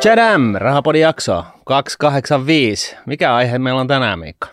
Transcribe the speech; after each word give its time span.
Tchadam, 0.00 0.54
Rahapodin 0.54 1.00
jakso 1.00 1.44
285. 1.64 2.96
Mikä 3.06 3.34
aihe 3.34 3.58
meillä 3.58 3.80
on 3.80 3.86
tänään, 3.86 4.18
Miikka? 4.18 4.48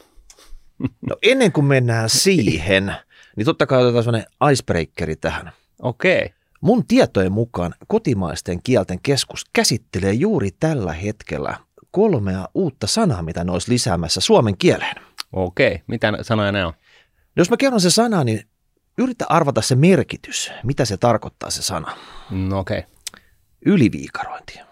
No 0.79 1.15
ennen 1.21 1.51
kuin 1.51 1.65
mennään 1.65 2.09
siihen, 2.09 2.95
niin 3.35 3.45
totta 3.45 3.65
kai 3.65 3.83
otetaan 3.83 4.03
sellainen 4.03 4.31
icebreakeri 4.51 5.15
tähän. 5.15 5.51
Okei. 5.81 6.17
Okay. 6.17 6.29
Mun 6.61 6.87
tietojen 6.87 7.31
mukaan 7.31 7.73
kotimaisten 7.87 8.63
kielten 8.63 8.99
keskus 9.03 9.45
käsittelee 9.53 10.13
juuri 10.13 10.49
tällä 10.59 10.93
hetkellä 10.93 11.57
kolmea 11.91 12.47
uutta 12.53 12.87
sanaa, 12.87 13.21
mitä 13.21 13.43
ne 13.43 13.51
olisi 13.51 13.71
lisäämässä 13.71 14.21
suomen 14.21 14.57
kieleen. 14.57 14.95
Okei, 15.33 15.67
okay. 15.67 15.79
mitä 15.87 16.13
sanoja 16.21 16.51
ne 16.51 16.65
on? 16.65 16.73
Jos 17.35 17.49
mä 17.49 17.57
kerron 17.57 17.81
se 17.81 17.89
sana, 17.89 18.23
niin 18.23 18.41
yritä 18.97 19.25
arvata 19.29 19.61
se 19.61 19.75
merkitys, 19.75 20.51
mitä 20.63 20.85
se 20.85 20.97
tarkoittaa 20.97 21.49
se 21.49 21.61
sana. 21.61 21.97
No 22.31 22.59
okei. 22.59 22.79
Okay. 22.79 22.91
Yliviikarointi. 23.65 24.66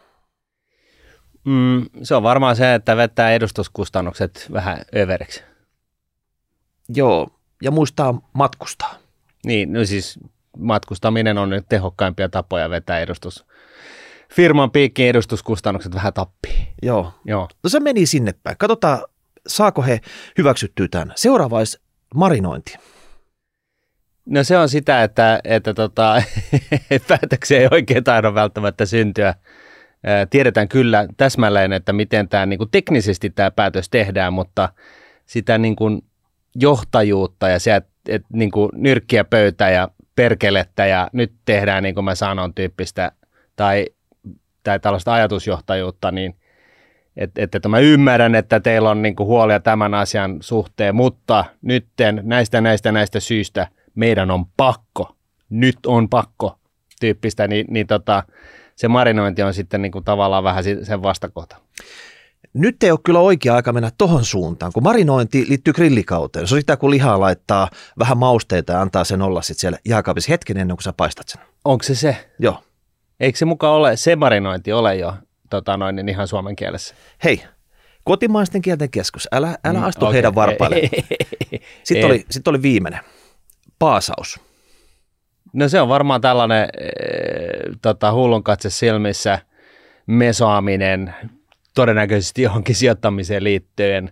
Mm, 1.46 1.86
se 2.04 2.16
on 2.16 2.24
varmaan 2.24 2.56
se, 2.56 2.74
että 2.74 2.98
vetää 2.98 3.32
edustuskustannukset 3.32 4.48
vähän 4.54 4.78
överiksi. 4.96 5.44
Joo, 6.90 7.28
ja 7.62 7.72
muistaa 7.72 8.22
matkustaa. 8.34 8.96
Niin, 9.46 9.74
no 9.74 9.86
siis 9.86 10.20
matkustaminen 10.58 11.38
on 11.38 11.50
nyt 11.50 11.66
tehokkaimpia 11.70 12.30
tapoja 12.30 12.70
vetää 12.70 13.00
edustus. 13.00 13.46
Firman 14.34 14.72
piikkiin 14.72 15.10
edustuskustannukset 15.10 15.96
vähän 15.96 16.14
tappii. 16.14 16.68
Joo. 16.82 17.14
Joo. 17.26 17.48
No 17.64 17.70
se 17.70 17.80
meni 17.80 18.06
sinne 18.06 18.34
päin. 18.44 18.58
Katsotaan, 18.58 19.04
saako 19.48 19.82
he 19.82 20.02
hyväksyttyä 20.38 20.88
tämän. 20.92 21.14
Seuraava 21.16 21.58
olisi 21.58 21.80
marinointi. 22.16 22.78
No 24.26 24.44
se 24.44 24.58
on 24.58 24.70
sitä, 24.70 25.04
että, 25.04 25.40
että 25.44 25.74
tota, 25.74 26.24
päätöksiä 27.08 27.60
ei 27.60 27.68
oikein 27.72 28.04
taida 28.04 28.34
välttämättä 28.34 28.86
syntyä. 28.86 29.34
Tiedetään 30.30 30.68
kyllä 30.68 31.08
täsmälleen, 31.18 31.74
että 31.74 31.94
miten 31.94 32.30
tämä 32.30 32.46
niin 32.46 32.58
kuin 32.58 32.72
teknisesti 32.72 33.30
tämä 33.30 33.52
päätös 33.52 33.90
tehdään, 33.90 34.34
mutta 34.34 34.70
sitä 35.26 35.58
niin 35.58 35.76
kuin 35.76 36.02
johtajuutta 36.56 37.50
ja 37.50 37.60
se, 37.60 37.76
että, 37.76 38.28
niin 38.34 38.52
kuin 38.52 38.70
nyrkkiä 38.74 39.24
pöytä 39.24 39.70
ja 39.70 39.90
perkelettä 40.16 40.86
ja 40.86 41.10
nyt 41.14 41.34
tehdään 41.46 41.84
niin 41.84 41.96
kuin 41.96 42.06
mä 42.06 42.16
sanon 42.16 42.54
tyyppistä 42.54 43.12
tai, 43.56 43.86
tai 44.64 44.80
tällaista 44.80 45.14
ajatusjohtajuutta, 45.14 46.12
niin 46.12 46.36
että, 47.18 47.42
että, 47.44 47.58
että 47.58 47.70
mä 47.70 47.80
ymmärrän, 47.80 48.36
että 48.36 48.60
teillä 48.60 48.90
on 48.90 49.02
niin 49.02 49.16
kuin 49.16 49.28
huolia 49.28 49.60
tämän 49.60 49.94
asian 49.94 50.38
suhteen, 50.42 50.96
mutta 50.96 51.46
nytten 51.62 52.22
näistä 52.24 52.62
näistä 52.62 52.92
näistä 52.92 53.20
syistä 53.20 53.68
meidän 53.96 54.32
on 54.32 54.46
pakko, 54.58 55.16
nyt 55.50 55.78
on 55.86 56.10
pakko 56.10 56.60
tyyppistä, 57.00 57.48
niin, 57.48 57.66
niin 57.70 57.88
tota, 57.88 58.24
se 58.76 58.88
marinointi 58.88 59.44
on 59.44 59.54
sitten 59.54 59.82
niin 59.82 59.92
kuin 59.92 60.04
tavallaan 60.04 60.44
vähän 60.44 60.64
sen 60.84 61.04
vastakohta. 61.04 61.56
Nyt 62.54 62.84
ei 62.84 62.92
ole 62.92 63.00
kyllä 63.04 63.20
oikea 63.20 63.56
aika 63.56 63.74
mennä 63.74 63.92
tohon 63.98 64.26
suuntaan, 64.26 64.72
kun 64.74 64.84
marinointi 64.84 65.46
liittyy 65.50 65.74
grillikauteen. 65.74 66.48
Se 66.48 66.56
on 66.56 66.62
sitä, 66.62 66.78
kun 66.78 66.92
lihaa 66.92 67.20
laittaa 67.20 67.70
vähän 68.00 68.18
mausteita 68.18 68.74
ja 68.74 68.82
antaa 68.82 69.04
sen 69.04 69.22
olla 69.22 69.42
sitten 69.42 69.60
siellä 69.62 69.78
jääkaapissa 69.86 70.32
hetken 70.32 70.58
ennen 70.58 70.78
kuin 70.78 70.84
sä 70.84 70.94
paistat 70.94 71.28
sen. 71.30 71.42
Onko 71.66 71.84
se 71.84 71.96
se? 71.96 72.32
Joo. 72.40 72.64
Eikö 73.20 73.38
se 73.38 73.46
mukaan 73.46 73.74
ole, 73.74 73.98
se 73.98 74.16
marinointi 74.16 74.74
ole 74.74 74.96
jo 74.96 75.14
tota 75.50 75.78
noin, 75.78 75.96
niin 75.96 76.10
ihan 76.10 76.28
suomen 76.28 76.56
kielessä? 76.56 76.96
Hei, 77.24 77.44
kotimaisten 78.04 78.62
kielten 78.62 78.90
keskus, 78.90 79.28
älä, 79.32 79.58
älä 79.64 79.80
mm, 79.80 79.86
astu 79.86 80.06
okay. 80.06 80.14
heidän 80.14 80.36
varpaille. 80.36 80.82
Sitten 81.84 82.06
oli, 82.06 82.26
sitten 82.30 82.52
oli 82.52 82.62
viimeinen, 82.62 83.00
paasaus. 83.80 84.40
No 85.54 85.70
se 85.70 85.82
on 85.82 85.90
varmaan 85.90 86.22
tällainen 86.22 86.70
e, 86.78 86.88
tota, 87.82 88.14
hullun 88.14 88.44
katse 88.44 88.70
silmissä 88.70 89.40
mesoaminen, 90.08 91.16
todennäköisesti 91.76 92.42
johonkin 92.42 92.76
sijoittamiseen 92.76 93.44
liittyen, 93.44 94.12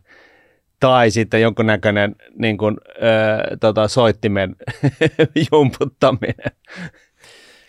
tai 0.79 1.11
sitten 1.11 1.41
jonkunnäköinen 1.41 2.15
niin 2.39 2.57
kuin, 2.57 2.77
ö, 2.87 3.57
tota, 3.57 3.87
soittimen 3.87 4.55
jumputtaminen. 5.51 6.51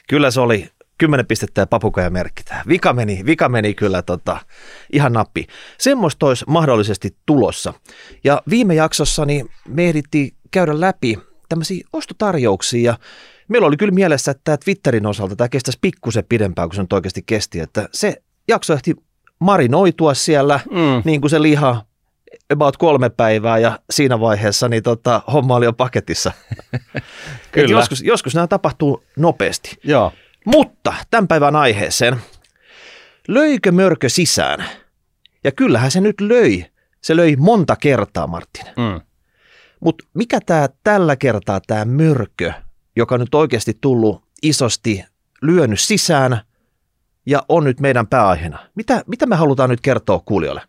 Kyllä 0.08 0.30
se 0.30 0.40
oli 0.40 0.68
kymmenen 0.98 1.26
pistettä 1.26 1.60
ja 1.60 1.66
papukaja 1.66 2.10
merkitään. 2.10 2.62
Vika 2.68 2.92
meni, 2.92 3.22
vika 3.26 3.48
meni 3.48 3.74
kyllä 3.74 4.02
tota, 4.02 4.38
ihan 4.92 5.12
nappi. 5.12 5.46
Semmoista 5.78 6.26
olisi 6.26 6.44
mahdollisesti 6.48 7.16
tulossa. 7.26 7.74
Ja 8.24 8.42
viime 8.50 8.74
jaksossa 8.74 9.24
niin 9.24 9.50
me 9.68 9.88
ehdittiin 9.88 10.32
käydä 10.50 10.80
läpi 10.80 11.18
tämmöisiä 11.48 11.88
ostotarjouksia 11.92 12.92
ja 12.92 12.98
meillä 13.48 13.66
oli 13.66 13.76
kyllä 13.76 13.94
mielessä, 13.94 14.30
että 14.30 14.40
tämä 14.44 14.56
Twitterin 14.56 15.06
osalta 15.06 15.36
tämä 15.36 15.48
kestäisi 15.48 15.78
pikkusen 15.80 16.24
pidempään 16.28 16.68
kuin 16.68 16.76
se 16.76 16.82
nyt 16.82 16.92
oikeasti 16.92 17.22
kesti, 17.26 17.60
että 17.60 17.88
se 17.92 18.22
jakso 18.48 18.74
ehti 18.74 18.94
marinoitua 19.38 20.14
siellä, 20.14 20.60
mm. 20.70 21.02
niin 21.04 21.20
kuin 21.20 21.30
se 21.30 21.42
liha 21.42 21.84
about 22.52 22.76
kolme 22.76 23.10
päivää 23.10 23.58
ja 23.58 23.78
siinä 23.90 24.20
vaiheessa 24.20 24.68
niin 24.68 24.82
tota, 24.82 25.22
homma 25.32 25.56
oli 25.56 25.64
jo 25.64 25.72
paketissa. 25.72 26.32
Kyllä. 27.52 27.70
joskus, 27.70 28.02
joskus 28.02 28.34
nämä 28.34 28.46
tapahtuu 28.46 29.04
nopeasti. 29.16 29.78
Joo. 29.84 30.12
Mutta 30.44 30.94
tämän 31.10 31.28
päivän 31.28 31.56
aiheeseen, 31.56 32.16
löikö 33.28 33.72
mörkö 33.72 34.08
sisään? 34.08 34.64
Ja 35.44 35.52
kyllähän 35.52 35.90
se 35.90 36.00
nyt 36.00 36.20
löi. 36.20 36.66
Se 37.00 37.16
löi 37.16 37.36
monta 37.36 37.76
kertaa, 37.76 38.26
Martin. 38.26 38.64
Mm. 38.76 39.00
Mutta 39.80 40.04
mikä 40.14 40.40
tämä 40.46 40.68
tällä 40.84 41.16
kertaa 41.16 41.60
tämä 41.66 41.84
mörkö, 41.84 42.52
joka 42.96 43.18
nyt 43.18 43.34
oikeasti 43.34 43.78
tullut 43.80 44.22
isosti 44.42 45.04
lyönyt 45.42 45.80
sisään– 45.80 46.40
ja 47.26 47.42
on 47.48 47.64
nyt 47.64 47.80
meidän 47.80 48.06
pääaiheena. 48.06 48.58
Mitä, 48.74 49.02
mitä 49.06 49.26
me 49.26 49.36
halutaan 49.36 49.70
nyt 49.70 49.80
kertoa 49.80 50.22
kuulijoille? 50.24 50.62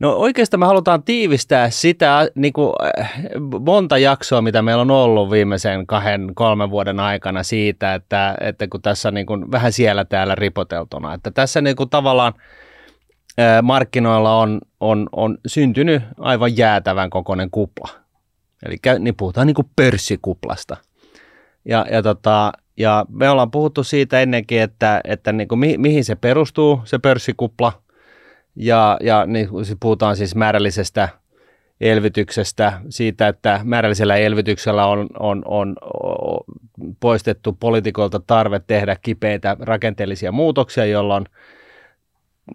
No 0.00 0.12
oikeastaan 0.12 0.60
me 0.60 0.66
halutaan 0.66 1.02
tiivistää 1.02 1.70
sitä 1.70 2.28
niin 2.34 2.52
kuin, 2.52 2.74
äh, 3.00 3.12
monta 3.60 3.98
jaksoa, 3.98 4.42
mitä 4.42 4.62
meillä 4.62 4.80
on 4.80 4.90
ollut 4.90 5.30
viimeisen 5.30 5.86
kahden, 5.86 6.32
kolmen 6.34 6.70
vuoden 6.70 7.00
aikana 7.00 7.42
siitä, 7.42 7.94
että, 7.94 8.34
että 8.40 8.68
kun 8.68 8.82
tässä 8.82 9.10
niin 9.10 9.26
kuin, 9.26 9.52
vähän 9.52 9.72
siellä 9.72 10.04
täällä 10.04 10.34
ripoteltuna, 10.34 11.14
että 11.14 11.30
tässä 11.30 11.60
niin 11.60 11.76
kuin, 11.76 11.90
tavallaan 11.90 12.32
äh, 13.40 13.62
markkinoilla 13.62 14.38
on, 14.38 14.60
on, 14.80 15.08
on 15.12 15.38
syntynyt 15.46 16.02
aivan 16.18 16.56
jäätävän 16.56 17.10
kokoinen 17.10 17.50
kupla. 17.50 17.88
Eli 18.66 18.76
niin 18.98 19.16
puhutaan 19.16 19.46
niin 19.46 19.54
kuin 19.54 19.70
pörssikuplasta. 19.76 20.76
Ja, 21.64 21.86
ja 21.90 22.02
tota, 22.02 22.52
ja 22.76 23.06
me 23.08 23.30
ollaan 23.30 23.50
puhuttu 23.50 23.84
siitä 23.84 24.20
ennenkin, 24.20 24.60
että, 24.62 25.00
että 25.04 25.32
niin 25.32 25.48
kuin 25.48 25.58
mi, 25.58 25.78
mihin 25.78 26.04
se 26.04 26.14
perustuu, 26.14 26.80
se 26.84 26.98
pörssikupla. 26.98 27.72
Ja, 28.56 28.96
ja 29.00 29.26
niin, 29.26 29.48
puhutaan 29.80 30.16
siis 30.16 30.34
määrällisestä 30.34 31.08
elvytyksestä, 31.80 32.80
siitä, 32.88 33.28
että 33.28 33.60
määrällisellä 33.64 34.16
elvytyksellä 34.16 34.86
on, 34.86 35.06
on, 35.18 35.42
on, 35.44 35.76
on 36.02 36.40
poistettu 37.00 37.56
poliitikoilta 37.60 38.20
tarve 38.26 38.60
tehdä 38.66 38.96
kipeitä 39.02 39.56
rakenteellisia 39.60 40.32
muutoksia, 40.32 40.84
jolloin 40.84 41.24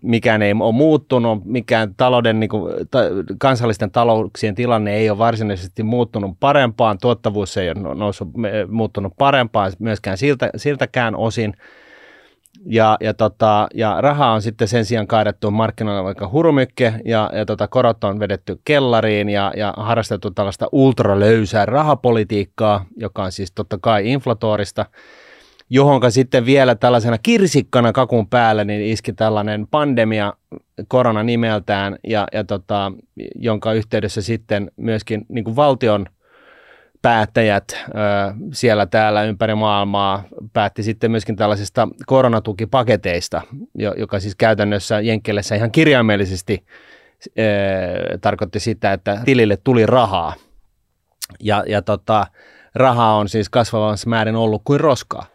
mikään 0.02 0.42
ei 0.42 0.54
ole 0.60 0.74
muuttunut, 0.74 1.46
mikään 1.46 1.96
talouden, 1.98 2.40
niin 2.40 2.50
kuin, 2.50 2.74
ta, 2.92 3.00
kansallisten 3.40 3.92
talouksien 3.92 4.56
tilanne 4.56 4.96
ei 4.96 5.10
ole 5.10 5.18
varsinaisesti 5.18 5.84
muuttunut 5.84 6.38
parempaan, 6.40 6.98
tuottavuus 7.02 7.58
ei 7.58 7.70
ole 7.70 7.80
no, 7.80 7.94
noussut, 7.94 8.28
muuttunut 8.68 9.14
parempaan 9.18 9.72
myöskään 9.80 10.18
siltä, 10.18 10.50
siltäkään 10.56 11.16
osin. 11.16 11.54
Ja, 12.66 12.98
ja, 13.02 13.14
tota, 13.14 13.68
ja 13.74 14.02
rahaa 14.02 14.34
on 14.34 14.42
sitten 14.42 14.68
sen 14.68 14.86
sijaan 14.86 15.08
kaadettu 15.08 15.52
markkinoilla 15.52 16.04
vaikka 16.04 16.30
hurumykke 16.32 16.94
ja, 17.06 17.30
ja 17.34 17.46
tota, 17.46 17.68
korot 17.68 18.04
on 18.04 18.20
vedetty 18.20 18.60
kellariin 18.66 19.30
ja, 19.30 19.54
ja 19.58 19.74
harrastettu 19.78 20.32
tällaista 20.32 20.68
ultralöysää 20.72 21.66
rahapolitiikkaa, 21.66 22.86
joka 22.98 23.24
on 23.24 23.32
siis 23.32 23.52
totta 23.52 23.78
kai 23.82 24.12
inflatorista– 24.12 24.86
johonka 25.74 26.10
sitten 26.10 26.46
vielä 26.46 26.76
tällaisena 26.76 27.18
kirsikkana 27.18 27.92
kakun 27.92 28.28
päällä 28.28 28.64
niin 28.64 28.82
iski 28.82 29.14
tällainen 29.14 29.68
pandemia, 29.68 30.34
korona 30.88 31.24
nimeltään, 31.24 31.98
ja, 32.08 32.28
ja 32.34 32.44
tota, 32.44 32.92
jonka 33.36 33.74
yhteydessä 33.74 34.22
sitten 34.22 34.72
myöskin 34.78 35.26
niin 35.30 35.44
kuin 35.44 35.56
valtion 35.56 36.06
päättäjät 37.02 37.64
ö, 37.72 37.84
siellä 38.54 38.86
täällä 38.86 39.24
ympäri 39.24 39.56
maailmaa 39.56 40.24
päätti 40.54 40.84
sitten 40.84 41.12
myöskin 41.12 41.36
tällaisista 41.36 41.88
koronatukipaketeista, 42.06 43.42
joka 43.98 44.20
siis 44.20 44.36
käytännössä 44.36 45.00
Jenkkelässä 45.00 45.56
ihan 45.56 45.72
kirjaimellisesti 45.72 46.66
ö, 47.40 48.18
tarkoitti 48.22 48.60
sitä, 48.60 48.94
että 48.94 49.22
tilille 49.26 49.58
tuli 49.64 49.86
rahaa. 49.86 50.34
Ja, 51.40 51.64
ja 51.68 51.82
tota, 51.82 52.28
rahaa 52.76 53.16
on 53.16 53.30
siis 53.30 53.50
kasvavassa 53.50 54.10
määrin 54.10 54.36
ollut 54.36 54.62
kuin 54.66 54.80
roskaa. 54.80 55.33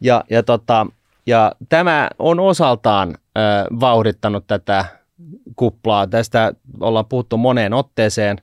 Ja, 0.00 0.24
ja, 0.30 0.42
tota, 0.42 0.86
ja 1.26 1.52
tämä 1.68 2.10
on 2.18 2.40
osaltaan 2.40 3.08
ö, 3.10 3.40
vauhdittanut 3.80 4.46
tätä 4.46 4.84
kuplaa. 5.56 6.06
Tästä 6.06 6.52
ollaan 6.80 7.06
puhuttu 7.06 7.36
moneen 7.36 7.72
otteeseen, 7.72 8.38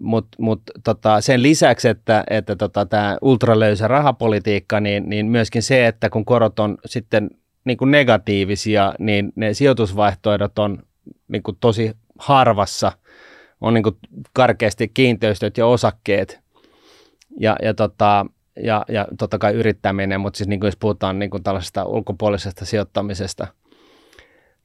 mutta 0.00 0.36
mut, 0.40 0.62
tota, 0.84 1.20
sen 1.20 1.42
lisäksi, 1.42 1.88
että, 1.88 2.24
että 2.30 2.56
tota, 2.56 2.86
tämä 2.86 3.18
ultralöysä 3.22 3.88
rahapolitiikka, 3.88 4.80
niin, 4.80 5.08
niin 5.08 5.26
myöskin 5.26 5.62
se, 5.62 5.86
että 5.86 6.10
kun 6.10 6.24
korot 6.24 6.58
on 6.58 6.78
sitten 6.86 7.30
niin 7.64 7.76
kuin 7.76 7.90
negatiivisia, 7.90 8.94
niin 8.98 9.32
ne 9.36 9.54
sijoitusvaihtoehdot 9.54 10.58
on 10.58 10.82
niin 11.28 11.42
kuin 11.42 11.56
tosi 11.60 11.92
harvassa. 12.18 12.92
On 13.60 13.74
niin 13.74 13.82
kuin 13.82 13.96
karkeasti 14.32 14.88
kiinteistöt 14.88 15.58
ja 15.58 15.66
osakkeet 15.66 16.40
ja, 17.40 17.56
ja, 17.62 17.74
tota, 17.74 18.26
ja, 18.62 18.84
ja 18.88 19.06
totta 19.18 19.38
kai 19.38 19.54
yrittäminen, 19.54 20.20
mutta 20.20 20.36
siis 20.36 20.48
niin 20.48 20.60
kuin 20.60 20.68
jos 20.68 20.76
puhutaan 20.76 21.18
niin 21.18 21.30
kuin 21.30 21.42
tällaisesta 21.42 21.84
ulkopuolisesta 21.84 22.64
sijoittamisesta, 22.64 23.46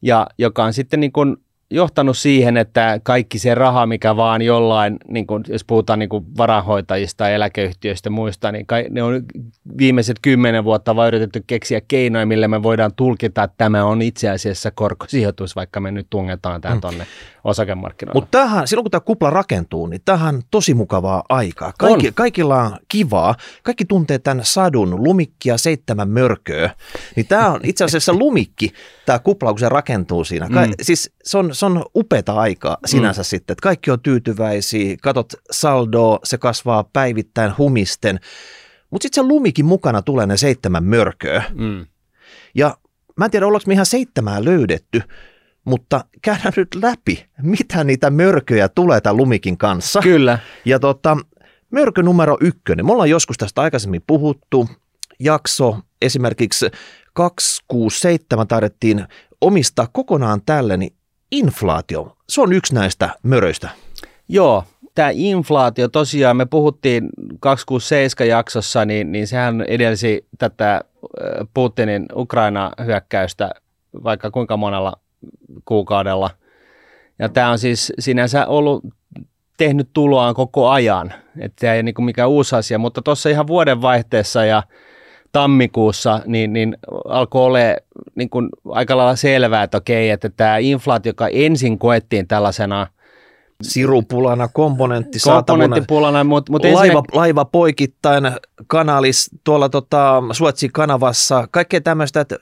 ja 0.01 0.27
joka 0.38 0.63
on 0.63 0.74
sitten 0.74 1.00
niin 1.00 1.12
kuin 1.12 1.38
johtanut 1.71 2.18
siihen, 2.18 2.57
että 2.57 3.00
kaikki 3.04 3.39
se 3.39 3.56
raha, 3.56 3.86
mikä 3.86 4.16
vaan 4.16 4.42
jollain, 4.42 4.98
niin 5.07 5.27
kuin, 5.27 5.44
jos 5.48 5.63
puhutaan 5.63 6.00
niin 6.00 6.10
varahoitajista, 6.38 7.30
eläkeyhtiöistä 7.30 8.07
ja 8.07 8.12
muista, 8.12 8.51
niin 8.51 8.66
kai, 8.66 8.86
ne 8.89 9.04
on 9.04 9.24
viimeiset 9.77 10.18
kymmenen 10.21 10.63
vuotta 10.63 10.95
vaan 10.95 11.07
yritetty 11.07 11.44
keksiä 11.48 11.81
keinoja, 11.88 12.25
millä 12.25 12.48
me 12.48 12.63
voidaan 12.63 12.92
tulkita, 12.95 13.44
että 13.44 13.56
tämä 13.57 13.86
on 13.86 14.01
itse 14.01 14.30
asiassa 14.30 14.71
korkosijoitus, 14.71 15.56
vaikka 15.56 15.80
me 15.80 15.92
nyt 15.92 16.07
tungetaan 16.10 16.62
tämä 16.62 16.75
mm. 16.75 16.81
tuonne 16.81 17.07
osakemarkkinoille. 17.44 18.18
Mutta 18.22 18.38
tämähän, 18.38 18.68
silloin 18.68 18.83
kun 18.83 18.92
tämä 18.92 19.01
kupla 19.01 19.30
rakentuu, 19.30 19.88
niin 19.88 20.01
tämähän 20.06 20.36
on 20.36 20.42
tosi 20.51 20.74
mukavaa 20.74 21.24
aikaa. 21.30 21.74
Kaikki, 21.77 22.07
on. 22.07 22.13
Kaikilla 22.13 22.63
on 22.63 22.77
kivaa. 22.88 23.36
Kaikki 23.63 23.86
tuntee 23.86 24.19
tämän 24.19 24.45
sadun, 24.45 25.04
lumikkia 25.04 25.57
seitsemän 25.57 26.10
mörköä. 26.10 26.69
Niin 27.15 27.27
tämä 27.27 27.50
on 27.50 27.60
itse 27.63 27.83
asiassa 27.83 28.13
lumikki, 28.13 28.74
tämä 29.06 29.19
kupla, 29.19 29.50
kun 29.50 29.60
se 29.60 29.69
rakentuu 29.69 30.24
siinä. 30.24 30.50
Ka- 30.54 30.65
mm. 30.65 30.74
Siis 30.81 31.12
se 31.24 31.38
on, 31.38 31.56
se 31.59 31.65
on 31.65 31.85
upeata 31.95 32.33
aikaa 32.33 32.77
sinänsä 32.85 33.21
mm. 33.21 33.25
sitten, 33.25 33.53
että 33.53 33.63
kaikki 33.63 33.91
on 33.91 34.00
tyytyväisiä, 34.00 34.97
katot 35.01 35.33
saldoa, 35.51 36.19
se 36.23 36.38
kasvaa 36.38 36.83
päivittäin 36.83 37.57
humisten. 37.57 38.19
Mutta 38.89 39.03
sitten 39.03 39.23
se 39.23 39.27
lumikin 39.27 39.65
mukana 39.65 40.01
tulee 40.01 40.25
ne 40.25 40.38
seitsemän 40.38 40.83
mörköä. 40.83 41.44
Mm. 41.53 41.85
Ja 42.56 42.77
mä 43.17 43.25
en 43.25 43.31
tiedä, 43.31 43.47
ollaanko 43.47 43.63
me 43.67 43.73
ihan 43.73 43.85
seitsemää 43.85 44.45
löydetty, 44.45 45.01
mutta 45.65 46.06
käydään 46.21 46.53
nyt 46.56 46.75
läpi, 46.75 47.25
mitä 47.41 47.83
niitä 47.83 48.09
mörköjä 48.09 48.69
tulee 48.69 49.01
tämän 49.01 49.17
lumikin 49.17 49.57
kanssa. 49.57 50.01
Kyllä. 50.01 50.39
Ja 50.65 50.79
tota, 50.79 51.17
mörkö 51.71 52.03
numero 52.03 52.38
ykkönen, 52.41 52.85
me 52.85 52.91
ollaan 52.91 53.09
joskus 53.09 53.38
tästä 53.38 53.62
aikaisemmin 53.62 54.01
puhuttu, 54.07 54.69
jakso 55.19 55.79
esimerkiksi 56.01 56.65
267 57.13 58.47
taidettiin 58.47 59.05
omistaa 59.41 59.88
kokonaan 59.94 60.41
tälle, 60.45 60.77
niin 60.77 60.94
inflaatio, 61.31 62.17
se 62.29 62.41
on 62.41 62.53
yksi 62.53 62.75
näistä 62.75 63.09
möröistä. 63.23 63.69
Joo, 64.29 64.63
tämä 64.95 65.09
inflaatio, 65.13 65.87
tosiaan 65.87 66.37
me 66.37 66.45
puhuttiin 66.45 67.09
267 67.39 68.27
jaksossa, 68.27 68.85
niin, 68.85 69.11
niin 69.11 69.27
sehän 69.27 69.61
edelsi 69.61 70.27
tätä 70.37 70.81
Putinin 71.53 72.05
Ukraina-hyökkäystä 72.15 73.49
vaikka 74.03 74.31
kuinka 74.31 74.57
monella 74.57 74.93
kuukaudella. 75.65 76.29
Ja 77.19 77.29
tämä 77.29 77.49
on 77.49 77.59
siis 77.59 77.93
sinänsä 77.99 78.47
ollut 78.47 78.83
tehnyt 79.57 79.89
tuloaan 79.93 80.35
koko 80.35 80.69
ajan, 80.69 81.13
että 81.39 81.55
tämä 81.59 81.73
ei 81.73 81.83
niin 81.83 82.05
mikään 82.05 82.29
uusi 82.29 82.55
asia, 82.55 82.79
mutta 82.79 83.01
tuossa 83.01 83.29
ihan 83.29 83.47
vuoden 83.47 83.81
vaihteessa 83.81 84.45
ja 84.45 84.63
tammikuussa, 85.31 86.21
niin, 86.25 86.53
niin 86.53 86.77
alkoi 87.07 87.45
olla 87.45 87.59
niin 88.15 88.29
kuin 88.29 88.49
aika 88.69 88.97
lailla 88.97 89.15
selvää, 89.15 89.63
että 89.63 89.77
okei, 89.77 90.09
että 90.09 90.29
tämä 90.29 90.57
inflaatio, 90.57 91.09
joka 91.09 91.27
ensin 91.27 91.79
koettiin 91.79 92.27
tällaisena 92.27 92.87
sirupulana, 93.63 94.47
komponentti 94.47 95.19
komponenttipulana, 95.23 96.23
mutta 96.23 96.51
mut 96.51 96.63
laiva, 96.63 96.99
ensin... 96.99 97.03
laiva 97.13 97.45
poikittain, 97.45 98.31
kanalis 98.67 99.29
tuolla 99.43 99.69
tota, 99.69 100.23
Suotsin 100.31 100.71
kanavassa, 100.71 101.47
kaikkea 101.51 101.81
tämmöistä, 101.81 102.21
että 102.21 102.35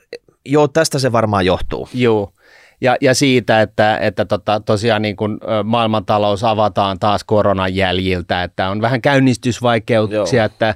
joo, 0.46 0.68
tästä 0.68 0.98
se 0.98 1.12
varmaan 1.12 1.46
johtuu. 1.46 1.88
Joo, 1.94 2.32
ja, 2.80 2.96
ja 3.00 3.14
siitä, 3.14 3.62
että, 3.62 3.98
että 3.98 4.24
tota, 4.24 4.60
tosiaan 4.60 5.02
niin 5.02 5.16
kuin 5.16 5.38
maailmantalous 5.64 6.44
avataan 6.44 6.98
taas 6.98 7.24
koronan 7.24 7.74
jäljiltä, 7.74 8.42
että 8.42 8.68
on 8.70 8.80
vähän 8.80 9.02
käynnistysvaikeuksia, 9.02 10.38
Joo. 10.38 10.46
että 10.46 10.74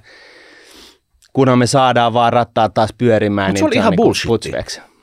kunhan 1.33 1.59
me 1.59 1.67
saadaan 1.67 2.15
vaan 2.15 2.33
rattaa 2.33 2.69
taas 2.69 2.91
pyörimään. 2.99 3.51
Mutta 3.51 3.53
niin 3.53 3.59
se 3.59 3.65
oli 3.65 3.75
ihan 3.75 3.91
niin 3.91 3.97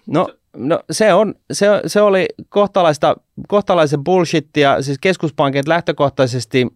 No, 0.07 0.29
no 0.57 0.79
se, 0.91 1.13
on, 1.13 1.35
se, 1.53 1.67
se 1.85 2.01
oli 2.01 2.25
kohtalaista, 2.49 3.15
kohtalaisen 3.47 4.03
bullshittia, 4.03 4.81
siis 4.81 4.97
keskuspankit 5.01 5.67
lähtökohtaisesti 5.67 6.67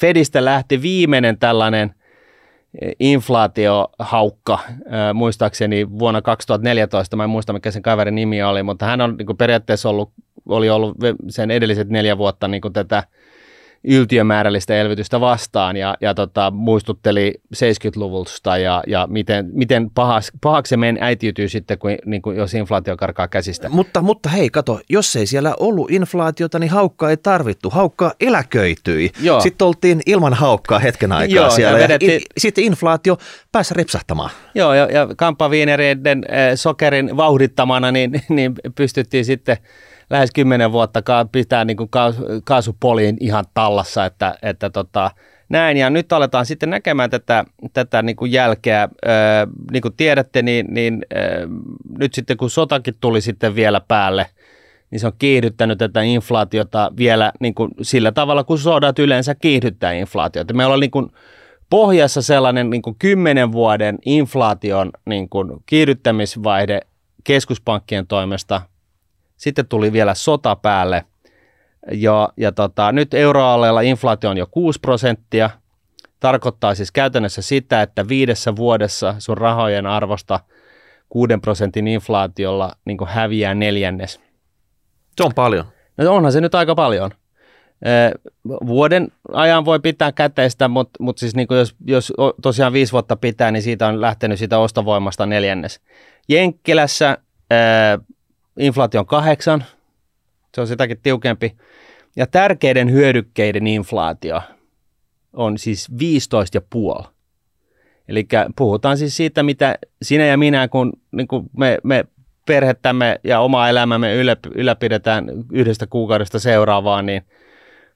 Fedistä 0.00 0.44
lähti 0.44 0.82
viimeinen 0.82 1.38
tällainen– 1.38 1.94
inflaatiohaukka, 3.00 4.58
muistaakseni 5.14 5.98
vuonna 5.98 6.22
2014, 6.22 7.16
mä 7.16 7.24
en 7.24 7.30
muista 7.30 7.52
mikä 7.52 7.70
sen 7.70 7.82
kaverin 7.82 8.14
nimi 8.14 8.42
oli, 8.42 8.62
mutta 8.62 8.86
hän 8.86 9.00
on 9.00 9.16
niin 9.16 9.26
kuin 9.26 9.36
periaatteessa 9.36 9.88
ollut, 9.88 10.10
oli 10.48 10.70
ollut 10.70 10.96
sen 11.28 11.50
edelliset 11.50 11.88
neljä 11.88 12.18
vuotta 12.18 12.48
niin 12.48 12.60
kuin 12.60 12.72
tätä 12.72 13.02
yltiömäärällistä 13.84 14.76
elvytystä 14.76 15.20
vastaan 15.20 15.76
ja, 15.76 15.94
ja 16.00 16.14
tota, 16.14 16.50
muistutteli 16.50 17.34
70-luvulta 17.54 18.58
ja, 18.58 18.82
ja 18.86 19.06
miten, 19.10 19.50
miten 19.52 19.90
pahas, 19.90 20.32
pahaksi 20.40 20.70
se 20.70 20.76
meidän 20.76 21.02
äitiytyy 21.02 21.48
sitten, 21.48 21.78
kun, 21.78 21.90
niin 22.04 22.22
kuin, 22.22 22.36
jos 22.36 22.54
inflaatio 22.54 22.96
karkaa 22.96 23.28
käsistä. 23.28 23.68
Mutta, 23.68 24.02
mutta 24.02 24.28
hei, 24.28 24.50
kato, 24.50 24.80
jos 24.88 25.16
ei 25.16 25.26
siellä 25.26 25.54
ollut 25.60 25.90
inflaatiota, 25.90 26.58
niin 26.58 26.70
haukkaa 26.70 27.10
ei 27.10 27.16
tarvittu. 27.16 27.70
Haukkaa 27.70 28.12
eläköityi. 28.20 29.10
Joo. 29.20 29.40
Sitten 29.40 29.66
oltiin 29.66 30.00
ilman 30.06 30.34
haukkaa 30.34 30.78
hetken 30.78 31.12
aikaa 31.12 31.36
Joo, 31.36 31.50
siellä. 31.50 31.78
Ja 31.78 31.84
vedettiin... 31.84 32.12
ja 32.12 32.16
in, 32.16 32.22
sitten 32.38 32.64
inflaatio 32.64 33.16
pääsi 33.52 33.74
ripsahtamaan. 33.74 34.30
Joo, 34.54 34.74
ja, 34.74 34.86
ja 34.90 35.08
kampaviinereiden 35.16 36.24
äh, 36.30 36.52
sokerin 36.54 37.16
vauhdittamana 37.16 37.92
niin, 37.92 38.22
niin 38.28 38.54
pystyttiin 38.74 39.24
sitten– 39.24 39.56
lähes 40.10 40.30
kymmenen 40.34 40.72
vuotta 40.72 41.02
pitää 41.32 41.64
niin 41.64 41.76
kuin 41.76 41.90
kaasupoliin 42.44 43.16
ihan 43.20 43.44
tallassa, 43.54 44.04
että, 44.04 44.34
että 44.42 44.70
tota, 44.70 45.10
näin. 45.48 45.76
Ja 45.76 45.90
nyt 45.90 46.12
aletaan 46.12 46.46
sitten 46.46 46.70
näkemään 46.70 47.10
tätä, 47.10 47.44
tätä 47.72 48.02
niin 48.02 48.16
kuin 48.16 48.32
jälkeä. 48.32 48.88
Öö, 49.06 49.12
niin 49.72 49.82
kuin 49.82 49.94
tiedätte, 49.96 50.42
niin, 50.42 50.66
niin 50.70 51.06
öö, 51.16 51.46
nyt 51.98 52.14
sitten 52.14 52.36
kun 52.36 52.50
sotakin 52.50 52.94
tuli 53.00 53.20
sitten 53.20 53.54
vielä 53.54 53.80
päälle, 53.88 54.26
niin 54.90 55.00
se 55.00 55.06
on 55.06 55.12
kiihdyttänyt 55.18 55.78
tätä 55.78 56.02
inflaatiota 56.02 56.92
vielä 56.96 57.32
niin 57.40 57.54
kuin 57.54 57.70
sillä 57.82 58.12
tavalla, 58.12 58.44
kun 58.44 58.58
sodat 58.58 58.98
yleensä 58.98 59.34
kiihdyttää 59.34 59.92
inflaatiota. 59.92 60.54
Meillä 60.54 60.74
on 60.74 60.80
niin 60.80 60.90
kuin 60.90 61.10
pohjassa 61.70 62.22
sellainen 62.22 62.70
niin 62.70 62.82
kuin 62.82 62.96
kymmenen 62.98 63.52
vuoden 63.52 63.98
inflaation 64.04 64.90
niin 65.06 65.28
kuin 65.28 65.50
kiihdyttämisvaihde 65.66 66.80
keskuspankkien 67.24 68.06
toimesta 68.06 68.60
sitten 69.44 69.68
tuli 69.68 69.92
vielä 69.92 70.14
sota 70.14 70.56
päälle. 70.56 71.04
Ja, 71.92 72.28
ja 72.36 72.52
tota, 72.52 72.92
nyt 72.92 73.14
euroalueella 73.14 73.80
inflaatio 73.80 74.30
on 74.30 74.36
jo 74.36 74.46
6 74.50 74.80
prosenttia. 74.80 75.50
Tarkoittaa 76.20 76.74
siis 76.74 76.92
käytännössä 76.92 77.42
sitä, 77.42 77.82
että 77.82 78.08
viidessä 78.08 78.56
vuodessa 78.56 79.14
sun 79.18 79.38
rahojen 79.38 79.86
arvosta 79.86 80.40
6 81.08 81.32
prosentin 81.42 81.88
inflaatiolla 81.88 82.72
niin 82.84 82.98
häviää 83.06 83.54
neljännes. 83.54 84.20
Se 85.16 85.24
on 85.24 85.34
paljon. 85.34 85.64
No 85.96 86.14
onhan 86.14 86.32
se 86.32 86.40
nyt 86.40 86.54
aika 86.54 86.74
paljon. 86.74 87.10
Vuoden 88.66 89.08
ajan 89.32 89.64
voi 89.64 89.80
pitää 89.80 90.12
käteistä, 90.12 90.68
mutta, 90.68 91.02
mutta 91.02 91.20
siis 91.20 91.34
niin 91.34 91.46
jos, 91.50 91.74
jos 91.86 92.12
tosiaan 92.42 92.72
viisi 92.72 92.92
vuotta 92.92 93.16
pitää, 93.16 93.50
niin 93.50 93.62
siitä 93.62 93.86
on 93.86 94.00
lähtenyt 94.00 94.38
sitä 94.38 94.58
ostovoimasta 94.58 95.26
neljännes. 95.26 95.80
Jenkkilässä 96.28 97.18
inflaatio 98.58 99.00
on 99.00 99.06
kahdeksan, 99.06 99.64
se 100.54 100.60
on 100.60 100.66
sitäkin 100.66 101.00
tiukempi. 101.02 101.56
Ja 102.16 102.26
tärkeiden 102.26 102.90
hyödykkeiden 102.92 103.66
inflaatio 103.66 104.42
on 105.32 105.58
siis 105.58 105.90
15,5. 107.00 107.04
Eli 108.08 108.26
puhutaan 108.56 108.98
siis 108.98 109.16
siitä, 109.16 109.42
mitä 109.42 109.78
sinä 110.02 110.24
ja 110.24 110.36
minä, 110.36 110.68
kun, 110.68 110.92
niin 111.12 111.28
kun 111.28 111.50
me, 111.56 111.78
me 111.82 112.04
perhettämme 112.46 113.20
ja 113.24 113.40
oma 113.40 113.68
elämämme 113.68 114.14
ylläpidetään 114.54 115.28
yhdestä 115.52 115.86
kuukaudesta 115.86 116.38
seuraavaan, 116.38 117.06
niin 117.06 117.22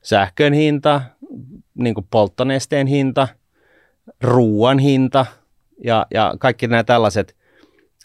sähkön 0.02 0.52
hinta, 0.52 1.00
niin 1.74 1.94
kuin 1.94 2.06
polttonesteen 2.10 2.86
hinta, 2.86 3.28
ruoan 4.22 4.78
hinta 4.78 5.26
ja, 5.84 6.06
ja 6.14 6.34
kaikki 6.38 6.66
nämä 6.66 6.84
tällaiset 6.84 7.36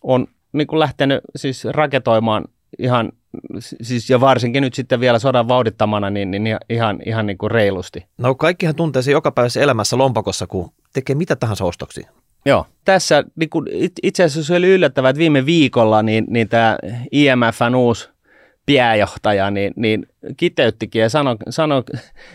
on 0.03 0.27
niin 0.53 0.67
kuin 0.67 0.79
lähtenyt 0.79 1.22
siis 1.36 1.65
raketoimaan 1.65 2.45
ihan, 2.79 3.12
siis 3.60 4.10
ja 4.10 4.19
varsinkin 4.19 4.62
nyt 4.62 4.74
sitten 4.74 5.00
vielä 5.00 5.19
sodan 5.19 5.48
vauhdittamana, 5.48 6.10
niin, 6.10 6.31
niin 6.31 6.57
ihan, 6.69 7.00
ihan 7.05 7.25
niin 7.25 7.38
kuin 7.38 7.51
reilusti. 7.51 8.05
No 8.17 8.36
kaikkihan 8.36 8.75
tuntee 8.75 9.01
se 9.01 9.12
jokapäiväisessä 9.12 9.62
elämässä 9.62 9.98
lompakossa, 9.98 10.48
kun 10.48 10.72
tekee 10.93 11.15
mitä 11.15 11.36
tahansa 11.36 11.65
ostoksia. 11.65 12.12
Joo, 12.45 12.65
tässä 12.86 13.24
niin 13.36 13.50
kuin 13.50 13.65
itse 14.03 14.24
asiassa 14.24 14.48
se 14.48 14.55
oli 14.55 14.67
yllättävää, 14.67 15.10
että 15.10 15.19
viime 15.19 15.45
viikolla 15.45 16.03
niin, 16.03 16.25
niin 16.29 16.50
tämä 16.50 16.77
IMFn 17.12 17.75
uusi 17.75 18.10
pääjohtaja 18.65 19.51
niin, 19.51 19.74
niin 19.75 20.07
kiteyttikin 20.38 21.01
ja 21.01 21.10
sanoi, 21.10 21.36
sanoi, 21.50 21.83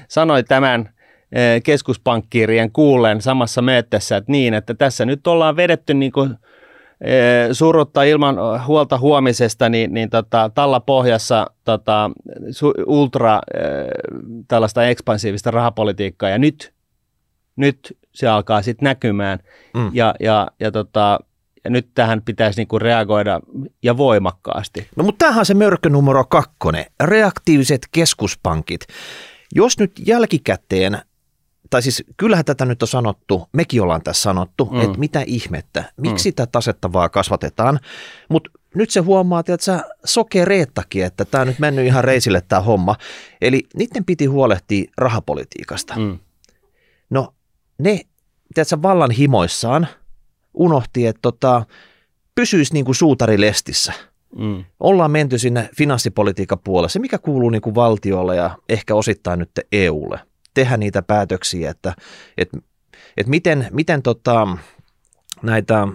sanoi 0.08 0.44
tämän 0.44 0.88
eh, 1.32 1.62
keskuspankkiirien 1.62 2.72
kuullen 2.72 3.22
samassa 3.22 3.62
möötessä, 3.62 4.16
että 4.16 4.32
niin, 4.32 4.54
että 4.54 4.74
tässä 4.74 5.04
nyt 5.04 5.26
ollaan 5.26 5.56
vedetty 5.56 5.94
niin 5.94 6.12
kuin 6.12 6.34
surutta 7.52 8.02
ilman 8.02 8.36
huolta 8.66 8.98
huomisesta, 8.98 9.68
niin, 9.68 9.94
niin 9.94 10.10
tota, 10.10 10.50
tällä 10.54 10.80
pohjassa 10.80 11.46
tota, 11.64 12.10
ultra 12.86 13.40
tällaista 14.48 14.86
ekspansiivista 14.86 15.50
rahapolitiikkaa 15.50 16.30
ja 16.30 16.38
nyt, 16.38 16.72
nyt 17.56 17.96
se 18.14 18.28
alkaa 18.28 18.62
sitten 18.62 18.84
näkymään 18.84 19.38
mm. 19.74 19.90
ja, 19.92 20.14
ja, 20.20 20.48
ja, 20.60 20.70
tota, 20.70 21.18
ja 21.64 21.70
nyt 21.70 21.88
tähän 21.94 22.22
pitäisi 22.22 22.60
niinku 22.60 22.78
reagoida 22.78 23.40
ja 23.82 23.96
voimakkaasti. 23.96 24.88
No 24.96 25.04
mutta 25.04 25.18
tämähän 25.18 25.38
on 25.38 25.46
se 25.46 25.54
mörkö 25.54 25.88
numero 25.88 26.24
kakkonen, 26.24 26.84
reaktiiviset 27.00 27.80
keskuspankit. 27.92 28.80
Jos 29.54 29.78
nyt 29.78 29.92
jälkikäteen 30.06 30.98
tai 31.70 31.82
siis 31.82 32.04
kyllähän 32.16 32.44
tätä 32.44 32.64
nyt 32.64 32.82
on 32.82 32.88
sanottu, 32.88 33.48
mekin 33.52 33.82
ollaan 33.82 34.02
tässä 34.02 34.22
sanottu, 34.22 34.64
mm. 34.64 34.80
että 34.80 34.98
mitä 34.98 35.22
ihmettä, 35.26 35.92
miksi 35.96 36.30
mm. 36.30 36.34
tätä 36.34 36.52
tasetta 36.52 36.92
vaan 36.92 37.10
kasvatetaan, 37.10 37.80
mutta 38.28 38.50
nyt 38.74 38.90
se 38.90 39.00
huomaa, 39.00 39.40
että 39.40 39.56
sä 39.60 39.84
sokereettakin, 40.04 41.04
että 41.04 41.24
tämä 41.24 41.44
nyt 41.44 41.58
mennyt 41.58 41.86
ihan 41.86 42.04
reisille 42.04 42.42
tämä 42.48 42.62
homma. 42.62 42.96
Eli 43.40 43.62
niiden 43.74 44.04
piti 44.04 44.26
huolehtia 44.26 44.90
rahapolitiikasta. 44.98 45.94
Mm. 45.96 46.18
No 47.10 47.34
ne, 47.78 48.00
tiedätkö, 48.54 48.82
vallan 48.82 49.10
himoissaan 49.10 49.86
unohti, 50.54 51.06
että 51.06 51.22
tota, 51.22 51.66
pysyisi 52.34 52.74
niin 52.74 52.84
kuin 52.84 52.94
suutari 52.94 53.40
lestissä. 53.40 53.92
Mm. 54.38 54.64
Ollaan 54.80 55.10
menty 55.10 55.38
sinne 55.38 55.70
finanssipolitiikan 55.76 56.58
puolelle, 56.58 56.88
se 56.88 56.98
mikä 56.98 57.18
kuuluu 57.18 57.50
niin 57.50 57.62
kuin 57.62 57.74
valtiolle 57.74 58.36
ja 58.36 58.58
ehkä 58.68 58.94
osittain 58.94 59.38
nyt 59.38 59.50
EUlle 59.72 60.20
tehdä 60.58 60.76
niitä 60.76 61.02
päätöksiä, 61.02 61.70
että, 61.70 61.94
että, 62.38 62.58
että 63.16 63.30
miten, 63.30 63.66
miten 63.70 64.02
tota, 64.02 64.48
näitä 65.42 65.88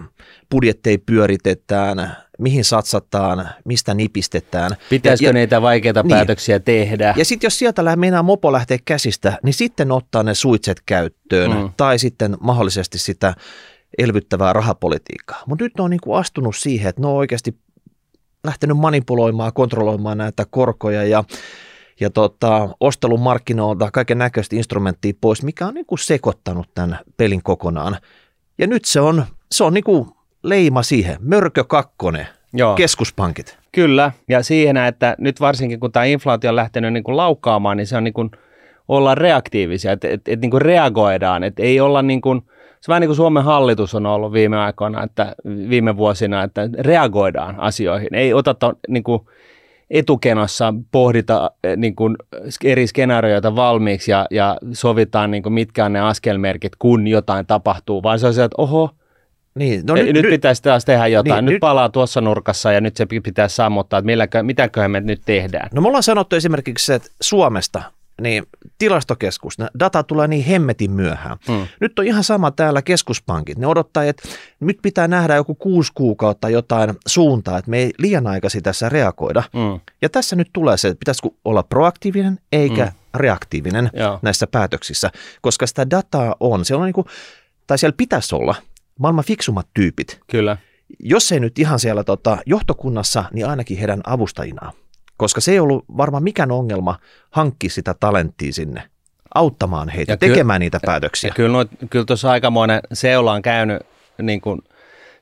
budjetteja 0.50 0.98
pyöritetään, 1.06 2.16
mihin 2.38 2.64
satsataan, 2.64 3.48
mistä 3.64 3.94
nipistetään. 3.94 4.70
Pitäisikö 4.90 5.28
ja, 5.28 5.32
niitä 5.32 5.62
vaikeita 5.62 6.02
niin. 6.02 6.10
päätöksiä 6.10 6.60
tehdä? 6.60 7.14
Ja 7.16 7.24
sitten 7.24 7.46
jos 7.46 7.58
sieltä 7.58 7.96
meinaa 7.96 8.22
mopo 8.22 8.52
lähteä 8.52 8.78
käsistä, 8.84 9.38
niin 9.42 9.54
sitten 9.54 9.92
ottaa 9.92 10.22
ne 10.22 10.34
suitset 10.34 10.82
käyttöön 10.86 11.50
mm. 11.50 11.70
tai 11.76 11.98
sitten 11.98 12.36
mahdollisesti 12.40 12.98
sitä 12.98 13.34
elvyttävää 13.98 14.52
rahapolitiikkaa. 14.52 15.42
Mutta 15.46 15.64
nyt 15.64 15.72
ne 15.78 15.84
on 15.84 15.90
niinku 15.90 16.14
astunut 16.14 16.56
siihen, 16.56 16.88
että 16.88 17.00
ne 17.00 17.06
on 17.06 17.14
oikeasti 17.14 17.58
lähtenyt 18.44 18.76
manipuloimaan, 18.76 19.52
kontrolloimaan 19.52 20.18
näitä 20.18 20.46
korkoja 20.50 21.04
ja 21.04 21.24
ja 22.00 22.10
tota, 22.10 22.68
ostelun 22.80 23.20
markkinoilta 23.20 23.90
kaiken 23.90 24.18
näköistä 24.18 24.56
instrumenttia 24.56 25.12
pois, 25.20 25.42
mikä 25.42 25.66
on 25.66 25.74
niin 25.74 25.86
kuin 25.86 25.98
sekoittanut 25.98 26.68
tämän 26.74 26.98
pelin 27.16 27.42
kokonaan. 27.42 27.96
Ja 28.58 28.66
nyt 28.66 28.84
se 28.84 29.00
on, 29.00 29.24
se 29.52 29.64
on 29.64 29.74
niin 29.74 29.84
kuin 29.84 30.08
leima 30.42 30.82
siihen, 30.82 31.16
mörkö 31.20 31.64
kakkonen, 31.64 32.26
Joo. 32.52 32.74
keskuspankit. 32.74 33.58
Kyllä, 33.72 34.12
ja 34.28 34.42
siihen, 34.42 34.76
että 34.76 35.16
nyt 35.18 35.40
varsinkin 35.40 35.80
kun 35.80 35.92
tämä 35.92 36.04
inflaatio 36.04 36.50
on 36.50 36.56
lähtenyt 36.56 36.92
niin 36.92 37.04
kuin 37.04 37.16
laukkaamaan, 37.16 37.76
niin 37.76 37.86
se 37.86 37.96
on 37.96 38.04
niin 38.04 38.14
kuin 38.14 38.30
olla 38.88 39.14
reaktiivisia, 39.14 39.92
että 39.92 40.08
et, 40.08 40.28
et, 40.28 40.40
niin 40.40 40.50
kuin 40.50 40.62
reagoidaan, 40.62 41.44
että 41.44 41.62
ei 41.62 41.80
olla 41.80 42.02
niin 42.02 42.20
kuin, 42.20 42.42
se 42.80 42.88
vähän 42.88 43.00
niin 43.00 43.08
kuin 43.08 43.16
Suomen 43.16 43.44
hallitus 43.44 43.94
on 43.94 44.06
ollut 44.06 44.32
viime 44.32 44.58
aikoina, 44.58 45.02
että 45.02 45.34
viime 45.44 45.96
vuosina, 45.96 46.42
että 46.42 46.68
reagoidaan 46.78 47.60
asioihin, 47.60 48.14
ei 48.14 48.34
oteta 48.34 48.74
niin 48.88 49.04
kuin, 49.04 49.20
etukenossa 49.90 50.74
pohdita 50.92 51.50
eh, 51.64 51.76
niin 51.76 51.96
kuin 51.96 52.16
eri 52.64 52.86
skenaarioita 52.86 53.56
valmiiksi 53.56 54.10
ja, 54.10 54.26
ja 54.30 54.56
sovitaan, 54.72 55.30
niin 55.30 55.42
kuin 55.42 55.52
mitkä 55.52 55.84
on 55.84 55.92
ne 55.92 56.00
askelmerkit, 56.00 56.72
kun 56.78 57.06
jotain 57.06 57.46
tapahtuu, 57.46 58.02
vaan 58.02 58.18
se 58.18 58.26
on 58.26 58.34
se, 58.34 58.44
että 58.44 58.62
oho, 58.62 58.90
niin, 59.54 59.82
no 59.86 59.94
nyt, 59.94 60.12
nyt, 60.12 60.26
pitäisi 60.30 60.62
taas 60.62 60.84
tehdä 60.84 61.06
jotain. 61.06 61.36
Niin, 61.36 61.44
nyt, 61.44 61.52
nyt 61.52 61.60
palaa 61.60 61.88
tuossa 61.88 62.20
nurkassa 62.20 62.72
ja 62.72 62.80
nyt 62.80 62.96
se 62.96 63.06
pitäisi 63.06 63.56
sammuttaa, 63.56 63.98
että 63.98 64.06
milläkö, 64.06 64.42
mitäköhän 64.42 64.90
me 64.90 65.00
nyt 65.00 65.22
tehdään. 65.24 65.68
No 65.72 65.82
me 65.82 65.88
ollaan 65.88 66.02
sanottu 66.02 66.36
esimerkiksi 66.36 66.86
se, 66.86 66.94
että 66.94 67.08
Suomesta 67.20 67.82
niin 68.20 68.46
tilastokeskus, 68.78 69.54
data 69.78 70.02
tulee 70.02 70.28
niin 70.28 70.44
hemmetin 70.44 70.90
myöhään. 70.90 71.36
Hmm. 71.48 71.66
Nyt 71.80 71.98
on 71.98 72.06
ihan 72.06 72.24
sama 72.24 72.50
täällä 72.50 72.82
keskuspankit. 72.82 73.58
Ne 73.58 73.66
odottaa, 73.66 74.04
että 74.04 74.28
nyt 74.60 74.78
pitää 74.82 75.08
nähdä 75.08 75.34
joku 75.34 75.54
kuusi 75.54 75.92
kuukautta 75.94 76.48
jotain 76.48 76.94
suuntaa, 77.06 77.58
että 77.58 77.70
me 77.70 77.78
ei 77.78 77.92
liian 77.98 78.26
aikaisin 78.26 78.62
tässä 78.62 78.88
reagoida. 78.88 79.42
Hmm. 79.52 79.80
Ja 80.02 80.08
tässä 80.08 80.36
nyt 80.36 80.50
tulee 80.52 80.76
se, 80.76 80.88
että 80.88 80.98
pitäisikö 80.98 81.28
olla 81.44 81.62
proaktiivinen 81.62 82.38
eikä 82.52 82.84
hmm. 82.84 82.94
reaktiivinen 83.14 83.90
Joo. 83.92 84.18
näissä 84.22 84.46
päätöksissä, 84.46 85.10
koska 85.40 85.66
sitä 85.66 85.90
dataa 85.90 86.36
on. 86.40 86.64
Siellä 86.64 86.82
on 86.82 86.86
niin 86.86 86.94
kuin, 86.94 87.06
tai 87.66 87.78
siellä 87.78 87.94
pitäisi 87.96 88.34
olla 88.34 88.54
maailman 88.98 89.24
fiksummat 89.24 89.66
tyypit. 89.74 90.20
Kyllä. 90.30 90.56
Jos 91.00 91.32
ei 91.32 91.40
nyt 91.40 91.58
ihan 91.58 91.78
siellä 91.78 92.04
tota, 92.04 92.38
johtokunnassa, 92.46 93.24
niin 93.32 93.46
ainakin 93.46 93.78
heidän 93.78 94.00
avustajinaan 94.06 94.72
koska 95.16 95.40
se 95.40 95.52
ei 95.52 95.60
ollut 95.60 95.84
varmaan 95.96 96.22
mikään 96.22 96.50
ongelma 96.50 96.98
hankkia 97.30 97.70
sitä 97.70 97.94
talenttia 98.00 98.52
sinne 98.52 98.82
auttamaan 99.34 99.88
heitä 99.88 100.12
ja 100.12 100.16
tekemään 100.16 100.58
ky- 100.58 100.64
niitä 100.64 100.80
päätöksiä. 100.86 101.28
Ja 101.28 101.34
kyllä, 101.34 101.58
no, 101.58 101.64
kyllä 101.90 102.04
tuossa 102.04 102.30
aikamoinen 102.30 102.80
seula 102.92 103.32
on 103.32 103.42
käynyt 103.42 103.82
niin 104.22 104.40
kuin 104.40 104.62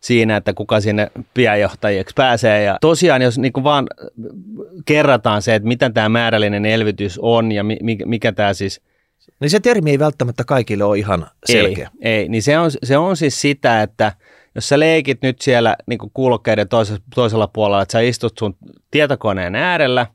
siinä, 0.00 0.36
että 0.36 0.54
kuka 0.54 0.80
sinne 0.80 1.10
pienjohtajiksi 1.34 2.14
pääsee. 2.16 2.62
Ja 2.62 2.78
tosiaan, 2.80 3.22
jos 3.22 3.38
niin 3.38 3.52
kuin 3.52 3.64
vaan 3.64 3.86
kerrataan 4.84 5.42
se, 5.42 5.54
että 5.54 5.68
mitä 5.68 5.90
tämä 5.90 6.08
määrällinen 6.08 6.66
elvytys 6.66 7.18
on 7.22 7.52
ja 7.52 7.64
mikä, 7.64 8.06
mikä 8.06 8.32
tämä 8.32 8.54
siis– 8.54 8.80
niin 9.40 9.50
se 9.50 9.60
termi 9.60 9.90
ei 9.90 9.98
välttämättä 9.98 10.44
kaikille 10.44 10.84
ole 10.84 10.98
ihan 10.98 11.26
selkeä. 11.46 11.90
Ei, 12.00 12.12
ei. 12.12 12.28
niin 12.28 12.42
se 12.42 12.58
on, 12.58 12.70
se 12.82 12.96
on 12.96 13.16
siis 13.16 13.40
sitä, 13.40 13.82
että 13.82 14.12
jos 14.54 14.68
sä 14.68 14.78
leikit 14.78 15.22
nyt 15.22 15.40
siellä 15.40 15.76
niin 15.86 15.98
kuulokkeiden 16.14 16.68
toisella, 16.68 17.00
toisella 17.14 17.46
puolella, 17.46 17.82
että 17.82 17.92
sä 17.92 18.00
istut 18.00 18.38
sun 18.38 18.56
tietokoneen 18.90 19.54
äärellä, 19.54 20.06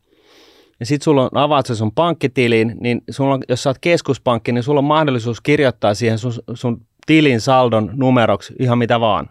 ja 0.80 0.86
sitten 0.86 1.04
sulla 1.04 1.24
on, 1.24 1.30
avaat 1.34 1.66
se 1.66 1.76
sun 1.76 1.92
pankkitiliin, 1.92 2.76
niin 2.80 3.02
sulla 3.10 3.34
on, 3.34 3.44
jos 3.50 3.64
sä 3.64 3.70
oot 3.70 3.78
keskuspankki, 3.82 4.52
niin 4.52 4.64
sulla 4.64 4.80
on 4.80 4.84
mahdollisuus 4.84 5.42
kirjoittaa 5.42 5.94
siihen 5.94 6.18
sun, 6.18 6.34
sun 6.54 6.86
tilin 7.06 7.42
saldon 7.42 7.92
numeroksi 7.94 8.54
ihan 8.60 8.78
mitä 8.78 9.00
vaan. 9.00 9.30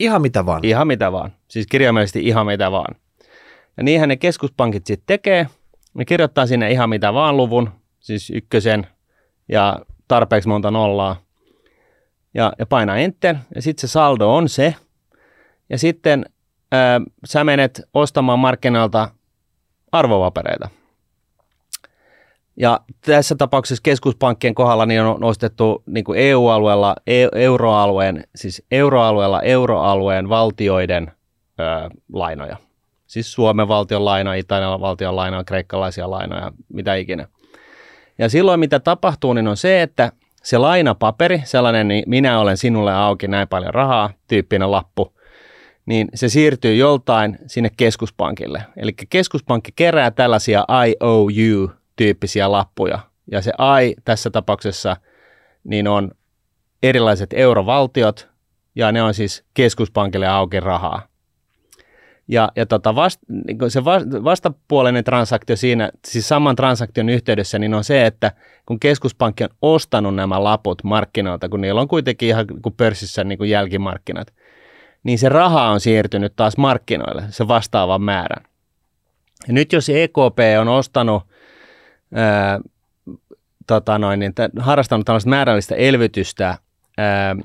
Ihan 0.00 0.22
mitä 0.22 0.46
vaan? 0.46 0.64
Ihan 0.64 0.86
mitä 0.86 1.12
vaan. 1.12 1.32
Siis 1.48 1.66
kirjaimellisesti 1.66 2.20
ihan 2.20 2.46
mitä 2.46 2.70
vaan. 2.70 2.94
Ja 3.76 3.82
niinhän 3.82 4.08
ne 4.08 4.16
keskuspankit 4.16 4.86
sitten 4.86 5.06
tekee. 5.06 5.46
Ne 5.94 6.04
kirjoittaa 6.04 6.46
sinne 6.46 6.70
ihan 6.70 6.88
mitä 6.88 7.14
vaan 7.14 7.36
luvun, 7.36 7.70
siis 8.00 8.30
ykkösen 8.30 8.86
ja 9.48 9.78
tarpeeksi 10.08 10.48
monta 10.48 10.70
nollaa 10.70 11.16
ja, 12.34 12.52
ja 12.58 12.66
painaa 12.66 12.96
enter, 12.96 13.36
ja 13.54 13.62
sitten 13.62 13.88
se 13.88 13.92
saldo 13.92 14.34
on 14.34 14.48
se, 14.48 14.74
ja 15.70 15.78
sitten 15.78 16.26
ää, 16.72 17.00
sä 17.24 17.44
menet 17.44 17.82
ostamaan 17.94 18.38
markkinoilta 18.38 19.08
arvopapereita. 19.92 20.68
Ja 22.56 22.80
tässä 23.00 23.34
tapauksessa 23.34 23.82
keskuspankkien 23.82 24.54
kohdalla 24.54 24.86
niin 24.86 25.02
on 25.02 25.20
nostettu 25.20 25.82
niin 25.86 26.04
kuin 26.04 26.18
EU-alueella, 26.18 26.96
e- 27.06 27.28
euroalueen, 27.34 28.24
siis 28.36 28.62
euroalueella 28.70 29.42
euroalueen 29.42 30.28
valtioiden 30.28 31.12
ö, 31.60 31.90
lainoja. 32.12 32.56
Siis 33.06 33.32
Suomen 33.32 33.68
valtion 33.68 34.04
lainoja, 34.04 34.38
Italian 34.38 34.80
valtion 34.80 35.16
lainoja, 35.16 35.44
kreikkalaisia 35.44 36.10
lainoja, 36.10 36.52
mitä 36.68 36.94
ikinä. 36.94 37.28
Ja 38.18 38.28
silloin 38.28 38.60
mitä 38.60 38.80
tapahtuu, 38.80 39.32
niin 39.32 39.48
on 39.48 39.56
se, 39.56 39.82
että 39.82 40.12
se 40.42 40.58
lainapaperi, 40.58 41.42
sellainen 41.44 41.88
niin 41.88 42.04
minä 42.06 42.38
olen 42.38 42.56
sinulle 42.56 42.94
auki 42.94 43.28
näin 43.28 43.48
paljon 43.48 43.74
rahaa, 43.74 44.10
tyyppinen 44.28 44.70
lappu, 44.70 45.12
niin 45.86 46.08
se 46.14 46.28
siirtyy 46.28 46.74
joltain 46.74 47.38
sinne 47.46 47.70
keskuspankille. 47.76 48.64
Eli 48.76 48.92
keskuspankki 49.10 49.72
kerää 49.76 50.10
tällaisia 50.10 50.64
IOU-tyyppisiä 50.86 52.52
lappuja. 52.52 52.98
Ja 53.30 53.42
se 53.42 53.52
I 53.82 53.94
tässä 54.04 54.30
tapauksessa 54.30 54.96
niin 55.64 55.88
on 55.88 56.10
erilaiset 56.82 57.30
eurovaltiot, 57.32 58.28
ja 58.74 58.92
ne 58.92 59.02
on 59.02 59.14
siis 59.14 59.44
keskuspankille 59.54 60.28
auki 60.28 60.60
rahaa. 60.60 61.11
Ja, 62.28 62.48
ja 62.56 62.66
tota 62.66 62.94
vast, 62.94 63.20
niin 63.28 63.70
se 63.70 63.84
vastapuolinen 64.24 65.04
transaktio 65.04 65.56
siinä, 65.56 65.90
siis 66.06 66.28
saman 66.28 66.56
transaktion 66.56 67.08
yhteydessä, 67.08 67.58
niin 67.58 67.74
on 67.74 67.84
se, 67.84 68.06
että 68.06 68.32
kun 68.66 68.80
keskuspankki 68.80 69.44
on 69.44 69.50
ostanut 69.62 70.14
nämä 70.14 70.44
laput 70.44 70.84
markkinoilta, 70.84 71.48
kun 71.48 71.60
niillä 71.60 71.80
on 71.80 71.88
kuitenkin 71.88 72.28
ihan 72.28 72.46
kuin 72.62 72.74
pörssissä 72.76 73.24
niin 73.24 73.38
kuin 73.38 73.50
jälkimarkkinat, 73.50 74.32
niin 75.02 75.18
se 75.18 75.28
raha 75.28 75.68
on 75.68 75.80
siirtynyt 75.80 76.32
taas 76.36 76.56
markkinoille, 76.56 77.22
se 77.28 77.48
vastaavan 77.48 78.02
määrän. 78.02 78.44
Ja 79.48 79.54
nyt 79.54 79.72
jos 79.72 79.88
EKP 79.88 80.38
on 80.60 80.68
ostanut, 80.68 81.22
ää, 82.14 82.60
tota 83.66 83.98
noin, 83.98 84.20
niin 84.20 84.32
harrastanut 84.58 85.06
tällaista 85.06 85.30
määrällistä 85.30 85.74
elvytystä 85.74 86.58
ää, 86.98 87.36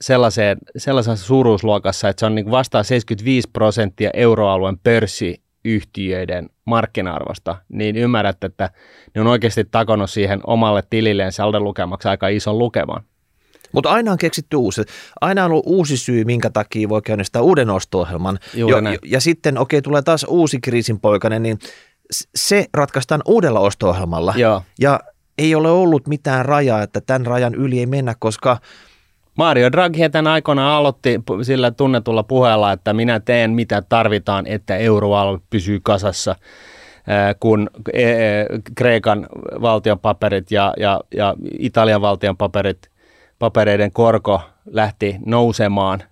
sellaiseen, 0.00 0.58
sellaisessa 0.76 1.26
suuruusluokassa, 1.26 2.08
että 2.08 2.20
se 2.20 2.26
on 2.26 2.34
niin 2.34 2.50
vastaa 2.50 2.82
75 2.82 3.48
prosenttia 3.52 4.10
euroalueen 4.14 4.78
pörssiyhtiöiden 4.78 6.50
markkina-arvosta, 6.64 7.56
niin 7.68 7.96
ymmärrät, 7.96 8.44
että 8.44 8.70
ne 9.14 9.20
on 9.20 9.26
oikeasti 9.26 9.64
takonut 9.70 10.10
siihen 10.10 10.40
omalle 10.46 10.82
tililleen 10.90 11.32
salden 11.32 11.64
lukemaksi 11.64 12.08
aika 12.08 12.28
ison 12.28 12.58
lukeman. 12.58 13.02
Mutta 13.72 13.90
aina 13.90 14.12
on 14.12 14.18
keksitty 14.18 14.56
uusi. 14.56 14.82
Aina 15.20 15.44
on 15.44 15.50
ollut 15.50 15.66
uusi 15.66 15.96
syy, 15.96 16.24
minkä 16.24 16.50
takia 16.50 16.88
voi 16.88 17.02
käynnistää 17.02 17.42
uuden 17.42 17.70
osto-ohjelman. 17.70 18.38
Jo, 18.54 18.68
ja, 18.68 18.98
ja 19.04 19.20
sitten, 19.20 19.58
okei, 19.58 19.78
okay, 19.78 19.82
tulee 19.82 20.02
taas 20.02 20.26
uusi 20.28 20.60
kriisinpoikainen, 20.60 21.42
niin 21.42 21.58
se 22.34 22.66
ratkaistaan 22.74 23.22
uudella 23.26 23.60
osto-ohjelmalla. 23.60 24.34
Joo. 24.36 24.62
Ja 24.80 25.00
ei 25.38 25.54
ole 25.54 25.70
ollut 25.70 26.08
mitään 26.08 26.44
rajaa, 26.44 26.82
että 26.82 27.00
tämän 27.00 27.26
rajan 27.26 27.54
yli 27.54 27.78
ei 27.78 27.86
mennä, 27.86 28.14
koska 28.18 28.58
Mario 29.40 29.72
Draghi 29.72 30.08
tämän 30.10 30.32
aikana 30.32 30.76
aloitti 30.76 31.20
sillä 31.42 31.70
tunnetulla 31.70 32.22
puheella, 32.22 32.72
että 32.72 32.92
minä 32.92 33.20
teen 33.20 33.50
mitä 33.50 33.82
tarvitaan, 33.88 34.46
että 34.46 34.76
euroalue 34.76 35.38
pysyy 35.50 35.80
kasassa, 35.82 36.36
kun 37.40 37.70
e, 37.92 38.10
e, 38.10 38.46
Kreikan 38.74 39.26
valtion 39.62 39.98
paperit 39.98 40.50
ja, 40.50 40.74
ja, 40.76 41.00
ja 41.14 41.34
Italian 41.58 42.00
valtion 42.00 42.36
paperit, 42.36 42.90
papereiden 43.38 43.92
korko 43.92 44.40
lähti 44.66 45.16
nousemaan, 45.26 46.02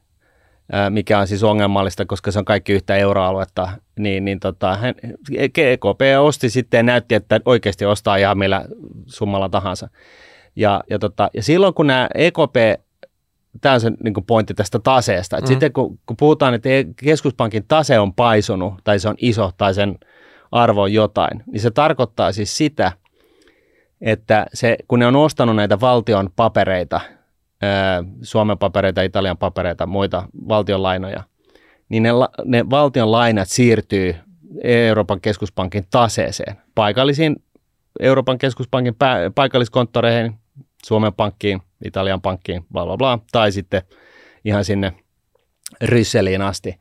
mikä 0.90 1.18
on 1.18 1.26
siis 1.26 1.44
ongelmallista, 1.44 2.06
koska 2.06 2.30
se 2.30 2.38
on 2.38 2.44
kaikki 2.44 2.72
yhtä 2.72 2.96
euroaluetta, 2.96 3.68
niin, 3.98 4.24
niin 4.24 4.40
tota, 4.40 4.76
hän, 4.76 4.94
EKP 5.36 6.00
osti 6.20 6.50
sitten 6.50 6.78
ja 6.78 6.82
näytti, 6.82 7.14
että 7.14 7.40
oikeasti 7.44 7.84
ostaa 7.84 8.16
ihan 8.16 8.38
millä 8.38 8.64
summalla 9.06 9.48
tahansa. 9.48 9.88
Ja, 10.56 10.82
ja, 10.90 10.98
tota, 10.98 11.30
ja 11.34 11.42
silloin 11.42 11.74
kun 11.74 11.86
nämä 11.86 12.08
EKP 12.14 12.56
tämä 13.60 13.74
on 13.74 13.80
se 13.80 13.90
niin 14.04 14.14
pointti 14.26 14.54
tästä 14.54 14.78
taseesta. 14.78 15.36
mm. 15.40 15.46
Sitten 15.46 15.72
kun, 15.72 15.98
kun 16.06 16.16
puhutaan, 16.16 16.54
että 16.54 16.68
keskuspankin 16.96 17.64
tase 17.68 17.98
on 17.98 18.14
paisunut 18.14 18.74
tai 18.84 18.98
se 18.98 19.08
on 19.08 19.14
iso 19.18 19.50
tai 19.56 19.74
sen 19.74 19.98
arvo 20.52 20.82
on 20.82 20.92
jotain, 20.92 21.42
niin 21.46 21.60
se 21.60 21.70
tarkoittaa 21.70 22.32
siis 22.32 22.56
sitä, 22.56 22.92
että 24.00 24.46
se, 24.54 24.76
kun 24.88 24.98
ne 24.98 25.06
on 25.06 25.16
ostanut 25.16 25.56
näitä 25.56 25.80
valtion 25.80 26.30
papereita, 26.36 27.00
Suomen 28.22 28.58
papereita, 28.58 29.02
Italian 29.02 29.38
papereita, 29.38 29.86
muita 29.86 30.28
valtion 30.48 30.82
lainoja, 30.82 31.22
niin 31.88 32.02
ne, 32.02 32.10
ne 32.44 32.70
valtion 32.70 33.12
lainat 33.12 33.48
siirtyy 33.48 34.14
Euroopan 34.62 35.20
keskuspankin 35.20 35.84
taseeseen, 35.90 36.56
paikallisiin 36.74 37.36
Euroopan 38.00 38.38
keskuspankin 38.38 38.94
pää, 38.94 39.30
paikalliskonttoreihin, 39.34 40.34
Suomen 40.86 41.14
pankkiin, 41.14 41.60
Italian 41.84 42.20
pankkiin, 42.20 42.64
bla 42.72 42.84
bla 42.84 42.96
bla, 42.96 43.18
tai 43.32 43.52
sitten 43.52 43.82
ihan 44.44 44.64
sinne 44.64 44.92
Rysseliin 45.82 46.42
asti. 46.42 46.78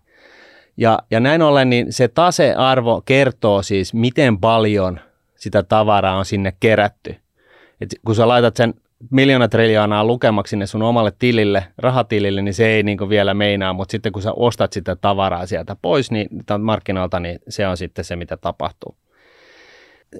Ja, 0.77 0.99
ja 1.11 1.19
näin 1.19 1.41
ollen 1.41 1.69
niin 1.69 1.93
se 1.93 2.07
tasearvo 2.07 3.01
kertoo 3.05 3.61
siis, 3.61 3.93
miten 3.93 4.37
paljon 4.37 4.99
sitä 5.35 5.63
tavaraa 5.63 6.17
on 6.17 6.25
sinne 6.25 6.53
kerätty. 6.59 7.15
Et 7.81 7.89
kun 8.05 8.15
sä 8.15 8.27
laitat 8.27 8.55
sen 8.55 8.73
miljoona 9.11 9.47
triljoonaa 9.47 10.05
lukemaksi 10.05 10.49
sinne 10.49 10.65
sun 10.65 10.81
omalle 10.81 11.11
tilille, 11.19 11.63
rahatilille, 11.77 12.41
niin 12.41 12.53
se 12.53 12.67
ei 12.67 12.83
niin 12.83 13.09
vielä 13.09 13.33
meinaa, 13.33 13.73
mutta 13.73 13.91
sitten 13.91 14.11
kun 14.11 14.21
sä 14.21 14.31
ostat 14.31 14.73
sitä 14.73 14.95
tavaraa 14.95 15.45
sieltä 15.45 15.75
pois 15.81 16.11
niin, 16.11 16.29
markkinoilta, 16.59 17.19
niin 17.19 17.39
se 17.49 17.67
on 17.67 17.77
sitten 17.77 18.05
se, 18.05 18.15
mitä 18.15 18.37
tapahtuu. 18.37 18.95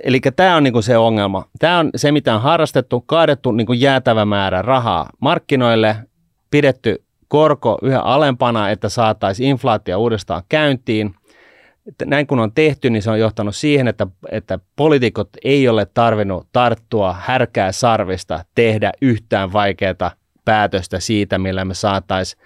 Eli 0.03 0.20
tämä 0.36 0.56
on 0.56 0.63
niinku 0.63 0.82
se 0.82 0.98
ongelma. 0.98 1.46
Tämä 1.60 1.79
on 1.79 1.89
se, 1.96 2.12
mitä 2.12 2.36
on 2.36 2.41
harrastettu, 2.41 3.01
kaadettu 3.01 3.51
niinku 3.51 3.74
jäätävä 3.74 4.25
määrä 4.25 4.62
rahaa 4.62 5.10
markkinoille, 5.20 5.96
pidetty 6.51 7.03
korko 7.27 7.77
yhä 7.82 8.00
alempana, 8.00 8.70
että 8.70 8.89
saataisiin 8.89 9.50
inflaatio 9.50 9.98
uudestaan 9.98 10.44
käyntiin. 10.50 11.15
Näin 12.06 12.27
kun 12.27 12.39
on 12.39 12.51
tehty, 12.51 12.89
niin 12.89 13.01
se 13.01 13.12
on 13.12 13.20
johtanut 13.20 13.56
siihen, 13.56 13.88
että, 13.88 14.08
että 14.32 14.60
poliitikot 14.75 15.29
ei 15.44 15.67
ole 15.67 15.88
tarvinnut 15.94 16.48
tarttua 16.51 17.15
härkää 17.20 17.72
sarvista, 17.72 18.46
tehdä 18.56 18.91
yhtään 19.01 19.53
vaikeaa 19.53 20.12
päätöstä 20.46 21.00
siitä, 21.00 21.38
millä 21.38 21.65
me 21.65 21.74
saataisiin 21.74 22.41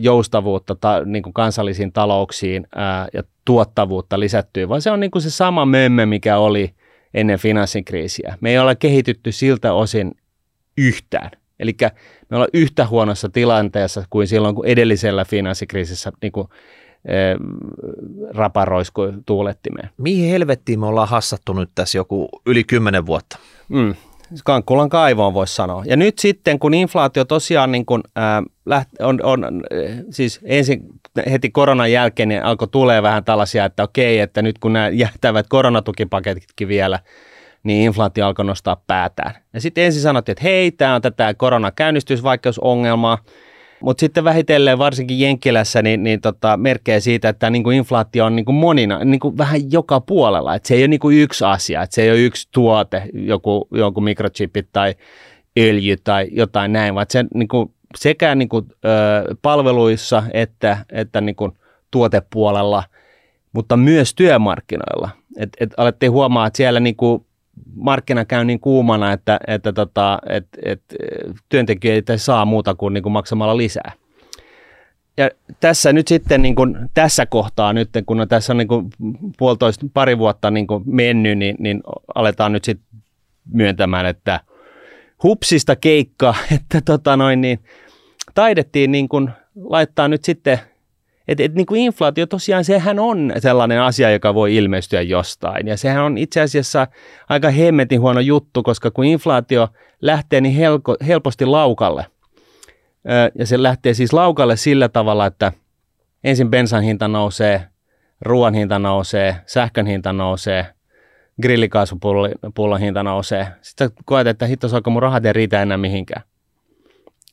joustavuutta 0.00 0.74
ta, 0.74 1.04
niin 1.04 1.22
kuin 1.22 1.32
kansallisiin 1.32 1.92
talouksiin 1.92 2.66
ää, 2.74 3.08
ja 3.12 3.22
tuottavuutta 3.44 4.20
lisättyä, 4.20 4.68
vaan 4.68 4.82
se 4.82 4.90
on 4.90 5.00
niin 5.00 5.10
kuin 5.10 5.22
se 5.22 5.30
sama 5.30 5.66
mömmö, 5.66 6.06
mikä 6.06 6.38
oli 6.38 6.74
ennen 7.14 7.38
finanssikriisiä. 7.38 8.38
Me 8.40 8.50
ei 8.50 8.58
ole 8.58 8.76
kehitytty 8.76 9.32
siltä 9.32 9.72
osin 9.72 10.14
yhtään. 10.78 11.30
Eli 11.60 11.76
me 12.30 12.36
ollaan 12.36 12.50
yhtä 12.54 12.86
huonossa 12.86 13.28
tilanteessa 13.28 14.04
kuin 14.10 14.26
silloin, 14.26 14.54
kun 14.54 14.66
edellisellä 14.66 15.24
finanssikriisissä 15.24 16.12
niin 16.22 16.32
kuin, 16.32 16.48
eh, 17.04 17.36
raparoiskui 18.30 19.12
tuulettimeen. 19.26 19.90
Mihin 19.96 20.30
helvettiin 20.30 20.80
me 20.80 20.86
ollaan 20.86 21.08
hassattu 21.08 21.52
nyt 21.52 21.70
tässä 21.74 21.98
joku 21.98 22.28
yli 22.46 22.64
kymmenen 22.64 23.06
vuotta? 23.06 23.38
Mm. 23.68 23.94
Kankkulan 24.44 24.88
kaivoon 24.88 25.34
voisi 25.34 25.54
sanoa. 25.54 25.82
Ja 25.86 25.96
nyt 25.96 26.18
sitten, 26.18 26.58
kun 26.58 26.74
inflaatio 26.74 27.24
tosiaan 27.24 27.72
niin 27.72 27.86
kuin, 27.86 28.02
ää, 28.16 28.42
läht, 28.66 28.88
on, 29.00 29.20
on, 29.22 29.62
siis 30.10 30.40
ensin 30.44 30.82
heti 31.30 31.50
koronan 31.50 31.92
jälkeen 31.92 32.28
niin 32.28 32.44
alkoi 32.44 32.68
tulee 32.68 33.02
vähän 33.02 33.24
tällaisia, 33.24 33.64
että 33.64 33.82
okei, 33.82 34.20
että 34.20 34.42
nyt 34.42 34.58
kun 34.58 34.72
nämä 34.72 34.88
jähtävät 35.04 35.46
koronatukipaketitkin 35.48 36.68
vielä, 36.68 36.98
niin 37.62 37.82
inflaatio 37.82 38.26
alkoi 38.26 38.44
nostaa 38.44 38.82
päätään. 38.86 39.34
Ja 39.52 39.60
sitten 39.60 39.84
ensin 39.84 40.02
sanottiin, 40.02 40.32
että 40.32 40.44
hei, 40.44 40.70
tämä 40.70 40.94
on 40.94 41.02
tätä 41.02 41.34
koronakäynnistysvaikeusongelmaa, 41.34 43.18
mutta 43.80 44.00
sitten 44.00 44.24
vähitellen 44.24 44.78
varsinkin 44.78 45.20
Jenkkilässä 45.20 45.82
niin, 45.82 46.02
niin 46.02 46.20
tota, 46.20 46.56
merkkejä 46.56 47.00
siitä, 47.00 47.28
että 47.28 47.50
niin 47.50 47.62
kuin 47.62 47.76
inflaatio 47.76 48.24
on 48.24 48.36
niin 48.36 48.44
kuin 48.44 48.56
monina, 48.56 49.04
niin 49.04 49.20
kuin 49.20 49.38
vähän 49.38 49.72
joka 49.72 50.00
puolella. 50.00 50.54
Että 50.54 50.68
se 50.68 50.74
ei 50.74 50.80
ole 50.80 50.88
niin 50.88 51.00
kuin 51.00 51.18
yksi 51.18 51.44
asia, 51.44 51.82
että 51.82 51.94
se 51.94 52.02
ei 52.02 52.10
ole 52.10 52.20
yksi 52.20 52.48
tuote, 52.52 53.02
joku, 53.12 53.68
joku 53.70 54.00
mikrochipit 54.00 54.68
tai 54.72 54.94
öljy 55.58 55.96
tai 56.04 56.28
jotain 56.32 56.72
näin, 56.72 56.94
vaan 56.94 57.06
se 57.10 57.24
niin 57.34 57.48
kuin 57.48 57.74
sekä 57.96 58.34
niin 58.34 58.48
kuin, 58.48 58.66
ö, 58.84 59.34
palveluissa 59.42 60.22
että, 60.32 60.78
että 60.92 61.20
niin 61.20 61.36
kuin 61.36 61.52
tuotepuolella, 61.90 62.84
mutta 63.52 63.76
myös 63.76 64.14
työmarkkinoilla. 64.14 65.10
Et, 65.36 65.50
et 65.60 65.70
alettiin 65.76 66.12
huomaa, 66.12 66.46
että 66.46 66.56
siellä 66.56 66.80
niin 66.80 66.96
kuin 66.96 67.26
markkina 67.74 68.24
käy 68.24 68.44
niin 68.44 68.60
kuumana, 68.60 69.12
että, 69.12 69.40
että 69.46 69.72
tota, 69.72 70.18
et, 70.28 70.46
et, 70.64 70.82
työntekijöitä 71.48 72.12
ei 72.12 72.18
saa 72.18 72.44
muuta 72.44 72.74
kuin, 72.74 72.94
niin 72.94 73.02
kuin 73.02 73.12
maksamalla 73.12 73.56
lisää. 73.56 73.92
Ja 75.16 75.30
tässä 75.60 75.92
nyt 75.92 76.08
sitten 76.08 76.42
niin 76.42 76.54
kuin, 76.54 76.76
tässä 76.94 77.26
kohtaa 77.26 77.72
nyt, 77.72 77.88
kun 78.06 78.20
on 78.20 78.28
tässä 78.28 78.52
on 78.52 78.56
niin 78.56 78.68
kuin 78.68 78.90
puolitoista, 79.38 79.86
pari 79.94 80.18
vuotta 80.18 80.50
niin 80.50 80.66
kuin 80.66 80.82
mennyt, 80.86 81.38
niin, 81.38 81.56
niin 81.58 81.82
aletaan 82.14 82.52
nyt 82.52 82.64
sitten 82.64 82.86
myöntämään, 83.52 84.06
että 84.06 84.40
hupsista 85.22 85.76
keikka, 85.76 86.34
että 86.56 86.80
tota 86.80 87.16
noin, 87.16 87.40
niin, 87.40 87.58
taidettiin 88.34 88.92
niin 88.92 89.08
kuin 89.08 89.30
laittaa 89.64 90.08
nyt 90.08 90.24
sitten 90.24 90.58
että 91.28 91.44
et, 91.44 91.54
niin 91.54 91.66
kuin 91.66 91.80
inflaatio 91.80 92.26
tosiaan, 92.26 92.64
sehän 92.64 92.98
on 92.98 93.32
sellainen 93.38 93.80
asia, 93.80 94.10
joka 94.10 94.34
voi 94.34 94.56
ilmestyä 94.56 95.02
jostain. 95.02 95.66
Ja 95.66 95.76
sehän 95.76 96.04
on 96.04 96.18
itse 96.18 96.40
asiassa 96.40 96.86
aika 97.28 97.50
hemmetin 97.50 98.00
huono 98.00 98.20
juttu, 98.20 98.62
koska 98.62 98.90
kun 98.90 99.04
inflaatio 99.04 99.68
lähtee 100.02 100.40
niin 100.40 100.54
helko, 100.54 100.96
helposti 101.06 101.46
laukalle, 101.46 102.06
ja 103.34 103.46
se 103.46 103.62
lähtee 103.62 103.94
siis 103.94 104.12
laukalle 104.12 104.56
sillä 104.56 104.88
tavalla, 104.88 105.26
että 105.26 105.52
ensin 106.24 106.50
bensan 106.50 106.82
hinta 106.82 107.08
nousee, 107.08 107.64
ruoan 108.20 108.54
hinta 108.54 108.78
nousee, 108.78 109.36
sähkön 109.46 109.86
hinta 109.86 110.12
nousee, 110.12 110.66
grillikaasupullon 111.42 112.80
hinta 112.80 113.02
nousee. 113.02 113.48
Sitten 113.62 113.90
koet, 114.04 114.26
että 114.26 114.46
hitto, 114.46 114.68
saako 114.68 114.90
mun 114.90 115.02
rahat 115.02 115.26
ei 115.26 115.32
riitä 115.32 115.62
enää 115.62 115.76
mihinkään. 115.76 116.22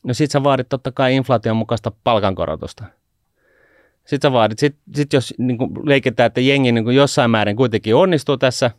No 0.04 0.14
sit 0.14 0.30
sä 0.30 0.44
vaadit 0.44 0.68
totta 0.68 0.92
kai 0.92 1.16
inflaation 1.16 1.56
mukaista 1.56 1.92
palkankorotusta. 2.04 2.84
Sitten 4.06 4.28
sä 4.28 4.32
vaadit, 4.32 4.58
sit, 4.58 4.76
sit 4.94 5.12
jos 5.12 5.34
niin 5.38 5.58
leikitään, 5.82 6.26
että 6.26 6.40
jengi 6.40 6.72
niin 6.72 6.94
jossain 6.94 7.30
määrin 7.30 7.56
kuitenkin 7.56 7.94
onnistuu 7.94 8.36
tässä, 8.36 8.70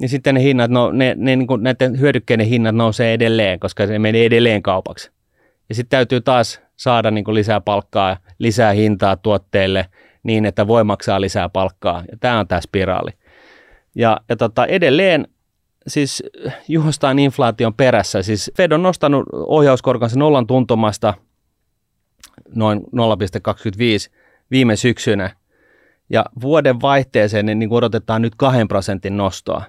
niin 0.00 0.08
sitten 0.08 0.34
ne 0.34 0.42
hinnat, 0.42 0.70
no, 0.70 0.92
ne, 0.92 1.14
ne, 1.18 1.36
niin 1.36 1.46
kuin 1.46 1.62
näiden 1.62 2.00
hyödykkeiden 2.00 2.46
hinnat 2.46 2.74
nousee 2.74 3.14
edelleen, 3.14 3.60
koska 3.60 3.86
se 3.86 3.98
menee 3.98 4.24
edelleen 4.24 4.62
kaupaksi. 4.62 5.10
Ja 5.68 5.74
sitten 5.74 5.96
täytyy 5.96 6.20
taas 6.20 6.60
saada 6.76 7.10
niin 7.10 7.24
lisää 7.28 7.60
palkkaa, 7.60 8.16
lisää 8.38 8.72
hintaa 8.72 9.16
tuotteille 9.16 9.86
niin, 10.22 10.46
että 10.46 10.66
voi 10.66 10.84
maksaa 10.84 11.20
lisää 11.20 11.48
palkkaa. 11.48 12.04
Ja 12.10 12.16
tämä 12.20 12.40
on 12.40 12.48
tämä 12.48 12.60
spiraali. 12.60 13.10
Ja, 13.94 14.20
ja 14.28 14.36
tota, 14.36 14.66
edelleen 14.66 15.28
siis 15.86 16.22
juhostaan 16.68 17.18
inflaation 17.18 17.74
perässä. 17.74 18.22
Siis 18.22 18.50
Fed 18.56 18.72
on 18.72 18.82
nostanut 18.82 19.24
ohjauskorkonsa 19.32 20.18
nollan 20.18 20.46
tuntumasta– 20.46 21.14
noin 22.54 22.80
0,25 22.80 22.84
viime 24.50 24.76
syksynä. 24.76 25.30
Ja 26.10 26.24
vuoden 26.40 26.80
vaihteeseen 26.80 27.46
niin, 27.46 27.58
niin 27.58 27.72
odotetaan 27.72 28.22
nyt 28.22 28.34
2 28.36 28.58
prosentin 28.68 29.16
nostoa. 29.16 29.62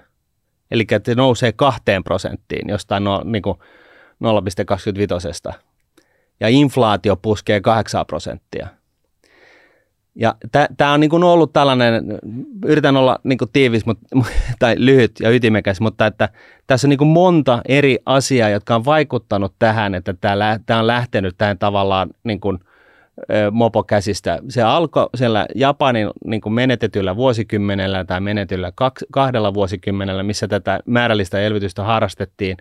Eli 0.70 0.86
että 0.90 1.10
se 1.10 1.14
nousee 1.14 1.52
2 1.52 1.82
prosenttiin 2.04 2.68
jostain 2.68 3.04
no, 3.04 3.22
niin 3.24 3.42
0,25. 5.52 5.58
Ja 6.40 6.48
inflaatio 6.48 7.16
puskee 7.16 7.60
8 7.60 8.06
prosenttia. 8.06 8.68
Ja 10.14 10.34
tämä 10.76 10.92
on 10.92 11.00
niin 11.00 11.24
ollut 11.24 11.52
tällainen, 11.52 12.04
yritän 12.66 12.96
olla 12.96 13.18
niin 13.24 13.38
tiivis 13.52 13.86
mut, 13.86 13.98
tai 14.58 14.74
lyhyt 14.78 15.12
ja 15.20 15.30
ytimekäs, 15.30 15.80
mutta 15.80 16.06
että 16.06 16.28
tässä 16.66 16.86
on 16.86 16.88
niin 16.88 17.06
monta 17.06 17.62
eri 17.68 17.98
asiaa, 18.06 18.48
jotka 18.48 18.74
on 18.74 18.84
vaikuttanut 18.84 19.54
tähän, 19.58 19.94
että 19.94 20.14
tämä 20.66 20.80
on 20.80 20.86
lähtenyt 20.86 21.34
tähän 21.38 21.58
tavallaan 21.58 22.10
niin 22.24 22.40
mopo 23.50 23.82
käsistä. 23.82 24.38
Se 24.48 24.62
alkoi 24.62 25.08
siellä 25.14 25.46
Japanin 25.54 26.10
niin 26.24 26.40
kuin 26.40 26.52
menetetyllä 26.52 27.16
vuosikymmenellä 27.16 28.04
tai 28.04 28.20
menetyllä 28.20 28.72
kahdella 29.12 29.54
vuosikymmenellä, 29.54 30.22
missä 30.22 30.48
tätä 30.48 30.80
määrällistä 30.86 31.40
elvytystä 31.40 31.84
harrastettiin 31.84 32.56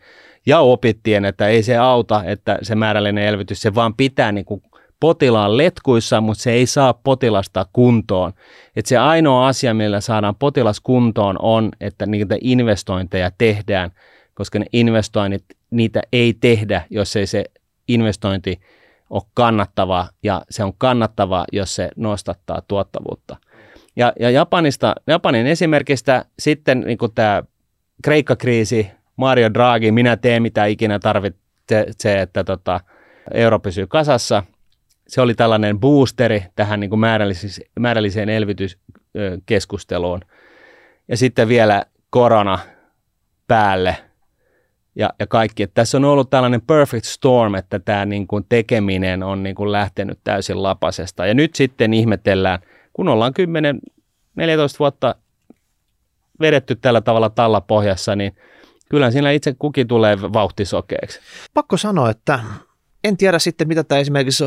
ja 0.46 0.60
opittiin, 0.60 1.26
että 1.26 1.48
ei 1.48 1.64
se 1.64 1.78
auta, 1.78 2.24
että 2.24 2.58
se 2.62 2.76
määrällinen 2.76 3.24
elvytys, 3.24 3.62
se 3.62 3.76
vaan 3.76 3.94
pitää 3.94 4.32
niin 4.32 4.46
kuin 4.46 4.62
potilaan 5.00 5.58
letkuissa, 5.58 6.22
mutta 6.22 6.44
se 6.44 6.52
ei 6.52 6.66
saa 6.66 6.94
potilasta 6.94 7.66
kuntoon. 7.74 8.34
Et 8.76 8.86
se 8.86 8.98
ainoa 8.98 9.48
asia, 9.48 9.74
millä 9.74 10.02
saadaan 10.02 10.36
potilas 10.36 10.80
kuntoon 10.80 11.36
on, 11.40 11.72
että 11.80 12.06
niitä 12.06 12.38
investointeja 12.42 13.32
tehdään, 13.38 13.92
koska 14.34 14.60
ne 14.60 14.66
investoinnit, 14.74 15.44
niitä 15.72 16.02
ei 16.14 16.34
tehdä, 16.34 16.82
jos 16.90 17.16
ei 17.16 17.28
se 17.28 17.44
investointi 17.88 18.60
ole 19.12 19.24
kannattava 19.34 20.08
ja 20.24 20.42
se 20.50 20.64
on 20.64 20.74
kannattava, 20.78 21.46
jos 21.52 21.76
se 21.76 21.90
nostattaa 21.96 22.62
tuottavuutta. 22.68 23.38
Ja, 23.96 24.14
ja 24.20 24.30
Japanista, 24.30 24.96
Japanin 25.08 25.48
esimerkistä 25.48 26.26
sitten 26.40 26.80
niin 26.80 26.98
tämä 27.16 27.44
Kreikka-kriisi, 28.04 28.92
Mario 29.16 29.54
Draghi, 29.54 29.92
minä 29.92 30.18
teen 30.18 30.42
mitä 30.42 30.66
ikinä 30.66 31.00
tarvitsee, 31.00 32.22
että 32.22 32.44
tota, 32.44 32.80
euro 33.34 33.60
pysyy 33.60 33.88
kasassa. 33.88 34.44
Se 35.08 35.22
oli 35.22 35.34
tällainen 35.34 35.80
boosteri 35.80 36.44
tähän 36.56 36.80
niin 36.80 36.90
kuin 36.90 37.00
määrällis- 37.00 37.70
määrälliseen 37.80 38.30
elvytyskeskusteluun. 38.30 40.22
Ja 41.08 41.18
sitten 41.18 41.48
vielä 41.48 41.86
korona 42.10 42.60
päälle– 43.48 43.98
ja, 44.96 45.10
ja 45.20 45.28
kaikki. 45.28 45.64
Että 45.64 45.74
tässä 45.74 45.98
on 45.98 46.06
ollut 46.06 46.30
tällainen 46.30 46.62
perfect 46.62 47.06
storm, 47.06 47.56
että 47.56 47.80
tämä 47.80 48.06
niin 48.06 48.28
kuin 48.28 48.46
tekeminen 48.50 49.24
on 49.24 49.44
niin 49.44 49.56
kuin 49.56 49.72
lähtenyt 49.72 50.20
täysin 50.24 50.64
lapasesta. 50.64 51.26
Ja 51.26 51.34
nyt 51.34 51.56
sitten 51.56 51.94
ihmetellään, 51.94 52.60
kun 52.94 53.08
ollaan 53.08 53.34
10-14 54.40 54.44
vuotta 54.80 55.16
vedetty 56.40 56.76
tällä 56.76 57.02
tavalla 57.02 57.30
talla 57.30 57.62
pohjassa, 57.62 58.16
niin 58.16 58.36
kyllä 58.90 59.12
siinä 59.12 59.32
itse 59.32 59.56
kukin 59.60 59.88
tulee 59.88 60.22
vauhtisokeeksi. 60.22 61.20
Pakko 61.54 61.78
sanoa, 61.78 62.10
että 62.10 62.40
en 63.04 63.18
tiedä 63.18 63.40
sitten, 63.40 63.68
mitä 63.68 63.84
tämä 63.84 64.00
esimerkiksi 64.00 64.44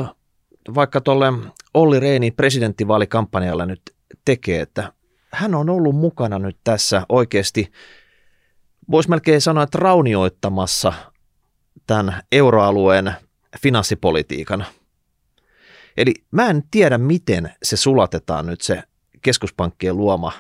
vaikka 0.75 1.01
tuolle 1.01 1.33
Olli 1.75 2.01
Reini 2.01 2.31
presidenttivaalikampanjalla 2.31 3.67
nyt 3.67 3.81
tekee, 4.25 4.61
että 4.61 4.93
hän 5.33 5.55
on 5.55 5.71
ollut 5.71 5.97
mukana 5.97 6.39
nyt 6.39 6.57
tässä 6.65 7.07
oikeasti– 7.09 7.71
voisi 8.91 9.11
melkein 9.11 9.41
sanoa, 9.41 9.63
että 9.63 9.79
raunioittamassa 9.79 10.93
tämän 11.87 12.23
euroalueen 12.33 13.13
finanssipolitiikan. 13.61 14.67
Eli 15.97 16.15
mä 16.31 16.51
en 16.51 16.63
tiedä, 16.71 16.99
miten 16.99 17.53
se 17.63 17.77
sulatetaan 17.77 18.47
nyt 18.47 18.61
se 18.61 18.83
keskuspankkien 19.23 19.97
luoma 19.97 20.33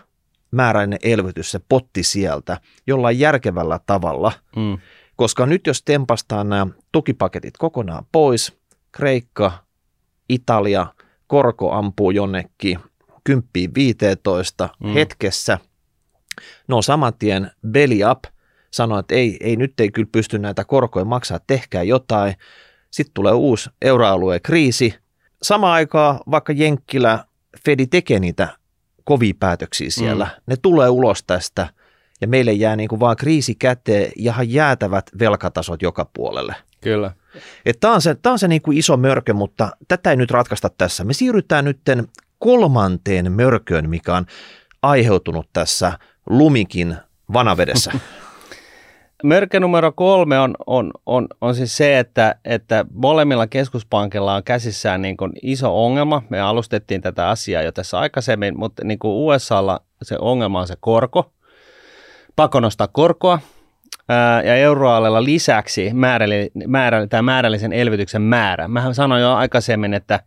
määräinen 0.51 0.99
elvytys, 1.03 1.51
se 1.51 1.61
potti 1.69 2.03
sieltä 2.03 2.61
jollain 2.87 3.19
järkevällä 3.19 3.81
tavalla, 3.87 4.33
mm. 4.57 4.79
koska 5.17 5.47
nyt 5.47 5.67
jos 5.67 5.83
tempastaan 5.83 6.49
nämä 6.49 6.67
tukipaketit 6.93 7.57
kokonaan 7.57 8.07
pois, 8.13 8.53
Kreikka, 8.93 9.53
Italia, 10.29 10.87
korko 11.27 11.73
ampuu 11.73 12.11
jonnekin 12.11 12.79
10 13.25 13.75
15 13.75 14.69
mm. 14.81 14.93
hetkessä, 14.93 15.59
no 16.69 16.83
saman 16.83 17.15
tien 17.19 17.51
belly 17.69 18.11
up, 18.11 18.25
sanoi, 18.75 19.01
että 19.01 19.15
ei, 19.15 19.37
ei 19.41 19.57
nyt 19.57 19.81
ei 19.81 19.91
kyllä 19.91 20.09
pysty 20.13 20.39
näitä 20.39 20.65
korkoja 20.65 21.05
maksaa, 21.05 21.41
tehkää 21.47 21.83
jotain. 21.83 22.35
Sitten 22.91 23.15
tulee 23.15 23.33
uusi 23.33 23.71
euroalueen 23.83 24.43
kriisi. 24.43 24.95
Sama 25.43 25.73
aikaa 25.73 26.21
vaikka 26.31 26.53
Jenkkilä 26.53 27.25
Fedi 27.65 27.87
tekee 27.87 28.19
niitä 28.19 28.49
kovia 29.05 29.35
päätöksiä 29.41 29.91
siellä. 29.91 30.25
Mm. 30.25 30.43
Ne 30.47 30.57
tulee 30.57 30.89
ulos 30.89 31.25
tästä 31.27 31.69
ja 32.21 32.29
meille 32.29 32.53
jää 32.53 32.77
niin 32.77 32.89
kuin 32.89 33.01
vaan 33.01 33.17
kriisi 33.17 33.55
käteen 33.55 34.13
ja 34.17 34.35
jäätävät 34.47 35.07
velkatasot 35.19 35.83
joka 35.83 36.11
puolelle. 36.13 36.55
Kyllä. 36.81 37.13
Tämä 37.81 37.95
on 37.95 38.03
se, 38.03 38.15
tää 38.15 38.33
on 38.33 38.39
se 38.39 38.49
niin 38.49 38.63
kuin 38.63 38.79
iso 38.79 38.97
mörkö, 38.97 39.35
mutta 39.35 39.71
tätä 39.89 40.11
ei 40.11 40.17
nyt 40.17 40.31
ratkaista 40.31 40.71
tässä. 40.79 41.05
Me 41.05 41.13
siirrytään 41.13 41.65
nyt 41.65 41.81
kolmanteen 42.39 43.33
mörköön, 43.33 43.91
mikä 43.91 44.17
on 44.17 44.27
aiheutunut 44.83 45.49
tässä 45.53 45.99
lumikin 46.27 46.97
vanavedessä. 47.33 47.93
Mörkö 49.25 49.61
numero 49.61 49.93
kolme 49.93 50.39
on, 50.39 50.55
on, 50.67 50.91
on, 51.07 51.27
on 51.41 51.55
siis 51.55 51.77
se, 51.77 51.99
että, 51.99 52.35
että 52.45 52.85
molemmilla 52.95 53.47
keskuspankilla 53.47 54.35
on 54.35 54.45
käsissään 54.45 55.03
niin 55.03 55.17
kuin 55.17 55.33
iso 55.43 55.85
ongelma. 55.85 56.23
Me 56.29 56.41
alustettiin 56.41 57.01
tätä 57.01 57.29
asiaa 57.29 57.63
jo 57.63 57.73
tässä 57.73 57.99
aikaisemmin, 57.99 58.59
mutta 58.59 58.85
niin 58.85 58.99
kuin 58.99 59.13
USAlla 59.13 59.81
se 60.03 60.17
ongelma 60.21 60.61
on 60.61 60.67
se 60.67 60.75
korko, 60.81 61.33
pakko 62.37 62.61
nostaa 62.61 62.89
korkoa, 62.89 63.39
ää, 64.09 64.43
ja 64.43 64.57
euroalueella 64.57 65.25
lisäksi 65.25 65.91
määräli, 65.93 66.51
määrä, 66.67 67.07
tämä 67.07 67.23
määrällisen 67.23 67.73
elvytyksen 67.73 68.23
määrä. 68.23 68.69
Mä 68.69 68.93
sanoin 68.93 69.23
jo 69.23 69.35
aikaisemmin, 69.35 69.95
että 69.95 70.21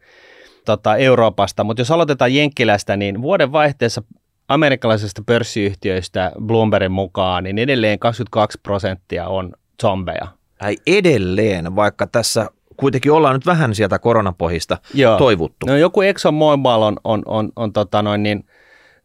tota, 0.66 0.96
Euroopasta, 0.96 1.64
mutta 1.64 1.82
jos 1.82 1.92
aloitetaan 1.92 2.36
Jenkkilästä, 2.36 2.98
niin 2.98 3.22
vuoden 3.22 3.52
vaihteessa 3.52 4.04
amerikkalaisista 4.48 5.22
pörssiyhtiöistä 5.26 6.32
Bloombergin 6.46 6.92
mukaan, 6.92 7.44
niin 7.44 7.58
edelleen 7.58 8.00
22 8.00 8.60
prosenttia 8.64 9.28
on 9.28 9.54
zombeja. 9.82 10.28
Ai 10.60 10.76
edelleen, 10.88 11.76
vaikka 11.76 12.08
tässä 12.08 12.50
kuitenkin 12.78 13.12
ollaan 13.12 13.36
nyt 13.36 13.46
vähän 13.46 13.76
sieltä 13.76 14.00
koronapohjista 14.00 14.78
Joo. 14.94 15.18
toivuttu. 15.18 15.66
No 15.66 15.78
joku 15.78 16.02
Exxon 16.02 16.34
Mobil 16.34 16.82
on, 16.82 16.98
on, 17.04 17.22
on, 17.26 17.50
on 17.56 17.74
tota 17.74 18.02
noin 18.02 18.24
niin, 18.24 18.46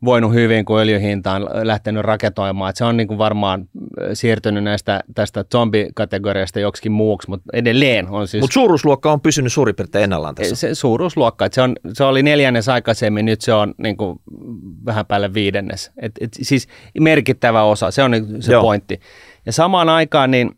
voinut 0.05 0.33
hyvin, 0.33 0.65
kun 0.65 0.81
öljyhinta 0.81 1.33
on 1.33 1.49
lähtenyt 1.63 2.03
raketoimaan. 2.03 2.71
Et 2.71 2.77
se 2.77 2.85
on 2.85 2.97
niin 2.97 3.09
kuin 3.09 3.19
varmaan 3.19 3.61
äh, 3.61 4.09
siirtynyt 4.13 4.65
näistä, 4.65 5.01
tästä 5.15 5.45
zombikategoriasta 5.53 6.61
joksikin 6.61 6.93
muuksi, 6.93 7.31
mutta 7.31 7.51
edelleen 7.53 8.09
on 8.09 8.29
siis... 8.29 8.41
Mutta 8.41 8.55
suuruusluokka 8.55 9.13
on 9.13 9.21
pysynyt 9.21 9.53
suurin 9.53 9.75
piirtein 9.75 10.05
ennallaan 10.05 10.35
tässä. 10.35 10.57
Se 10.57 10.75
suuruusluokka, 10.75 11.45
että 11.45 11.55
se, 11.55 11.63
on, 11.63 11.77
se 11.93 12.05
oli 12.05 12.23
neljännes 12.23 12.69
aikaisemmin, 12.69 13.27
nyt 13.27 13.41
se 13.41 13.53
on 13.53 13.75
niin 13.79 13.97
kuin 13.97 14.19
vähän 14.85 15.07
päälle 15.07 15.35
viidennes. 15.35 15.93
Et, 15.97 16.13
et, 16.21 16.31
siis 16.43 16.69
merkittävä 17.01 17.63
osa, 17.63 17.91
se 17.91 18.03
on 18.03 18.11
niin 18.11 18.43
se 18.43 18.53
Joo. 18.53 18.63
pointti. 18.63 19.01
Ja 19.47 19.53
samaan 19.53 19.89
aikaan 19.89 20.31
niin, 20.31 20.51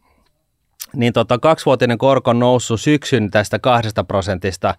niin 0.96 1.12
tota, 1.12 1.38
kaksivuotinen 1.38 1.98
korko 1.98 2.30
on 2.30 2.38
noussut 2.38 2.80
syksyn 2.80 3.30
tästä 3.30 3.58
kahdesta 3.58 4.04
prosentista 4.04 4.74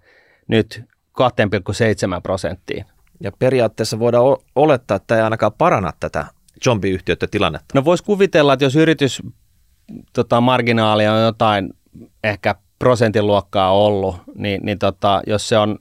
nyt 0.47 0.83
2,7 1.21 2.21
prosenttiin. 2.23 2.85
Ja 3.23 3.31
periaatteessa 3.39 3.99
voidaan 3.99 4.37
olettaa, 4.55 4.97
että 4.97 5.15
ei 5.15 5.21
ainakaan 5.21 5.51
paranna 5.57 5.93
tätä 5.99 6.25
zombiyhtiöiden 6.63 7.29
tilannetta. 7.29 7.65
No 7.73 7.85
voisi 7.85 8.03
kuvitella, 8.03 8.53
että 8.53 8.65
jos 8.65 8.75
yritys 8.75 9.21
tota, 10.13 10.41
marginaalia 10.41 11.13
on 11.13 11.21
jotain 11.21 11.73
ehkä 12.23 12.55
prosentin 12.79 13.27
luokkaa 13.27 13.71
ollut, 13.71 14.15
niin, 14.35 14.61
niin 14.65 14.79
tota, 14.79 15.21
jos 15.27 15.49
se 15.49 15.57
on 15.57 15.77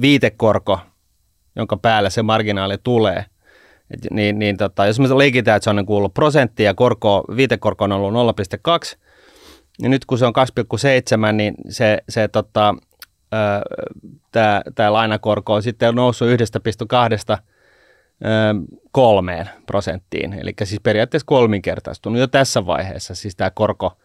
viitekorko, 0.00 0.78
jonka 1.56 1.76
päällä 1.76 2.10
se 2.10 2.22
marginaali 2.22 2.78
tulee, 2.82 3.24
et, 3.90 4.10
niin, 4.10 4.38
niin 4.38 4.56
tota, 4.56 4.86
jos 4.86 5.00
me 5.00 5.18
leikitään, 5.18 5.56
että 5.56 5.64
se 5.64 5.70
on 5.70 5.76
niin 5.76 5.86
ollut 5.88 6.14
prosentti 6.14 6.62
ja 6.62 6.74
korko, 6.74 7.24
viitekorko 7.36 7.84
on 7.84 7.92
ollut 7.92 8.14
0,2, 8.94 8.98
niin 9.82 9.90
nyt 9.90 10.04
kun 10.04 10.18
se 10.18 10.26
on 10.26 10.32
2,7, 11.28 11.32
niin 11.32 11.54
se, 11.68 11.98
se 12.08 12.28
tota, 12.28 12.74
tämä, 14.74 14.92
lainakorko 14.92 15.54
on 15.54 15.62
sitten 15.62 15.94
noussut 15.94 16.28
1,2 16.28 17.42
kolmeen 18.92 19.50
prosenttiin, 19.66 20.32
eli 20.32 20.54
siis 20.64 20.80
periaatteessa 20.80 21.26
kolminkertaistunut 21.26 22.20
jo 22.20 22.26
tässä 22.26 22.66
vaiheessa, 22.66 23.14
siis 23.14 23.36
tämä 23.36 23.50
korko 23.50 23.98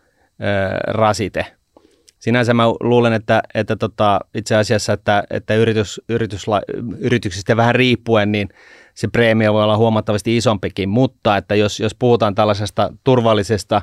rasite. 0.88 1.46
Sinänsä 2.20 2.54
mä 2.54 2.64
luulen, 2.68 3.14
että, 3.14 3.44
että 3.54 3.76
tota, 3.76 4.20
itse 4.36 4.56
asiassa, 4.56 4.94
että, 4.94 5.24
että 5.30 5.56
yritys, 5.56 6.02
yritysla, 6.10 6.62
yrityksistä 7.00 7.58
vähän 7.58 7.76
riippuen, 7.76 8.32
niin 8.32 8.50
se 8.94 9.08
preemio 9.08 9.54
voi 9.54 9.64
olla 9.64 9.78
huomattavasti 9.78 10.38
isompikin, 10.38 10.90
mutta 10.90 11.38
että 11.38 11.56
jos, 11.56 11.80
jos 11.80 11.96
puhutaan 11.96 12.36
tällaisesta 12.36 12.94
turvallisesta 13.04 13.82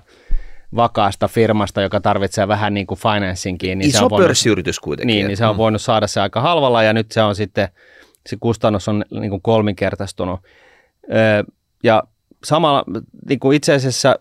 vakaasta 0.76 1.28
firmasta, 1.28 1.82
joka 1.82 2.00
tarvitsee 2.00 2.48
vähän 2.48 2.74
niin 2.74 2.86
kuin 2.86 3.00
financingin. 3.00 3.78
Niin 3.78 3.88
Iso 3.88 3.98
se 3.98 4.04
on 4.04 4.10
voinut, 4.10 4.26
pörssiyritys 4.26 4.80
kuitenkin. 4.80 5.14
Niin, 5.14 5.26
niin 5.26 5.36
se 5.36 5.46
on 5.46 5.54
mm. 5.54 5.58
voinut 5.58 5.82
saada 5.82 6.06
se 6.06 6.20
aika 6.20 6.40
halvalla 6.40 6.82
ja 6.82 6.92
nyt 6.92 7.12
se 7.12 7.22
on 7.22 7.34
sitten, 7.34 7.68
se 8.26 8.36
kustannus 8.40 8.88
on 8.88 9.04
niin 9.10 9.30
kuin 9.30 9.42
kolminkertaistunut. 9.42 10.40
ja 11.82 12.02
samalla 12.44 12.84
niin 13.28 13.40
kuin 13.40 13.56
itse 13.56 13.74
asiassa 13.74 14.16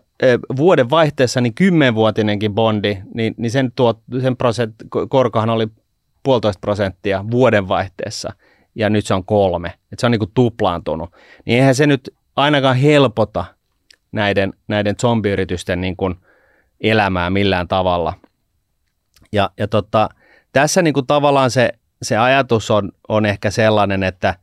vuoden 0.56 0.90
vaihteessa 0.90 1.40
niin 1.40 1.54
kymmenvuotinenkin 1.54 2.54
bondi, 2.54 2.98
niin, 3.14 3.34
niin 3.36 3.50
sen, 3.50 3.72
tuot, 3.76 3.98
sen 4.22 4.36
prosent, 4.36 4.74
korkohan 5.08 5.50
oli 5.50 5.68
puolitoista 6.22 6.60
prosenttia 6.60 7.24
vuoden 7.30 7.68
vaihteessa. 7.68 8.32
ja 8.74 8.90
nyt 8.90 9.06
se 9.06 9.14
on 9.14 9.24
kolme. 9.24 9.68
Että 9.68 10.00
se 10.00 10.06
on 10.06 10.10
niin 10.10 10.18
kuin 10.18 10.30
tuplaantunut. 10.34 11.10
Niin 11.44 11.58
eihän 11.58 11.74
se 11.74 11.86
nyt 11.86 12.14
ainakaan 12.36 12.76
helpota 12.76 13.44
näiden, 14.12 14.52
näiden 14.68 14.94
zombiyritysten 15.00 15.80
niin 15.80 15.96
kuin 15.96 16.14
elämää 16.82 17.30
millään 17.30 17.68
tavalla. 17.68 18.14
Ja, 19.32 19.50
ja 19.58 19.68
tota, 19.68 20.08
tässä 20.52 20.82
niin 20.82 20.94
kuin 20.94 21.06
tavallaan 21.06 21.50
se, 21.50 21.72
se 22.02 22.16
ajatus 22.16 22.70
on, 22.70 22.92
on 23.08 23.26
ehkä 23.26 23.50
sellainen, 23.50 24.02
että 24.02 24.34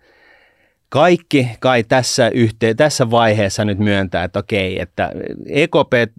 kaikki 0.90 1.50
kai 1.60 1.84
tässä, 1.84 2.30
yhteen, 2.30 2.78
tässä 2.78 3.12
vaiheessa 3.12 3.66
nyt 3.66 3.80
myöntää, 3.80 4.24
että 4.24 4.40
okei, 4.40 4.82
että 4.82 5.12
EKP, 5.46 6.14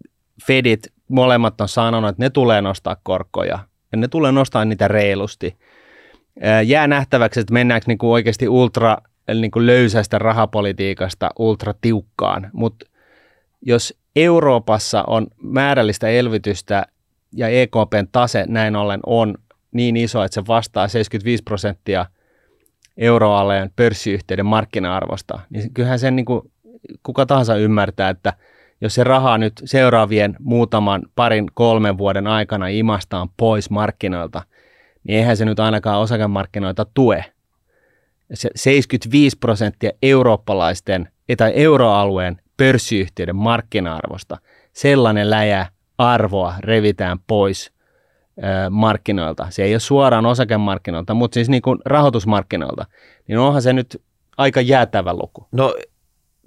Fedit, 0.46 0.92
molemmat 1.08 1.60
on 1.60 1.68
sanonut, 1.68 2.10
että 2.10 2.22
ne 2.22 2.30
tulee 2.30 2.62
nostaa 2.62 2.96
korkoja 3.02 3.58
ja 3.92 3.98
ne 3.98 4.08
tulee 4.08 4.32
nostaa 4.32 4.64
niitä 4.64 4.88
reilusti. 4.88 5.56
Jää 6.66 6.86
nähtäväksi, 6.86 7.40
että 7.40 7.52
mennäänkö 7.52 7.84
niin 7.88 7.98
kuin 7.98 8.10
oikeasti 8.10 8.48
ultra 8.48 8.96
niin 9.34 9.50
kuin 9.50 9.66
löysästä 9.66 10.18
rahapolitiikasta 10.18 11.30
ultra 11.38 11.74
tiukkaan, 11.80 12.50
mutta 12.52 12.86
jos 13.62 13.99
Euroopassa 14.16 15.04
on 15.06 15.26
määrällistä 15.42 16.08
elvytystä 16.08 16.86
ja 17.36 17.48
EKPn 17.48 18.08
tase 18.12 18.44
näin 18.48 18.76
ollen 18.76 19.00
on 19.06 19.34
niin 19.72 19.96
iso, 19.96 20.24
että 20.24 20.34
se 20.34 20.46
vastaa 20.48 20.88
75 20.88 21.42
prosenttia 21.42 22.06
euroalueen 22.96 23.70
pörssiyhtiöiden 23.76 24.46
markkina-arvosta, 24.46 25.40
niin 25.50 25.74
kyllähän 25.74 25.98
sen 25.98 26.16
niin 26.16 26.26
kuin 26.26 26.50
kuka 27.02 27.26
tahansa 27.26 27.56
ymmärtää, 27.56 28.10
että 28.10 28.32
jos 28.80 28.94
se 28.94 29.04
raha 29.04 29.38
nyt 29.38 29.52
seuraavien 29.64 30.36
muutaman 30.40 31.02
parin 31.14 31.46
kolmen 31.54 31.98
vuoden 31.98 32.26
aikana 32.26 32.68
imastaan 32.68 33.28
pois 33.36 33.70
markkinoilta, 33.70 34.42
niin 35.04 35.18
eihän 35.18 35.36
se 35.36 35.44
nyt 35.44 35.60
ainakaan 35.60 36.00
osakemarkkinoita 36.00 36.86
tue. 36.94 37.24
Se 38.34 38.50
75 38.56 39.38
prosenttia 39.38 39.90
eurooppalaisten 40.02 41.08
tai 41.36 41.52
euroalueen 41.54 42.40
pörssiyhtiöiden 42.60 43.36
markkina-arvosta, 43.36 44.36
sellainen 44.72 45.30
läjä 45.30 45.66
arvoa 45.98 46.54
revitään 46.60 47.18
pois 47.26 47.72
markkinoilta. 48.70 49.46
Se 49.50 49.62
ei 49.62 49.74
ole 49.74 49.80
suoraan 49.80 50.26
osakemarkkinoilta, 50.26 51.14
mutta 51.14 51.34
siis 51.34 51.48
niin 51.48 51.62
kuin 51.62 51.78
rahoitusmarkkinoilta. 51.84 52.86
Niin 53.28 53.38
onhan 53.38 53.62
se 53.62 53.72
nyt 53.72 54.02
aika 54.36 54.60
jäätävä 54.60 55.14
luku. 55.14 55.46
No 55.52 55.74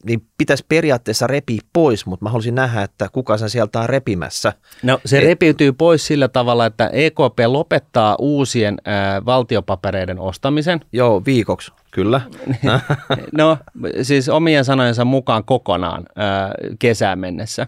niin 0.03 0.27
pitäisi 0.37 0.65
periaatteessa 0.69 1.27
repiä 1.27 1.61
pois, 1.73 2.05
mutta 2.05 2.25
mä 2.25 2.29
haluaisin 2.29 2.55
nähdä, 2.55 2.81
että 2.81 3.09
kuka 3.11 3.37
sen 3.37 3.49
sieltä 3.49 3.79
on 3.79 3.89
repimässä. 3.89 4.53
No 4.83 4.99
se 5.05 5.17
Et... 5.17 5.23
repiytyy 5.23 5.73
pois 5.73 6.07
sillä 6.07 6.27
tavalla, 6.27 6.65
että 6.65 6.89
EKP 6.93 7.39
lopettaa 7.47 8.15
uusien 8.19 8.77
äh, 8.87 9.25
valtiopapereiden 9.25 10.19
ostamisen. 10.19 10.79
Joo, 10.91 11.21
viikoksi, 11.25 11.71
kyllä. 11.91 12.21
no 13.37 13.57
siis 14.01 14.29
omien 14.29 14.65
sanojensa 14.65 15.05
mukaan 15.05 15.43
kokonaan 15.43 16.05
äh, 16.19 16.51
kesään 16.79 17.19
mennessä. 17.19 17.67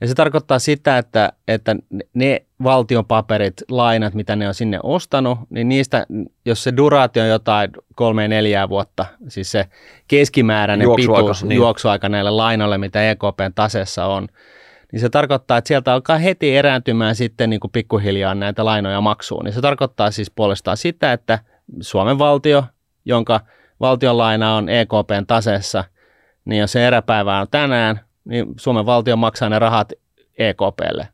Ja 0.00 0.06
se 0.08 0.14
tarkoittaa 0.14 0.58
sitä, 0.58 0.98
että, 0.98 1.32
että 1.48 1.76
ne 2.14 2.45
valtion 2.62 3.04
paperit, 3.04 3.54
lainat, 3.70 4.14
mitä 4.14 4.36
ne 4.36 4.48
on 4.48 4.54
sinne 4.54 4.78
ostanut, 4.82 5.38
niin 5.50 5.68
niistä, 5.68 6.06
jos 6.44 6.62
se 6.62 6.76
duraatio 6.76 7.22
on 7.22 7.28
jotain 7.28 7.70
kolme 7.94 8.28
neljää 8.28 8.68
vuotta, 8.68 9.06
siis 9.28 9.50
se 9.50 9.66
keskimääräinen 10.08 10.84
juoksuaika, 10.84 11.22
pituus, 11.22 11.44
niin. 11.44 11.56
juoksuaika 11.56 12.08
näille 12.08 12.30
lainoille, 12.30 12.78
mitä 12.78 13.10
EKPn 13.10 13.52
tasessa 13.54 14.06
on, 14.06 14.28
niin 14.92 15.00
se 15.00 15.08
tarkoittaa, 15.08 15.58
että 15.58 15.68
sieltä 15.68 15.92
alkaa 15.92 16.18
heti 16.18 16.56
erääntymään 16.56 17.14
sitten 17.14 17.50
niin 17.50 17.60
kuin 17.60 17.70
pikkuhiljaa 17.70 18.34
näitä 18.34 18.64
lainoja 18.64 19.00
maksuun. 19.00 19.44
Niin 19.44 19.54
se 19.54 19.60
tarkoittaa 19.60 20.10
siis 20.10 20.30
puolestaan 20.30 20.76
sitä, 20.76 21.12
että 21.12 21.38
Suomen 21.80 22.18
valtio, 22.18 22.64
jonka 23.04 23.40
valtion 23.80 24.18
laina 24.18 24.54
on 24.54 24.68
EKPn 24.68 25.26
tasessa, 25.26 25.84
niin 26.44 26.60
jos 26.60 26.72
se 26.72 26.86
eräpäivä 26.86 27.40
on 27.40 27.46
tänään, 27.50 28.00
niin 28.24 28.46
Suomen 28.56 28.86
valtio 28.86 29.16
maksaa 29.16 29.48
ne 29.48 29.58
rahat 29.58 29.92
EKPlle. 30.38 31.08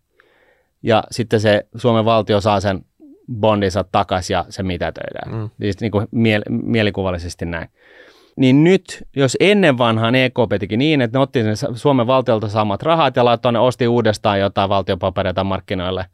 Ja 0.83 1.05
sitten 1.11 1.41
se 1.41 1.67
Suomen 1.77 2.05
valtio 2.05 2.41
saa 2.41 2.61
sen 2.61 2.85
bondinsa 3.41 3.85
takaisin 3.93 4.35
ja 4.35 4.45
se 4.49 4.63
mitätöidään. 4.63 5.35
Mm. 5.35 5.51
Siis 5.61 5.81
niin 5.81 5.93
kuin 5.93 6.07
miel- 6.07 6.51
mielikuvallisesti 6.63 7.45
näin. 7.45 7.69
Niin 8.37 8.65
nyt, 8.65 9.05
jos 9.17 9.37
ennen 9.41 9.79
vanhaan 9.79 10.15
EKP 10.15 10.53
teki 10.61 10.77
niin, 10.77 11.01
että 11.01 11.19
ne 11.19 11.23
otti 11.23 11.43
sen 11.43 11.77
Suomen 11.77 12.07
valtiolta 12.07 12.49
saamat 12.49 12.83
rahat 12.83 13.17
ja 13.17 13.25
laittoi 13.25 13.53
ne, 13.53 13.59
osti 13.59 13.89
uudestaan 13.89 14.41
jotain 14.41 14.69
valtiopapereita 14.69 15.45
markkinoille 15.45 16.07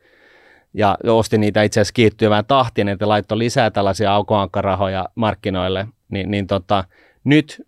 ja 0.74 0.98
osti 1.06 1.38
niitä 1.38 1.62
itse 1.62 1.80
asiassa 1.80 1.94
kiittyvään 1.94 2.44
tahtiin, 2.44 2.88
että 2.88 3.08
laittoi 3.08 3.38
lisää 3.38 3.70
tällaisia 3.70 4.12
aukoankkarahoja 4.12 5.08
markkinoille, 5.14 5.86
niin, 6.08 6.30
niin 6.30 6.46
tota, 6.46 6.84
nyt 7.24 7.66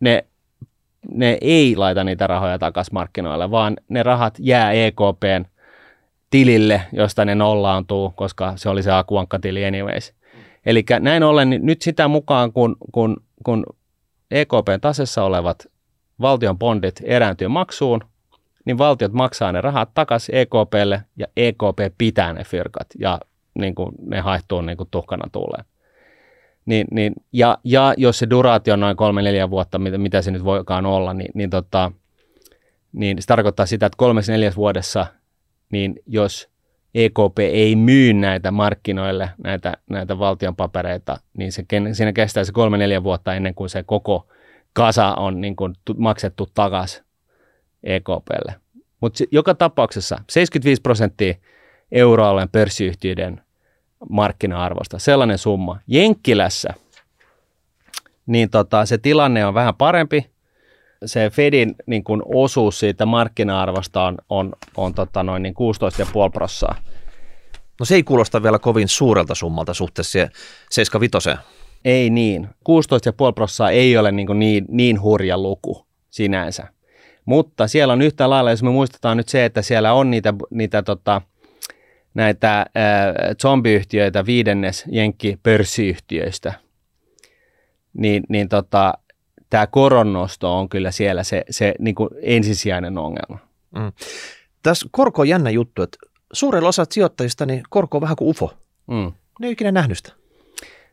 ne 0.00 0.24
ne 1.10 1.38
ei 1.40 1.76
laita 1.76 2.04
niitä 2.04 2.26
rahoja 2.26 2.58
takaisin 2.58 2.94
markkinoille, 2.94 3.50
vaan 3.50 3.76
ne 3.88 4.02
rahat 4.02 4.34
jää 4.38 4.72
EKPn 4.72 5.44
tilille, 6.32 6.82
josta 6.92 7.24
ne 7.24 7.34
nollaantuu, 7.34 8.10
koska 8.10 8.52
se 8.56 8.68
oli 8.68 8.82
se 8.82 8.92
akuankkatili 8.92 9.64
anyways. 9.64 10.14
Eli 10.66 10.84
näin 11.00 11.22
ollen 11.22 11.50
niin 11.50 11.66
nyt 11.66 11.82
sitä 11.82 12.08
mukaan, 12.08 12.52
kun, 12.52 12.76
kun, 12.92 13.16
kun 13.44 13.66
EKPn 14.30 14.80
tasessa 14.80 15.24
olevat 15.24 15.66
valtion 16.20 16.58
bondit 16.58 17.00
erääntyy 17.04 17.48
maksuun, 17.48 18.00
niin 18.64 18.78
valtiot 18.78 19.12
maksaa 19.12 19.52
ne 19.52 19.60
rahat 19.60 19.90
takaisin 19.94 20.34
EKPlle 20.34 21.02
ja 21.16 21.26
EKP 21.36 21.98
pitää 21.98 22.32
ne 22.32 22.44
firkat 22.44 22.86
ja 22.98 23.20
niin 23.58 23.74
kuin 23.74 23.94
ne 24.06 24.20
haihtuu 24.20 24.60
niin 24.60 24.76
kuin 24.76 24.88
tuhkana 24.90 25.28
tuuleen. 25.32 25.64
Niin, 26.66 26.86
niin, 26.90 27.12
ja, 27.32 27.58
ja 27.64 27.94
jos 27.96 28.18
se 28.18 28.30
duraatio 28.30 28.74
on 28.74 28.80
noin 28.80 28.96
kolme 28.96 29.22
neljä 29.22 29.50
vuotta, 29.50 29.78
mitä, 29.78 29.98
mitä 29.98 30.22
se 30.22 30.30
nyt 30.30 30.44
voikaan 30.44 30.86
olla, 30.86 31.14
niin, 31.14 31.30
niin, 31.34 31.50
tota, 31.50 31.92
niin 32.92 33.22
se 33.22 33.26
tarkoittaa 33.26 33.66
sitä, 33.66 33.86
että 33.86 33.96
kolmessa 33.96 34.32
neljäs 34.32 34.56
vuodessa, 34.56 35.06
niin 35.72 35.94
jos 36.06 36.48
EKP 36.94 37.38
ei 37.38 37.76
myy 37.76 38.12
näitä 38.12 38.50
markkinoille, 38.50 39.30
näitä, 39.44 39.76
näitä 39.90 40.18
valtion 40.18 40.56
papereita, 40.56 41.20
niin 41.38 41.52
se, 41.52 41.64
siinä 41.92 42.12
kestää 42.12 42.44
se 42.44 42.52
kolme 42.52 42.78
neljä 42.78 43.02
vuotta 43.02 43.34
ennen 43.34 43.54
kuin 43.54 43.70
se 43.70 43.82
koko 43.82 44.28
kasa 44.72 45.14
on 45.14 45.40
niin 45.40 45.56
kuin 45.56 45.74
maksettu 45.96 46.48
takaisin 46.54 47.04
EKPlle. 47.84 48.54
Mutta 49.00 49.24
joka 49.30 49.54
tapauksessa 49.54 50.18
75 50.30 50.82
prosenttia 50.82 51.34
euroalueen 51.92 52.48
pörssiyhtiöiden 52.48 53.40
markkina-arvosta, 54.08 54.98
sellainen 54.98 55.38
summa. 55.38 55.78
Jenkkilässä, 55.86 56.74
niin 58.26 58.50
tota, 58.50 58.86
se 58.86 58.98
tilanne 58.98 59.46
on 59.46 59.54
vähän 59.54 59.74
parempi. 59.74 60.31
Se 61.06 61.30
Fedin 61.30 61.74
niin 61.86 62.04
kun 62.04 62.22
osuus 62.34 62.78
siitä 62.78 63.06
markkina-arvosta 63.06 64.02
on, 64.04 64.18
on, 64.28 64.52
on 64.76 64.94
tota 64.94 65.22
noin 65.22 65.42
niin 65.42 65.54
16,5 66.04 66.30
prossaa. 66.32 66.74
No 67.80 67.86
se 67.86 67.94
ei 67.94 68.02
kuulosta 68.02 68.42
vielä 68.42 68.58
kovin 68.58 68.88
suurelta 68.88 69.34
summalta 69.34 69.74
suhteessa 69.74 70.18
75. 70.70 71.30
Ei 71.84 72.10
niin. 72.10 72.44
16,5 72.44 72.48
prossaa 73.34 73.70
ei 73.70 73.96
ole 73.96 74.12
niin, 74.12 74.28
niin, 74.34 74.64
niin 74.68 75.02
hurja 75.02 75.38
luku 75.38 75.86
sinänsä. 76.10 76.68
Mutta 77.24 77.68
siellä 77.68 77.92
on 77.92 78.02
yhtä 78.02 78.30
lailla, 78.30 78.50
jos 78.50 78.62
me 78.62 78.70
muistetaan 78.70 79.16
nyt 79.16 79.28
se, 79.28 79.44
että 79.44 79.62
siellä 79.62 79.92
on 79.92 80.10
niitä, 80.10 80.34
niitä 80.50 80.82
tota, 80.82 81.22
näitä 82.14 82.60
äh, 82.60 82.66
zombiyhtiöitä 83.42 84.26
viidennes 84.26 84.84
jenkki-pörssiyhtiöistä, 84.88 86.52
niin, 87.94 88.22
niin 88.28 88.48
tota, 88.48 88.94
tämä 89.52 89.66
koronnosto 89.66 90.58
on 90.58 90.68
kyllä 90.68 90.90
siellä 90.90 91.24
se, 91.24 91.44
se 91.50 91.74
niin 91.78 91.94
kuin 91.94 92.08
ensisijainen 92.22 92.98
ongelma. 92.98 93.38
Mm. 93.76 93.92
Tässä 94.62 94.88
korko 94.90 95.22
on 95.22 95.28
jännä 95.28 95.50
juttu, 95.50 95.82
että 95.82 95.98
suurella 96.32 96.68
osat 96.68 96.92
sijoittajista 96.92 97.46
niin 97.46 97.62
korko 97.70 97.96
on 97.96 98.00
vähän 98.00 98.16
kuin 98.16 98.28
UFO. 98.28 98.54
Mm. 98.86 99.12
Ne 99.40 99.46
ei 99.46 99.52
ikinä 99.52 99.72
nähnyt 99.72 99.98
sitä. 99.98 100.12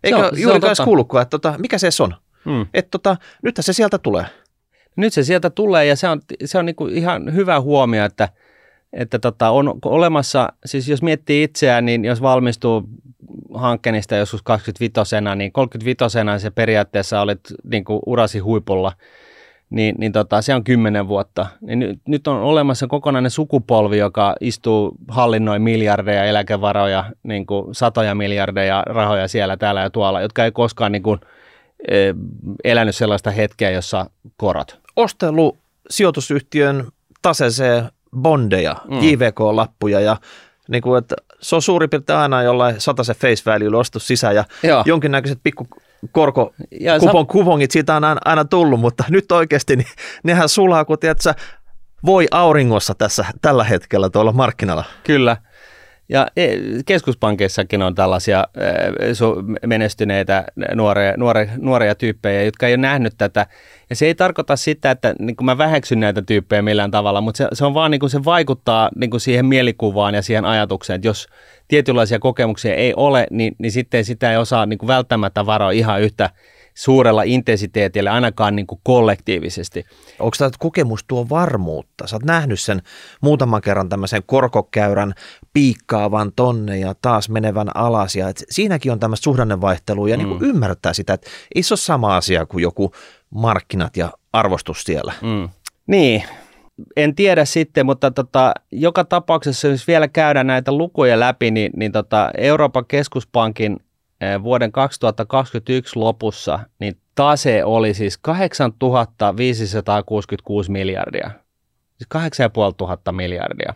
Eikä 0.04 0.18
se 0.18 0.24
on, 0.24 0.32
juurikaan 0.42 0.70
edes 0.70 0.80
kuullutkaan, 0.80 1.22
että 1.22 1.30
tota, 1.30 1.56
mikä 1.58 1.78
se 1.78 1.90
on. 2.04 2.16
Mm. 2.46 2.66
Että 2.74 2.90
tota, 2.92 3.18
nythän 3.44 3.64
se 3.64 3.74
sieltä 3.74 3.98
tulee. 3.98 4.26
Nyt 4.96 5.14
se 5.14 5.24
sieltä 5.24 5.50
tulee 5.50 5.86
ja 5.86 5.96
se 5.96 6.10
on, 6.10 6.22
se 6.46 6.58
on 6.58 6.66
niinku 6.66 6.88
ihan 6.88 7.34
hyvä 7.34 7.62
huomio, 7.62 8.06
että– 8.06 8.30
että 8.94 9.20
tota, 9.20 9.50
on 9.50 9.80
olemassa, 9.86 10.54
siis 10.66 10.88
jos 10.88 11.02
miettii 11.02 11.44
itseään, 11.44 11.86
niin 11.86 12.06
jos 12.06 12.22
valmistuu 12.22 12.90
hankkeenista 13.54 14.16
joskus 14.16 14.42
25 14.42 15.16
niin 15.36 15.52
35 15.52 15.98
se 16.38 16.50
periaatteessa 16.50 17.22
olet 17.22 17.40
niin 17.64 17.84
kuin 17.84 18.00
urasi 18.06 18.40
huipulla, 18.40 18.92
niin, 19.70 19.96
niin 19.98 20.12
tota, 20.12 20.42
se 20.42 20.56
on 20.56 20.64
kymmenen 20.64 21.08
vuotta. 21.08 21.48
Niin 21.62 21.80
nyt, 21.80 22.00
nyt 22.08 22.28
on 22.28 22.42
olemassa 22.42 22.88
kokonainen 22.88 23.32
sukupolvi, 23.32 23.98
joka 23.98 24.36
istuu 24.42 24.92
hallinnoi 25.08 25.60
miljardeja 25.60 26.26
eläkevaroja, 26.26 27.06
niin 27.24 27.46
kuin 27.46 27.76
satoja 27.76 28.16
miljardeja 28.16 28.84
rahoja 28.88 29.28
siellä, 29.28 29.58
täällä 29.58 29.82
ja 29.82 29.90
tuolla, 29.90 30.22
jotka 30.22 30.46
ei 30.46 30.52
koskaan 30.52 30.92
niin 30.92 31.04
kuin, 31.04 31.20
e, 31.88 32.14
elänyt 32.64 32.96
sellaista 32.96 33.32
hetkeä, 33.32 33.72
jossa 33.72 34.10
korot. 34.38 34.80
Ostelu 34.96 35.58
sijoitusyhtiön 35.90 36.88
taseeseen 37.22 37.84
bondeja, 38.18 38.76
mm. 38.88 38.98
JVK-lappuja 38.98 40.00
ja 40.00 40.18
niin 40.70 40.82
kuin, 40.82 40.98
että 40.98 41.16
se 41.42 41.56
on 41.56 41.62
suurin 41.62 41.90
piirtein 41.90 42.20
aina 42.20 42.44
jollain 42.44 42.76
se 43.02 43.14
face 43.14 43.52
value 43.52 43.78
ostu 43.78 44.00
sisään 44.00 44.36
ja 44.36 44.44
Joo. 44.64 44.84
jonkinnäköiset 44.86 45.40
pikku 45.44 45.68
korko, 46.12 46.54
Ja 46.80 47.00
kupon, 47.00 47.28
kupongit 47.28 47.72
siitä 47.72 47.96
on 47.96 48.04
aina, 48.04 48.22
aina 48.26 48.46
tullut, 48.46 48.80
mutta 48.80 49.04
nyt 49.10 49.32
oikeasti 49.32 49.76
niin 49.76 49.88
nehän 50.24 50.50
sulaa, 50.50 50.86
kun 50.86 51.00
tiedät, 51.00 51.22
voi 52.06 52.28
auringossa 52.32 52.96
tässä 52.96 53.26
tällä 53.42 53.64
hetkellä 53.64 54.10
tuolla 54.10 54.32
markkinalla. 54.32 54.84
Kyllä. 55.04 55.38
Ja 56.10 56.28
e, 56.36 56.48
keskuspankeissakin 56.86 57.82
on 57.82 57.96
tällaisia 57.96 58.46
menestyneitä 59.66 60.46
nuoria, 60.76 61.14
nuoria, 61.18 61.48
nuoria 61.58 61.96
tyyppejä, 61.96 62.44
jotka 62.44 62.68
ei 62.68 62.74
ole 62.74 62.78
nähnyt 62.78 63.14
tätä. 63.18 63.48
Ja 63.90 63.96
se 63.96 64.06
ei 64.06 64.16
tarkoita 64.16 64.56
sitä, 64.56 64.92
että 64.92 65.16
niin 65.20 65.36
mä 65.44 65.58
väheksyn 65.58 66.00
näitä 66.00 66.22
tyyppejä 66.22 66.62
millään 66.62 66.92
tavalla, 66.92 67.22
mutta 67.22 67.38
se, 67.38 67.48
se 67.54 67.66
on 67.66 67.74
vaan 67.74 67.92
niin 67.92 68.00
kuin 68.00 68.10
se 68.10 68.26
vaikuttaa 68.26 68.90
niin 68.96 69.10
kuin 69.10 69.22
siihen 69.22 69.46
mielikuvaan 69.46 70.16
ja 70.16 70.22
siihen 70.22 70.46
ajatukseen, 70.46 70.96
että 70.96 71.08
jos 71.08 71.28
tietynlaisia 71.68 72.20
kokemuksia 72.20 72.76
ei 72.76 72.94
ole, 72.96 73.28
niin, 73.32 73.56
niin 73.58 73.72
sitten 73.72 74.06
sitä 74.06 74.32
ei 74.32 74.38
osaa 74.38 74.66
niin 74.66 74.80
kuin 74.80 74.88
välttämättä 74.88 75.46
varoa 75.46 75.72
ihan 75.72 76.02
yhtä 76.02 76.30
suurella 76.80 77.24
intensiteetillä, 77.24 78.14
ainakaan 78.14 78.56
niin 78.56 78.68
kuin 78.68 78.82
kollektiivisesti. 78.84 79.86
Onko 80.20 80.36
tämä 80.38 80.50
kokemus 80.60 81.04
tuo 81.08 81.30
varmuutta? 81.30 82.08
Sä 82.08 82.16
oot 82.16 82.24
nähnyt 82.24 82.60
sen 82.60 82.82
muutaman 83.22 83.62
kerran 83.62 83.90
tämmöisen 83.90 84.24
korkokäyrän 84.26 85.14
piikkaavan 85.54 86.32
tonne 86.36 86.78
ja 86.78 86.96
taas 87.02 87.30
menevän 87.30 87.76
alas. 87.76 88.16
Ja 88.16 88.30
et 88.30 88.44
siinäkin 88.50 88.92
on 88.92 89.00
tämmöistä 89.00 89.24
suhdannevaihtelua 89.24 90.10
ja 90.10 90.18
mm. 90.18 90.24
niin 90.24 90.38
kuin 90.38 90.50
ymmärtää 90.50 90.94
sitä, 90.94 91.14
että 91.14 91.30
ei 91.56 91.64
se 91.64 91.74
ole 91.74 91.80
sama 91.80 92.16
asia 92.16 92.46
kuin 92.46 92.62
joku 92.62 92.92
markkinat 93.30 93.98
ja 93.98 94.12
arvostus 94.34 94.84
siellä. 94.84 95.14
Mm. 95.22 95.50
Niin, 95.88 96.24
en 96.96 97.16
tiedä 97.16 97.46
sitten, 97.46 97.86
mutta 97.86 98.12
tota, 98.12 98.54
joka 98.72 99.04
tapauksessa, 99.04 99.68
jos 99.68 99.88
vielä 99.88 100.08
käydään 100.08 100.48
näitä 100.48 100.72
lukuja 100.72 101.20
läpi, 101.20 101.52
niin, 101.52 101.72
niin 101.76 101.92
tota, 101.92 102.32
Euroopan 102.38 102.86
keskuspankin 102.86 103.78
vuoden 104.44 104.72
2021 104.72 106.00
lopussa, 106.00 106.60
niin 106.80 106.98
tase 107.16 107.64
oli 107.64 107.94
siis 107.94 108.18
8566 108.18 110.72
miljardia. 110.72 111.32
Siis 111.98 112.08
8500 112.08 113.12
miljardia. 113.12 113.74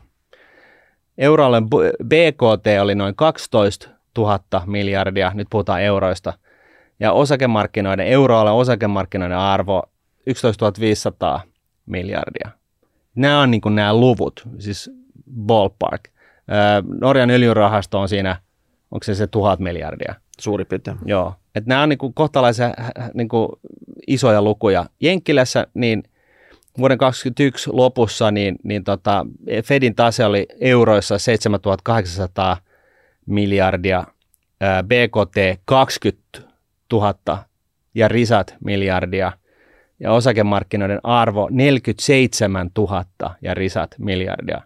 Euroalueen 1.18 1.68
BKT 2.04 2.68
oli 2.82 2.96
noin 2.96 3.16
12 3.16 3.90
000 4.18 4.40
miljardia, 4.66 5.32
nyt 5.34 5.48
puhutaan 5.50 5.82
euroista. 5.82 6.34
Ja 7.00 7.12
osakemarkkinoiden, 7.12 8.08
euroalueen 8.08 8.56
osakemarkkinoiden 8.56 9.38
arvo 9.38 9.84
11 10.26 10.72
500 10.80 11.42
miljardia. 11.86 12.50
Nämä 13.16 13.42
on 13.42 13.52
niin 13.52 13.62
nämä 13.70 13.94
luvut, 13.94 14.44
siis 14.60 14.92
ballpark. 15.32 16.10
Norjan 17.00 17.30
öljyrahasto 17.30 18.00
on 18.00 18.10
siinä, 18.10 18.42
onko 18.92 19.04
se 19.04 19.16
se 19.16 19.28
tuhat 19.28 19.60
miljardia. 19.60 20.16
Suurin 20.40 20.68
piirtein. 20.68 20.98
Joo. 21.06 21.36
Että 21.56 21.68
nämä 21.68 21.84
on 21.84 21.90
niin 21.90 21.98
kuin 21.98 22.14
kohtalaisen 22.14 22.74
niin 23.14 23.28
kuin 23.28 23.50
isoja 24.08 24.42
lukuja. 24.42 24.86
Jenkkilässä 25.00 25.68
niin 25.74 26.04
vuoden 26.78 26.98
2021 26.98 27.70
lopussa 27.74 28.32
niin, 28.32 28.56
niin 28.64 28.84
tota, 28.84 29.26
Fedin 29.66 29.96
tase 29.96 30.26
oli 30.26 30.46
euroissa 30.60 31.18
7800 31.18 32.58
miljardia, 33.26 34.04
BKT 34.84 35.62
20 35.66 36.22
000 36.92 37.16
ja 37.96 38.08
risat 38.08 38.56
miljardia 38.66 39.32
ja 40.00 40.12
osakemarkkinoiden 40.12 41.00
arvo 41.04 41.50
47 41.52 42.70
000 42.78 43.06
ja 43.42 43.54
risat 43.54 43.96
miljardia. 44.00 44.62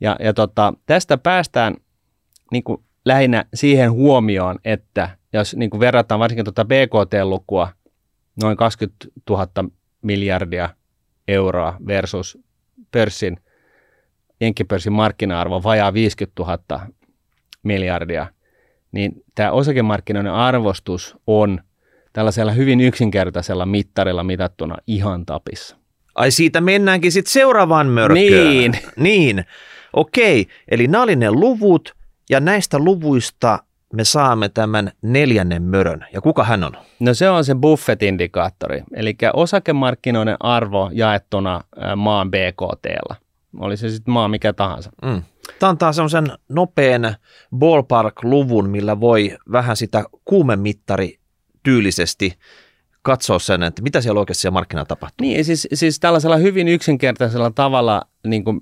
Ja, 0.00 0.16
ja 0.20 0.34
tota, 0.34 0.74
tästä 0.86 1.18
päästään 1.18 1.74
niin 2.52 2.64
kuin 2.64 2.84
lähinnä 3.04 3.44
siihen 3.54 3.92
huomioon, 3.92 4.58
että 4.64 5.10
jos 5.32 5.56
niin 5.56 5.70
kuin 5.70 5.80
verrataan 5.80 6.20
varsinkin 6.20 6.44
tuota 6.44 6.64
BKT-lukua, 6.64 7.68
noin 8.42 8.56
20 8.56 9.06
000 9.30 9.48
miljardia 10.02 10.68
euroa 11.28 11.76
versus 11.86 12.38
pörssin, 12.90 13.36
jenkkipörssin 14.40 14.92
markkina-arvo 14.92 15.62
vajaa 15.62 15.94
50 15.94 16.42
000 16.42 16.86
miljardia, 17.62 18.26
niin 18.92 19.24
tämä 19.34 19.50
osakemarkkinoiden 19.50 20.32
arvostus 20.32 21.16
on 21.26 21.60
tällaisella 22.12 22.52
hyvin 22.52 22.80
yksinkertaisella 22.80 23.66
mittarilla 23.66 24.24
mitattuna 24.24 24.76
ihan 24.86 25.26
tapissa. 25.26 25.76
Ai 26.14 26.30
siitä 26.30 26.60
mennäänkin 26.60 27.12
sitten 27.12 27.32
seuraavaan 27.32 27.86
mörköön. 27.86 28.30
Niin. 28.30 28.72
Niin, 28.96 29.44
okei. 29.92 30.46
Eli 30.68 30.86
nämä 30.86 31.04
oli 31.04 31.16
ne 31.16 31.30
luvut, 31.30 31.94
ja 32.30 32.40
näistä 32.40 32.78
luvuista 32.78 33.58
me 33.92 34.04
saamme 34.04 34.48
tämän 34.48 34.92
neljännen 35.02 35.62
mörön. 35.62 36.06
Ja 36.12 36.20
kuka 36.20 36.44
hän 36.44 36.64
on? 36.64 36.72
No 37.00 37.14
se 37.14 37.30
on 37.30 37.44
se 37.44 37.54
Buffett-indikaattori, 37.54 38.82
eli 38.94 39.16
osakemarkkinoiden 39.32 40.36
arvo 40.40 40.90
jaettuna 40.92 41.60
maan 41.96 42.30
BKT. 42.30 42.86
Oli 43.58 43.76
se 43.76 43.88
sitten 43.88 44.14
maa 44.14 44.28
mikä 44.28 44.52
tahansa. 44.52 44.90
Mm. 45.02 45.22
Tämä 45.58 45.70
antaa 45.70 45.92
semmoisen 45.92 46.32
nopean 46.48 47.14
ballpark-luvun, 47.56 48.70
millä 48.70 49.00
voi 49.00 49.36
vähän 49.52 49.76
sitä 49.76 50.04
kuumemittari 50.24 51.18
tyylisesti 51.62 52.38
katsoa 53.02 53.38
sen, 53.38 53.62
että 53.62 53.82
mitä 53.82 54.00
siellä 54.00 54.20
oikeasti 54.20 54.40
siellä 54.40 54.54
markkinalla 54.54 54.86
tapahtuu. 54.86 55.26
Niin, 55.26 55.44
siis, 55.44 55.68
siis 55.74 56.00
tällaisella 56.00 56.36
hyvin 56.36 56.68
yksinkertaisella 56.68 57.50
tavalla 57.50 58.02
niin 58.26 58.44
kuin, 58.44 58.60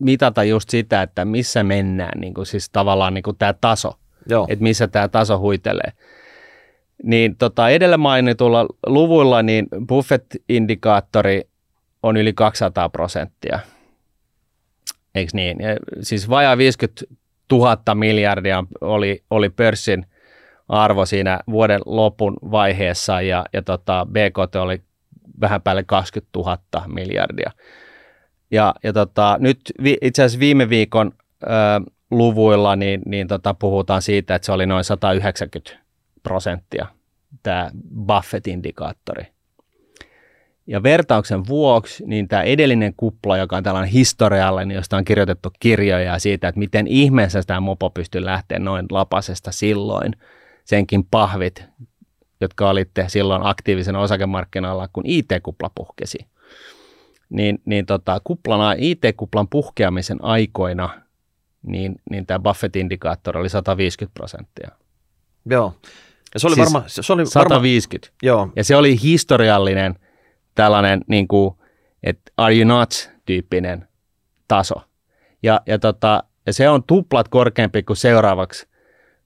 mitata 0.00 0.44
just 0.44 0.70
sitä, 0.70 1.02
että 1.02 1.24
missä 1.24 1.62
mennään, 1.62 2.20
niin 2.20 2.34
kuin 2.34 2.46
siis 2.46 2.70
tavallaan 2.70 3.14
niin 3.14 3.22
kuin 3.22 3.36
tämä 3.36 3.54
taso, 3.60 3.92
Joo. 4.28 4.46
että 4.50 4.62
missä 4.62 4.88
tämä 4.88 5.08
taso 5.08 5.38
huitelee. 5.38 5.92
Niin 7.02 7.36
tota, 7.36 7.68
edellä 7.68 7.96
mainitulla 7.96 8.66
luvuilla 8.86 9.42
niin 9.42 9.66
Buffett-indikaattori 9.86 11.48
on 12.02 12.16
yli 12.16 12.32
200 12.32 12.88
prosenttia. 12.88 13.58
Eikö 15.14 15.30
niin? 15.34 15.56
Ja 15.60 15.76
siis 16.02 16.30
vajaa 16.30 16.58
50 16.58 17.04
000 17.52 17.94
miljardia 17.94 18.64
oli, 18.80 19.22
oli 19.30 19.50
pörssin 19.50 20.06
arvo 20.68 21.06
siinä 21.06 21.40
vuoden 21.50 21.80
lopun 21.86 22.36
vaiheessa 22.50 23.20
ja, 23.20 23.46
ja 23.52 23.62
tota, 23.62 24.06
BKT 24.12 24.56
oli 24.56 24.82
vähän 25.40 25.62
päälle 25.62 25.84
20 25.84 26.38
000 26.38 26.58
miljardia. 26.86 27.50
Ja, 28.50 28.74
ja 28.82 28.92
tota, 28.92 29.36
nyt 29.40 29.60
vi, 29.82 29.98
itse 30.02 30.22
asiassa 30.22 30.40
viime 30.40 30.68
viikon 30.68 31.12
ö, 31.42 31.46
luvuilla 32.10 32.76
niin, 32.76 33.02
niin 33.06 33.28
tota, 33.28 33.54
puhutaan 33.54 34.02
siitä, 34.02 34.34
että 34.34 34.46
se 34.46 34.52
oli 34.52 34.66
noin 34.66 34.84
190 34.84 35.72
prosenttia 36.22 36.86
tämä 37.42 37.70
Buffett-indikaattori. 38.06 39.26
Ja 40.66 40.82
vertauksen 40.82 41.46
vuoksi, 41.46 42.04
niin 42.06 42.28
tämä 42.28 42.42
edellinen 42.42 42.94
kupla, 42.96 43.36
joka 43.36 43.56
on 43.56 43.62
tällainen 43.62 43.92
historiallinen, 43.92 44.74
josta 44.74 44.96
on 44.96 45.04
kirjoitettu 45.04 45.48
kirjoja 45.60 46.18
siitä, 46.18 46.48
että 46.48 46.58
miten 46.58 46.86
ihmeessä 46.86 47.42
tämä 47.46 47.60
mopo 47.60 47.90
pystyy 47.90 48.24
lähteä 48.24 48.58
noin 48.58 48.86
lapasesta 48.90 49.52
silloin, 49.52 50.12
senkin 50.64 51.04
pahvit, 51.10 51.64
jotka 52.40 52.70
olitte 52.70 53.04
silloin 53.08 53.46
aktiivisen 53.46 53.96
osakemarkkinoilla, 53.96 54.88
kun 54.92 55.04
IT-kupla 55.06 55.70
puhkesi 55.74 56.18
niin, 57.30 57.62
niin 57.64 57.86
tota, 57.86 58.20
kuplana, 58.24 58.74
IT-kuplan 58.78 59.48
puhkeamisen 59.48 60.24
aikoina, 60.24 61.00
niin, 61.62 61.96
niin 62.10 62.26
tämä 62.26 62.38
Buffett-indikaattori 62.38 63.38
oli 63.38 63.48
150 63.48 64.14
prosenttia. 64.14 64.70
Joo. 65.46 65.74
Ja 66.34 66.40
se 66.40 66.46
oli 66.46 66.54
siis 66.54 66.72
varma, 66.72 66.88
se 66.88 67.12
oli 67.12 67.26
150. 67.26 68.08
Varma, 68.08 68.18
joo. 68.22 68.52
Ja 68.56 68.64
se 68.64 68.76
oli 68.76 69.02
historiallinen 69.02 69.94
tällainen, 70.54 71.00
niin 71.06 71.28
kuin, 71.28 71.54
että 72.02 72.32
are 72.36 72.56
you 72.56 72.68
not 72.68 73.10
tyyppinen 73.26 73.88
taso. 74.48 74.74
Ja, 75.42 75.60
ja, 75.66 75.78
tota, 75.78 76.24
ja 76.46 76.52
se 76.52 76.68
on 76.68 76.82
tuplat 76.82 77.28
korkeampi 77.28 77.82
kuin 77.82 77.96
seuraavaksi 77.96 78.68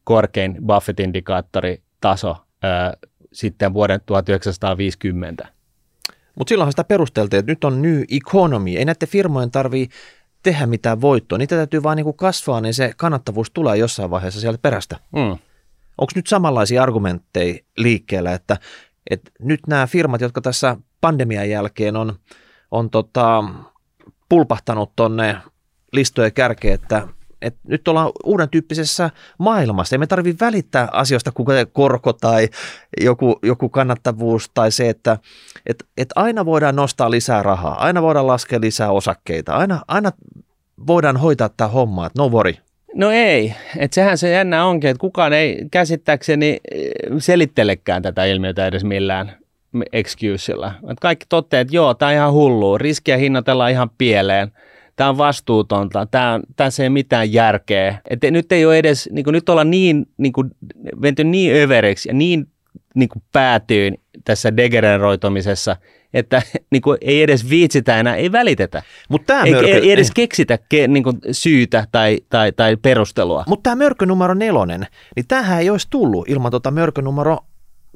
korkein 0.05 0.59
Buffett-indikaattori 0.67 1.83
taso 2.01 2.37
ää, 2.63 2.95
sitten 3.33 3.75
vuoden 3.75 4.01
1950. 4.07 5.54
Mutta 6.35 6.49
silloinhan 6.49 6.73
sitä 6.73 6.85
perusteltiin, 6.85 7.39
että 7.39 7.53
nyt 7.53 7.65
on 7.65 7.83
new 7.83 8.03
economy. 8.11 8.71
Ei 8.71 8.85
näiden 8.85 9.09
firmojen 9.09 9.51
tarvii 9.51 9.89
tehdä 10.43 10.67
mitään 10.67 11.01
voittoa. 11.01 11.39
Niitä 11.39 11.57
täytyy 11.57 11.83
vaan 11.83 11.97
niin 11.97 12.05
kuin 12.05 12.17
kasvaa, 12.17 12.61
niin 12.61 12.75
se 12.75 12.93
kannattavuus 12.97 13.51
tulee 13.51 13.77
jossain 13.77 14.11
vaiheessa 14.11 14.41
sieltä 14.41 14.59
perästä. 14.63 14.97
Mm. 15.13 15.39
Onko 15.99 16.13
nyt 16.15 16.27
samanlaisia 16.27 16.83
argumentteja 16.83 17.55
liikkeellä, 17.77 18.33
että, 18.33 18.57
että 19.11 19.31
nyt 19.41 19.61
nämä 19.67 19.87
firmat, 19.87 20.21
jotka 20.21 20.41
tässä 20.41 20.77
pandemian 21.01 21.51
jälkeen 21.51 21.97
on, 21.97 22.15
on 22.71 22.91
tota, 22.91 23.45
pulpahtanut 24.29 24.97
tuonne 24.97 25.37
listojen 25.93 26.33
kärkeen, 26.33 26.75
että 26.75 27.09
että 27.45 27.61
nyt 27.69 27.89
ollaan 27.89 28.13
uuden 28.25 28.49
tyyppisessä 28.49 29.11
maailmassa. 29.39 29.95
Ei 29.95 29.99
me 29.99 30.07
tarvitse 30.07 30.45
välittää 30.45 30.89
asioista, 30.93 31.33
kuten 31.33 31.67
korko 31.73 32.13
tai 32.13 32.49
joku, 33.01 33.39
joku 33.43 33.69
kannattavuus 33.69 34.51
tai 34.55 34.73
se, 34.73 34.89
että 34.89 35.19
et, 35.67 35.85
et 35.97 36.09
aina 36.15 36.45
voidaan 36.45 36.77
nostaa 36.77 37.11
lisää 37.11 37.43
rahaa, 37.43 37.85
aina 37.85 38.03
voidaan 38.03 38.27
laskea 38.27 38.61
lisää 38.61 38.91
osakkeita, 38.91 39.53
aina, 39.53 39.81
aina 39.89 40.13
voidaan 40.87 41.17
hoitaa 41.17 41.49
tämä 41.49 41.69
homma, 41.69 42.07
että 42.07 42.23
no 42.23 42.29
worry. 42.29 42.55
No 42.95 43.11
ei. 43.11 43.55
Et 43.79 43.93
sehän 43.93 44.19
se 44.19 44.31
jännä 44.31 44.65
onkin, 44.65 44.91
että 44.91 45.01
kukaan 45.01 45.33
ei 45.33 45.65
käsittääkseni 45.71 46.61
eh, 46.71 46.91
selittelekään 47.19 48.03
tätä 48.03 48.25
ilmiötä 48.25 48.67
edes 48.67 48.85
millään 48.85 49.37
excusella. 49.93 50.73
Et 50.91 51.01
kaikki 51.01 51.27
toteavat, 51.29 51.67
että 51.67 51.77
joo, 51.77 51.95
tämä 51.95 52.09
on 52.09 52.15
ihan 52.15 52.33
hullu, 52.33 52.79
riskiä 52.79 53.17
hinnoitellaan 53.17 53.71
ihan 53.71 53.91
pieleen, 53.99 54.53
tämä 54.97 55.11
on 55.11 55.19
vastuutonta, 55.19 56.07
tämä, 56.07 56.41
tässä 56.57 56.83
ei 56.83 56.91
mitään 56.91 57.33
järkeä. 57.33 57.99
Et 58.11 58.21
nyt 58.31 58.53
ei 58.53 58.67
ole 58.67 58.79
edes, 58.79 59.09
niin 59.13 59.27
nyt 59.29 59.49
ollaan 59.49 59.71
niin, 59.71 60.07
niin 60.17 60.33
kuin, 60.33 60.51
menty 60.97 61.25
niin 61.25 61.63
överiksi 61.63 62.09
ja 62.09 62.15
niin, 62.15 62.49
niin 62.95 63.09
kuin 63.09 63.23
päätyyn 63.33 63.95
tässä 64.25 64.57
degeneroitumisessa, 64.57 65.77
että 66.15 66.43
niin 66.71 66.83
kuin, 66.83 66.99
ei 67.01 67.23
edes 67.23 67.51
viitsitä 67.51 68.01
enää, 68.01 68.17
ei 68.17 68.33
välitetä. 68.33 68.83
Mut 69.09 69.27
tää 69.27 69.43
ei, 69.43 69.53
mörkö, 69.53 69.69
ei 69.69 69.93
edes 69.93 70.11
keksitä 70.11 70.59
ke, 70.69 70.89
niin 70.89 71.05
kuin, 71.05 71.19
syytä 71.31 71.87
tai, 71.93 72.21
tai, 72.29 72.53
tai 72.53 72.77
perustelua. 72.77 73.45
Mutta 73.47 73.71
tämä 73.71 73.85
mörkö 73.85 74.07
numero 74.07 74.35
nelonen, 74.35 74.87
niin 75.17 75.27
tämähän 75.29 75.61
ei 75.61 75.71
olisi 75.71 75.87
tullut 75.91 76.29
ilman 76.29 76.51
tota 76.51 76.71
mörkö 76.71 77.03
numero 77.03 77.39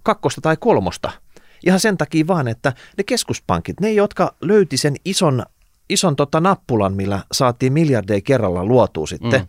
kakkosta 0.02 0.40
tai 0.40 0.56
kolmosta. 0.60 1.10
Ihan 1.66 1.80
sen 1.80 1.96
takia 1.96 2.26
vaan, 2.26 2.48
että 2.48 2.72
ne 2.96 3.04
keskuspankit, 3.04 3.80
ne 3.80 3.92
jotka 3.92 4.34
löyti 4.40 4.76
sen 4.76 4.94
ison, 5.04 5.42
ison 5.90 6.16
tota 6.16 6.40
nappulan, 6.40 6.94
millä 6.94 7.20
saatiin 7.32 7.72
miljardeja 7.72 8.20
kerralla 8.20 8.64
luotua 8.64 9.06
sitten, 9.06 9.40
mm. 9.40 9.46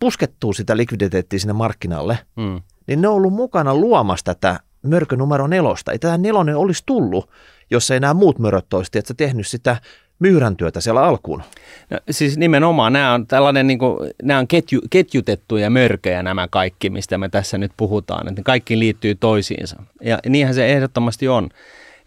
puskettuu 0.00 0.52
sitä 0.52 0.76
likviditeettiä 0.76 1.38
sinne 1.38 1.52
markkinalle, 1.52 2.18
mm. 2.36 2.60
niin 2.86 3.00
ne 3.00 3.08
on 3.08 3.14
ollut 3.14 3.32
mukana 3.32 3.74
luomassa 3.74 4.24
tätä 4.24 4.60
mörkö 4.82 5.16
numero 5.16 5.46
nelosta. 5.46 5.92
Ei 5.92 5.98
tämä 5.98 6.18
nelonen 6.18 6.56
olisi 6.56 6.82
tullut, 6.86 7.30
jos 7.70 7.90
ei 7.90 8.00
nämä 8.00 8.14
muut 8.14 8.38
möröt 8.38 8.74
olisi 8.74 8.98
että 8.98 9.14
tehnyt 9.14 9.46
sitä 9.46 9.76
myyrän 10.18 10.56
työtä 10.56 10.80
siellä 10.80 11.02
alkuun. 11.02 11.42
No, 11.90 11.98
siis 12.10 12.38
nimenomaan 12.38 12.92
nämä 12.92 13.14
on 13.14 13.26
tällainen, 13.26 13.66
niin 13.66 13.78
kuin, 13.78 14.10
nämä 14.22 14.40
on 14.40 14.48
ketju, 14.48 14.80
ketjutettuja 14.90 15.70
mörköjä 15.70 16.22
nämä 16.22 16.48
kaikki, 16.48 16.90
mistä 16.90 17.18
me 17.18 17.28
tässä 17.28 17.58
nyt 17.58 17.72
puhutaan, 17.76 18.28
että 18.28 18.42
kaikki 18.42 18.78
liittyy 18.78 19.14
toisiinsa. 19.14 19.82
Ja 20.00 20.18
niinhän 20.28 20.54
se 20.54 20.66
ehdottomasti 20.66 21.28
on. 21.28 21.48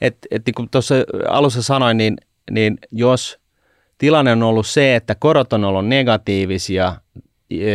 että 0.01 0.27
et, 0.31 0.45
niin 0.45 0.53
kuin 0.55 0.69
tuossa 0.69 0.95
alussa 1.29 1.61
sanoin, 1.61 1.97
niin, 1.97 2.17
niin 2.51 2.77
jos 2.91 3.39
tilanne 3.97 4.31
on 4.31 4.43
ollut 4.43 4.67
se, 4.67 4.95
että 4.95 5.15
korot 5.15 5.53
on 5.53 5.63
ollut 5.63 5.87
negatiivisia 5.87 6.95
ja, 7.49 7.65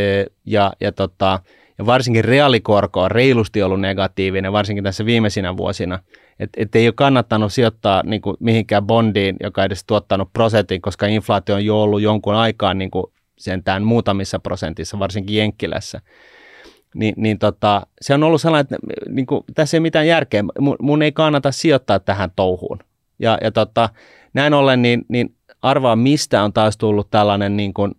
ja, 0.44 0.72
ja, 0.80 0.92
tota, 0.92 1.40
ja 1.78 1.86
varsinkin 1.86 2.24
reaalikorko 2.24 3.02
on 3.02 3.10
reilusti 3.10 3.62
ollut 3.62 3.80
negatiivinen, 3.80 4.52
varsinkin 4.52 4.84
tässä 4.84 5.06
viimeisinä 5.06 5.56
vuosina– 5.56 5.98
että 6.38 6.62
et 6.62 6.76
ei 6.76 6.88
ole 6.88 6.94
kannattanut 6.96 7.52
sijoittaa 7.52 8.02
niin 8.06 8.22
kuin 8.22 8.36
mihinkään 8.40 8.86
bondiin, 8.86 9.36
joka 9.40 9.64
edes 9.64 9.84
tuottanut 9.84 10.32
prosentin, 10.32 10.82
koska 10.82 11.06
inflaatio 11.06 11.54
on 11.54 11.64
jo 11.64 11.82
ollut 11.82 12.00
jonkun 12.00 12.34
aikaa 12.34 12.74
niin 12.74 12.90
kuin 12.90 13.06
sentään 13.38 13.84
muutamissa 13.84 14.38
prosentissa, 14.38 14.98
varsinkin 14.98 15.36
Jenkkilässä. 15.36 16.00
Ni, 16.94 17.12
niin 17.16 17.38
tota, 17.38 17.86
se 18.00 18.14
on 18.14 18.22
ollut 18.22 18.40
sellainen, 18.40 18.62
että 18.74 18.76
niin 19.08 19.26
kuin, 19.26 19.44
tässä 19.54 19.76
ei 19.76 19.80
mitään 19.80 20.06
järkeä. 20.06 20.44
Mun, 20.60 20.76
mun 20.80 21.02
ei 21.02 21.12
kannata 21.12 21.52
sijoittaa 21.52 21.98
tähän 21.98 22.30
touhuun. 22.36 22.78
Ja, 23.18 23.38
ja 23.42 23.50
tota, 23.50 23.88
näin 24.34 24.54
ollen, 24.54 24.82
niin, 24.82 25.04
niin 25.08 25.34
arvaa 25.62 25.96
mistä 25.96 26.42
on 26.42 26.52
taas 26.52 26.76
tullut 26.76 27.11
tällainen 27.11 27.56
niin 27.56 27.74
kuin, 27.74 27.94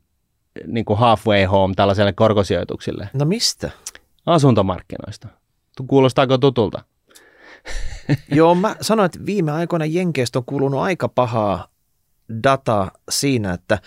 niin 0.68 0.86
kuin 0.86 0.99
halfway 0.99 1.45
home 1.45 1.74
tällaiselle 1.76 2.14
korkosijoituksille. 2.14 3.10
No 3.14 3.26
mistä? 3.26 3.72
Asuntomarkkinoista. 4.26 5.28
Kuulostaako 5.88 6.38
tutulta? 6.38 6.84
Joo, 8.38 8.55
mä 8.55 8.76
sanoin, 8.82 9.05
että 9.05 9.26
viime 9.26 9.51
aikoina 9.51 9.86
Jenkeistä 9.86 10.39
on 10.39 10.45
kulunut 10.45 10.82
aika 10.82 11.07
pahaa 11.10 11.68
dataa 12.43 12.91
siinä, 13.10 13.53
että 13.53 13.80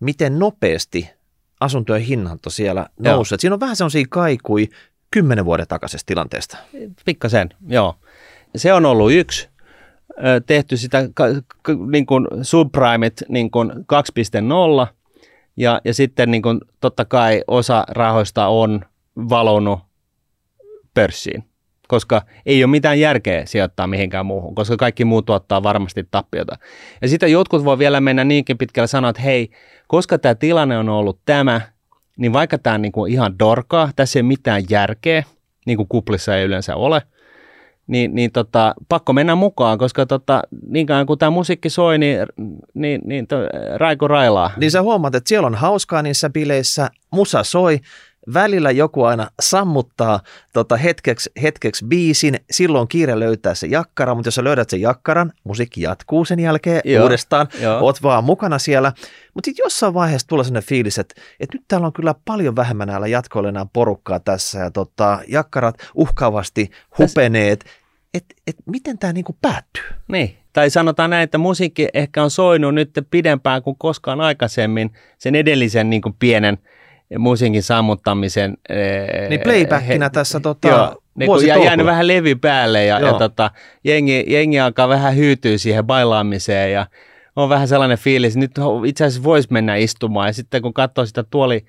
miten 0.00 0.38
nopeasti 0.38 1.10
asuntojen 1.60 2.02
hinnat 2.02 2.46
on 2.46 2.52
siellä 2.52 2.86
nousseet. 2.98 3.40
Siinä 3.40 3.54
on 3.54 3.60
vähän 3.60 3.76
sellaisia 3.76 4.06
kaikui 4.10 4.68
kymmenen 5.10 5.44
vuoden 5.44 5.68
takaisesta 5.68 6.06
tilanteesta. 6.06 6.56
Pikkasen, 7.04 7.48
joo. 7.68 7.94
Se 8.56 8.72
on 8.72 8.86
ollut 8.86 9.12
yksi. 9.12 9.48
Tehty 10.46 10.76
sitä 10.76 11.08
niin 11.90 12.06
kuin 12.06 12.26
subprimeit 12.42 13.22
niin 13.28 13.50
kuin 13.50 13.70
2.0 13.70 14.94
ja, 15.56 15.80
ja 15.84 15.94
sitten 15.94 16.30
niin 16.30 16.42
kuin, 16.42 16.60
totta 16.80 17.04
kai 17.04 17.42
osa 17.46 17.84
rahoista 17.88 18.46
on 18.46 18.80
valonut 19.28 19.80
pörssiin 20.94 21.50
koska 21.90 22.22
ei 22.46 22.64
ole 22.64 22.70
mitään 22.70 23.00
järkeä 23.00 23.46
sijoittaa 23.46 23.86
mihinkään 23.86 24.26
muuhun, 24.26 24.54
koska 24.54 24.76
kaikki 24.76 25.04
muut 25.04 25.26
tuottaa 25.26 25.62
varmasti 25.62 26.08
tappiota. 26.10 26.58
Ja 27.02 27.08
sitten 27.08 27.32
jotkut 27.32 27.64
voi 27.64 27.78
vielä 27.78 28.00
mennä 28.00 28.24
niinkin 28.24 28.58
pitkälle 28.58 28.86
sanoa, 28.86 29.10
että 29.10 29.22
hei, 29.22 29.50
koska 29.88 30.18
tämä 30.18 30.34
tilanne 30.34 30.78
on 30.78 30.88
ollut 30.88 31.20
tämä, 31.24 31.60
niin 32.16 32.32
vaikka 32.32 32.58
tämä 32.58 32.74
on 32.74 32.82
niin 32.82 32.92
kuin 32.92 33.12
ihan 33.12 33.38
dorkaa, 33.38 33.90
tässä 33.96 34.18
ei 34.18 34.20
ole 34.20 34.28
mitään 34.28 34.62
järkeä, 34.70 35.22
niin 35.66 35.76
kuin 35.76 35.88
kuplissa 35.88 36.36
ei 36.36 36.44
yleensä 36.44 36.76
ole, 36.76 37.02
niin, 37.90 38.14
niin 38.14 38.32
tota, 38.32 38.74
pakko 38.88 39.12
mennä 39.12 39.34
mukaan, 39.34 39.78
koska 39.78 40.06
tota, 40.06 40.42
niin 40.66 40.86
kauan 40.86 41.06
kuin 41.06 41.18
tämä 41.18 41.30
musiikki 41.30 41.70
soi, 41.70 41.98
niin, 41.98 42.18
niin, 42.74 43.00
niin 43.04 43.26
to, 43.26 43.36
Raiko 43.76 44.08
railaa. 44.08 44.50
Niin 44.56 44.70
sä 44.70 44.82
huomaat, 44.82 45.14
että 45.14 45.28
siellä 45.28 45.46
on 45.46 45.54
hauskaa 45.54 46.02
niissä 46.02 46.30
bileissä, 46.30 46.90
musa 47.10 47.44
soi, 47.44 47.80
välillä 48.34 48.70
joku 48.70 49.04
aina 49.04 49.30
sammuttaa 49.40 50.20
tota 50.52 50.76
hetkeksi, 50.76 51.30
hetkeksi 51.42 51.84
biisin, 51.84 52.40
silloin 52.50 52.88
kiire 52.88 53.18
löytää 53.18 53.54
se 53.54 53.66
jakkara, 53.66 54.14
mutta 54.14 54.26
jos 54.28 54.34
sä 54.34 54.44
löydät 54.44 54.70
sen 54.70 54.80
jakkaran, 54.80 55.32
musiikki 55.44 55.82
jatkuu 55.82 56.24
sen 56.24 56.40
jälkeen 56.40 56.80
Joo. 56.84 57.02
uudestaan, 57.02 57.48
Joo. 57.60 57.80
oot 57.80 58.02
vaan 58.02 58.24
mukana 58.24 58.58
siellä. 58.58 58.92
Mutta 59.34 59.48
sitten 59.48 59.64
jossain 59.64 59.94
vaiheessa 59.94 60.28
tulee 60.28 60.44
sellainen 60.44 60.68
fiilis, 60.68 60.98
että, 60.98 61.20
että 61.40 61.56
nyt 61.56 61.64
täällä 61.68 61.86
on 61.86 61.92
kyllä 61.92 62.14
paljon 62.24 62.56
vähemmän 62.56 62.88
näillä 62.88 63.06
jatkoilla 63.06 63.48
enää 63.48 63.66
porukkaa 63.72 64.20
tässä 64.20 64.58
ja 64.58 64.70
tota, 64.70 65.18
jakkarat 65.28 65.74
uhkaavasti 65.94 66.70
hupeneet. 66.98 67.64
Että 68.14 68.34
et, 68.46 68.56
miten 68.66 68.98
tämä 68.98 69.12
niinku 69.12 69.36
päättyy? 69.42 69.84
Niin, 70.08 70.36
tai 70.52 70.70
sanotaan 70.70 71.10
näin, 71.10 71.22
että 71.22 71.38
musiikki 71.38 71.88
ehkä 71.94 72.22
on 72.22 72.30
soinut 72.30 72.74
nyt 72.74 72.90
pidempään 73.10 73.62
kuin 73.62 73.76
koskaan 73.78 74.20
aikaisemmin 74.20 74.90
sen 75.18 75.34
edellisen 75.34 75.90
niin 75.90 76.02
kuin 76.02 76.14
pienen– 76.18 76.58
musiikin 77.18 77.62
sammuttamisen. 77.62 78.56
Niin 79.28 79.40
playbackina 79.40 80.04
he, 80.04 80.10
tässä 80.10 80.40
tota, 80.40 80.68
joo, 80.68 81.02
niin 81.14 81.46
jää, 81.46 81.56
jäänyt 81.56 81.86
vähän 81.86 82.06
levy 82.06 82.34
päälle 82.34 82.84
ja, 82.84 83.00
ja 83.00 83.12
tota, 83.12 83.50
jengi, 83.84 84.24
jengi 84.26 84.60
alkaa 84.60 84.88
vähän 84.88 85.16
hyytyä 85.16 85.58
siihen 85.58 85.84
bailaamiseen 85.84 86.72
ja 86.72 86.86
on 87.36 87.48
vähän 87.48 87.68
sellainen 87.68 87.98
fiilis, 87.98 88.36
että 88.36 88.40
nyt 88.40 88.86
itse 88.86 89.04
asiassa 89.04 89.24
voisi 89.24 89.48
mennä 89.50 89.76
istumaan 89.76 90.28
ja 90.28 90.32
sitten 90.32 90.62
kun 90.62 90.74
katsoo 90.74 91.06
sitä 91.06 91.24
tuoli 91.30 91.64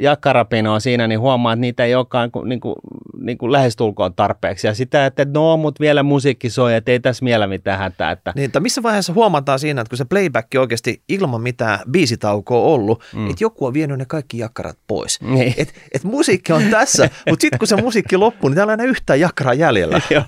jakkarapinoa 0.00 0.80
siinä, 0.80 1.06
niin 1.06 1.20
huomaa, 1.20 1.52
että 1.52 1.60
niitä 1.60 1.84
ei 1.84 1.94
olekaan 1.94 2.30
niin 2.44 2.60
kuin, 2.60 2.74
niin 3.20 3.38
kuin 3.38 3.52
lähestulkoon 3.52 4.14
tarpeeksi. 4.14 4.66
Ja 4.66 4.74
sitä, 4.74 5.06
että 5.06 5.26
no, 5.34 5.56
mutta 5.56 5.80
vielä 5.80 6.02
musiikki 6.02 6.50
soi, 6.50 6.74
että 6.74 6.92
ei 6.92 7.00
tässä 7.00 7.24
vielä 7.24 7.46
mitään 7.46 7.78
hätää. 7.78 8.10
Että... 8.10 8.32
Niin, 8.36 8.44
että 8.44 8.60
missä 8.60 8.82
vaiheessa 8.82 9.12
huomataan 9.12 9.58
siinä, 9.58 9.80
että 9.80 9.88
kun 9.88 9.98
se 9.98 10.04
playback 10.04 10.48
oikeasti 10.58 11.02
ilman 11.08 11.40
mitään 11.40 11.78
biisitaukoa 11.90 12.60
ollut, 12.60 13.02
mm. 13.14 13.30
että 13.30 13.44
joku 13.44 13.66
on 13.66 13.74
vienyt 13.74 13.98
ne 13.98 14.04
kaikki 14.04 14.38
jakkarat 14.38 14.78
pois. 14.86 15.20
Niin. 15.20 15.54
Et, 15.56 15.74
et 15.92 16.04
musiikki 16.04 16.52
on 16.52 16.62
tässä, 16.70 17.02
mutta 17.30 17.42
sitten 17.42 17.58
kun 17.58 17.68
se 17.68 17.76
musiikki 17.76 18.16
loppuu, 18.16 18.48
niin 18.48 18.56
täällä 18.56 18.72
ei 18.72 18.74
enää 18.74 18.86
yhtään 18.86 19.20
jakkaraa 19.20 19.54
jäljellä. 19.54 20.00
Joo, 20.10 20.24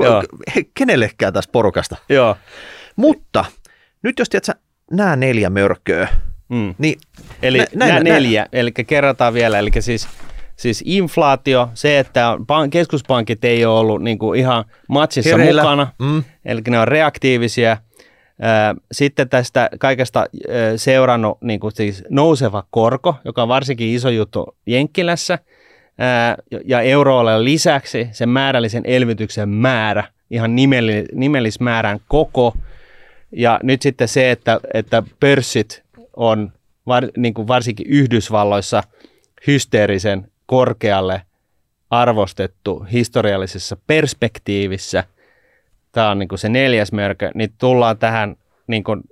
Ko- 0.00 0.62
Kenellekään 0.74 1.32
tästä 1.32 1.52
porukasta. 1.52 1.96
Joo. 2.08 2.36
Mutta 2.96 3.44
nyt 4.02 4.18
jos 4.18 4.28
tiedät, 4.28 4.60
nämä 4.90 5.16
neljä 5.16 5.50
mörköä, 5.50 6.08
Mm. 6.50 6.74
Niin, 6.78 6.98
eli 7.42 7.58
nä, 7.58 7.66
nämä 7.74 8.00
neljä, 8.00 8.42
nä. 8.42 8.48
eli 8.52 8.72
kerrataan 8.72 9.34
vielä, 9.34 9.58
eli 9.58 9.70
siis, 9.80 10.08
siis 10.56 10.82
inflaatio, 10.86 11.70
se, 11.74 11.98
että 11.98 12.38
keskuspankit 12.70 13.44
ei 13.44 13.64
ole 13.64 13.78
ollut 13.78 14.02
niin 14.02 14.18
kuin 14.18 14.40
ihan 14.40 14.64
matsissa 14.88 15.36
Hereillä. 15.36 15.62
mukana, 15.62 15.92
mm. 15.98 16.24
eli 16.44 16.60
ne 16.68 16.78
on 16.78 16.88
reaktiivisia. 16.88 17.76
Sitten 18.92 19.28
tästä 19.28 19.68
kaikesta 19.78 20.26
seurannut 20.76 21.38
niin 21.42 21.60
kuin 21.60 21.72
siis 21.72 22.04
nouseva 22.08 22.64
korko, 22.70 23.14
joka 23.24 23.42
on 23.42 23.48
varsinkin 23.48 23.88
iso 23.88 24.08
juttu 24.08 24.56
Jenkkilässä, 24.66 25.38
ja 26.64 26.80
euroalueen 26.80 27.44
lisäksi 27.44 28.08
sen 28.12 28.28
määrällisen 28.28 28.82
elvytyksen 28.86 29.48
määrä, 29.48 30.04
ihan 30.30 30.56
nimellismäärän 31.12 32.00
koko, 32.08 32.54
ja 33.32 33.60
nyt 33.62 33.82
sitten 33.82 34.08
se, 34.08 34.30
että, 34.30 34.60
että 34.74 35.02
pörssit 35.20 35.82
on 36.16 36.52
var, 36.86 37.04
niin 37.16 37.34
kuin 37.34 37.48
varsinkin 37.48 37.86
Yhdysvalloissa 37.86 38.82
hysteerisen 39.46 40.30
korkealle 40.46 41.22
arvostettu 41.90 42.86
historiallisessa 42.92 43.76
perspektiivissä. 43.86 45.04
Tämä 45.92 46.10
on 46.10 46.18
niin 46.18 46.28
kuin 46.28 46.38
se 46.38 46.48
neljäs 46.48 46.92
mörkö, 46.92 47.30
niin 47.34 47.52
tullaan 47.58 47.98
tähän, 47.98 48.36
niin 48.66 48.84
kuin, 48.84 49.02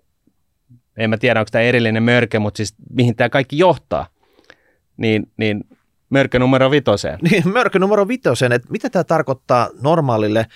en 0.96 1.10
mä 1.10 1.18
tiedä 1.18 1.40
onko 1.40 1.48
tämä 1.52 1.62
erillinen 1.62 2.02
mörkö, 2.02 2.40
mutta 2.40 2.56
siis 2.56 2.74
mihin 2.90 3.16
tämä 3.16 3.28
kaikki 3.28 3.58
johtaa, 3.58 4.06
niin, 4.96 5.30
niin 5.36 5.64
mörkö 6.10 6.38
numero 6.38 6.70
vitoseen. 6.70 7.18
Niin, 7.30 7.48
mörkö 7.48 7.78
numero 7.78 8.08
vitoseen, 8.08 8.52
että 8.52 8.68
mitä 8.70 8.90
tämä 8.90 9.04
tarkoittaa 9.04 9.68
normaalille 9.82 10.46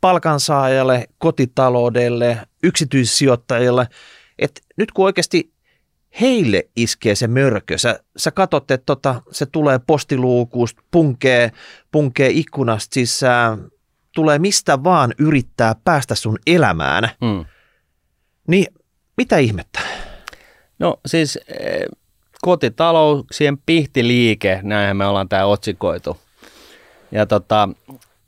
palkansaajalle, 0.00 1.06
kotitaloudelle, 1.18 2.38
yksityissijoittajalle, 2.62 3.88
että 4.38 4.60
nyt 4.76 4.92
kun 4.92 5.04
oikeasti 5.04 5.51
heille 6.20 6.62
iskee 6.76 7.14
se 7.14 7.26
mörkö. 7.26 7.78
Sä, 7.78 8.00
sä 8.16 8.30
katsot, 8.30 8.70
että 8.70 8.86
tota, 8.86 9.22
se 9.30 9.46
tulee 9.46 9.80
postiluukusta, 9.86 10.82
punkee, 10.90 11.52
punkee 11.92 12.30
ikkunasta 12.30 12.94
sisään, 12.94 13.58
tulee 14.14 14.38
mistä 14.38 14.84
vaan 14.84 15.14
yrittää 15.18 15.74
päästä 15.84 16.14
sun 16.14 16.38
elämään. 16.46 17.10
Mm. 17.20 17.44
Niin 18.48 18.66
mitä 19.16 19.38
ihmettä? 19.38 19.80
No 20.78 21.00
siis 21.06 21.38
eh, 21.48 21.84
kotitalouksien 22.42 23.58
pihtiliike, 23.66 24.60
näinhän 24.62 24.96
me 24.96 25.06
ollaan 25.06 25.28
tämä 25.28 25.44
otsikoitu. 25.44 26.18
Ja, 27.12 27.26
tota, 27.26 27.68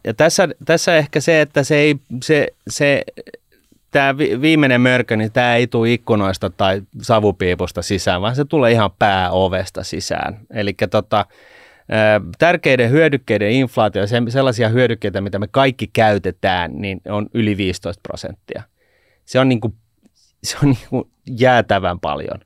ja 0.05 0.15
tässä, 0.15 0.49
tässä 0.65 0.97
ehkä 0.97 1.21
se, 1.21 1.41
että 1.41 1.63
se 1.63 1.77
ei, 1.77 1.97
se, 2.23 2.49
se 2.69 3.03
tämä 3.95 4.19
viimeinen 4.19 4.81
mörkö, 4.81 5.17
niin 5.17 5.33
tämä 5.33 5.57
ei 5.57 5.67
tule 5.67 5.93
ikkunoista 5.93 6.51
tai 6.51 6.83
savupiipusta 7.03 7.83
sisään, 7.83 8.23
vaan 8.23 8.37
se 8.37 8.45
tulee 8.45 8.73
ihan 8.73 8.91
pääovesta 8.99 9.83
sisään. 9.83 10.41
Eli 10.51 10.75
tota, 10.91 11.27
tärkeiden 12.39 12.91
hyödykkeiden 12.91 13.51
inflaatio, 13.51 14.03
sellaisia 14.29 14.69
hyödykkeitä, 14.69 15.21
mitä 15.21 15.39
me 15.39 15.49
kaikki 15.51 15.87
käytetään, 15.87 16.71
niin 16.75 17.01
on 17.09 17.27
yli 17.35 17.57
15 17.57 18.01
prosenttia. 18.03 18.63
Se 19.25 19.41
on, 19.41 19.49
niin 19.49 19.61
kuin, 19.61 19.75
se 20.45 20.57
on 20.63 20.69
niin 20.69 20.89
kuin 20.91 21.11
jäätävän 21.39 22.01
paljon. 22.01 22.41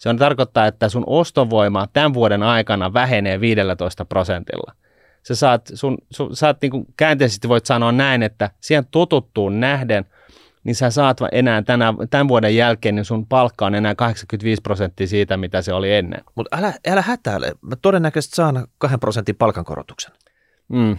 Se 0.00 0.08
on 0.08 0.16
tarkoittaa, 0.16 0.66
että 0.66 0.88
sun 0.88 1.04
ostovoima 1.06 1.88
tämän 1.92 2.14
vuoden 2.14 2.42
aikana 2.42 2.92
vähenee 2.92 3.40
15 3.40 4.04
prosentilla. 4.04 4.72
Sä 5.22 5.34
saat, 5.34 5.70
sun, 5.74 5.98
sun, 6.10 6.36
saat 6.36 6.62
niin 6.62 6.70
kuin 6.70 6.86
käänteisesti 6.96 7.48
voit 7.48 7.66
sanoa 7.66 7.92
näin, 7.92 8.22
että 8.22 8.50
siihen 8.60 8.86
totuttuun 8.90 9.60
nähden– 9.60 10.04
niin 10.64 10.74
sä 10.74 10.90
saat 10.90 11.18
enää 11.32 11.62
tänä, 11.62 11.94
tämän 12.10 12.28
vuoden 12.28 12.56
jälkeen, 12.56 12.94
niin 12.94 13.04
sun 13.04 13.26
palkka 13.26 13.66
on 13.66 13.74
enää 13.74 13.94
85 13.94 14.62
prosenttia 14.62 15.06
siitä, 15.06 15.36
mitä 15.36 15.62
se 15.62 15.72
oli 15.72 15.92
ennen. 15.92 16.24
Mutta 16.34 16.56
älä, 16.56 16.74
älä 16.88 17.02
hätäile. 17.02 17.52
Mä 17.60 17.76
todennäköisesti 17.76 18.36
saan 18.36 18.66
2 18.78 18.98
prosentin 18.98 19.36
palkankorotuksen. 19.36 20.12
Mm. 20.68 20.96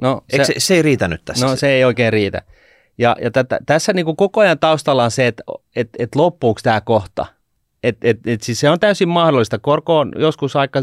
No, 0.00 0.24
se, 0.36 0.44
se, 0.44 0.54
se 0.58 0.74
ei 0.74 0.82
riitä 0.82 1.08
nyt 1.08 1.24
tässä? 1.24 1.46
No 1.46 1.56
se 1.56 1.68
ei 1.68 1.84
oikein 1.84 2.12
riitä. 2.12 2.42
Ja, 2.98 3.16
ja 3.22 3.30
tätä, 3.30 3.58
tässä 3.66 3.92
niin 3.92 4.04
kuin 4.04 4.16
koko 4.16 4.40
ajan 4.40 4.58
taustalla 4.58 5.04
on 5.04 5.10
se, 5.10 5.26
että 5.26 5.42
et, 5.76 5.88
et 5.98 6.14
loppuuko 6.14 6.60
tämä 6.62 6.80
kohta. 6.80 7.26
Et, 7.82 7.96
et, 8.04 8.26
et 8.26 8.42
siis 8.42 8.60
se 8.60 8.70
on 8.70 8.80
täysin 8.80 9.08
mahdollista. 9.08 9.58
Korko 9.58 9.98
on 9.98 10.12
joskus 10.16 10.56
aika, 10.56 10.80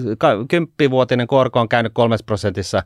kymppivuotinen 0.48 1.28
korko 1.28 1.60
on 1.60 1.70
käynyt 1.70 1.94
kolmes 1.94 2.24
prosentissa 2.24 2.84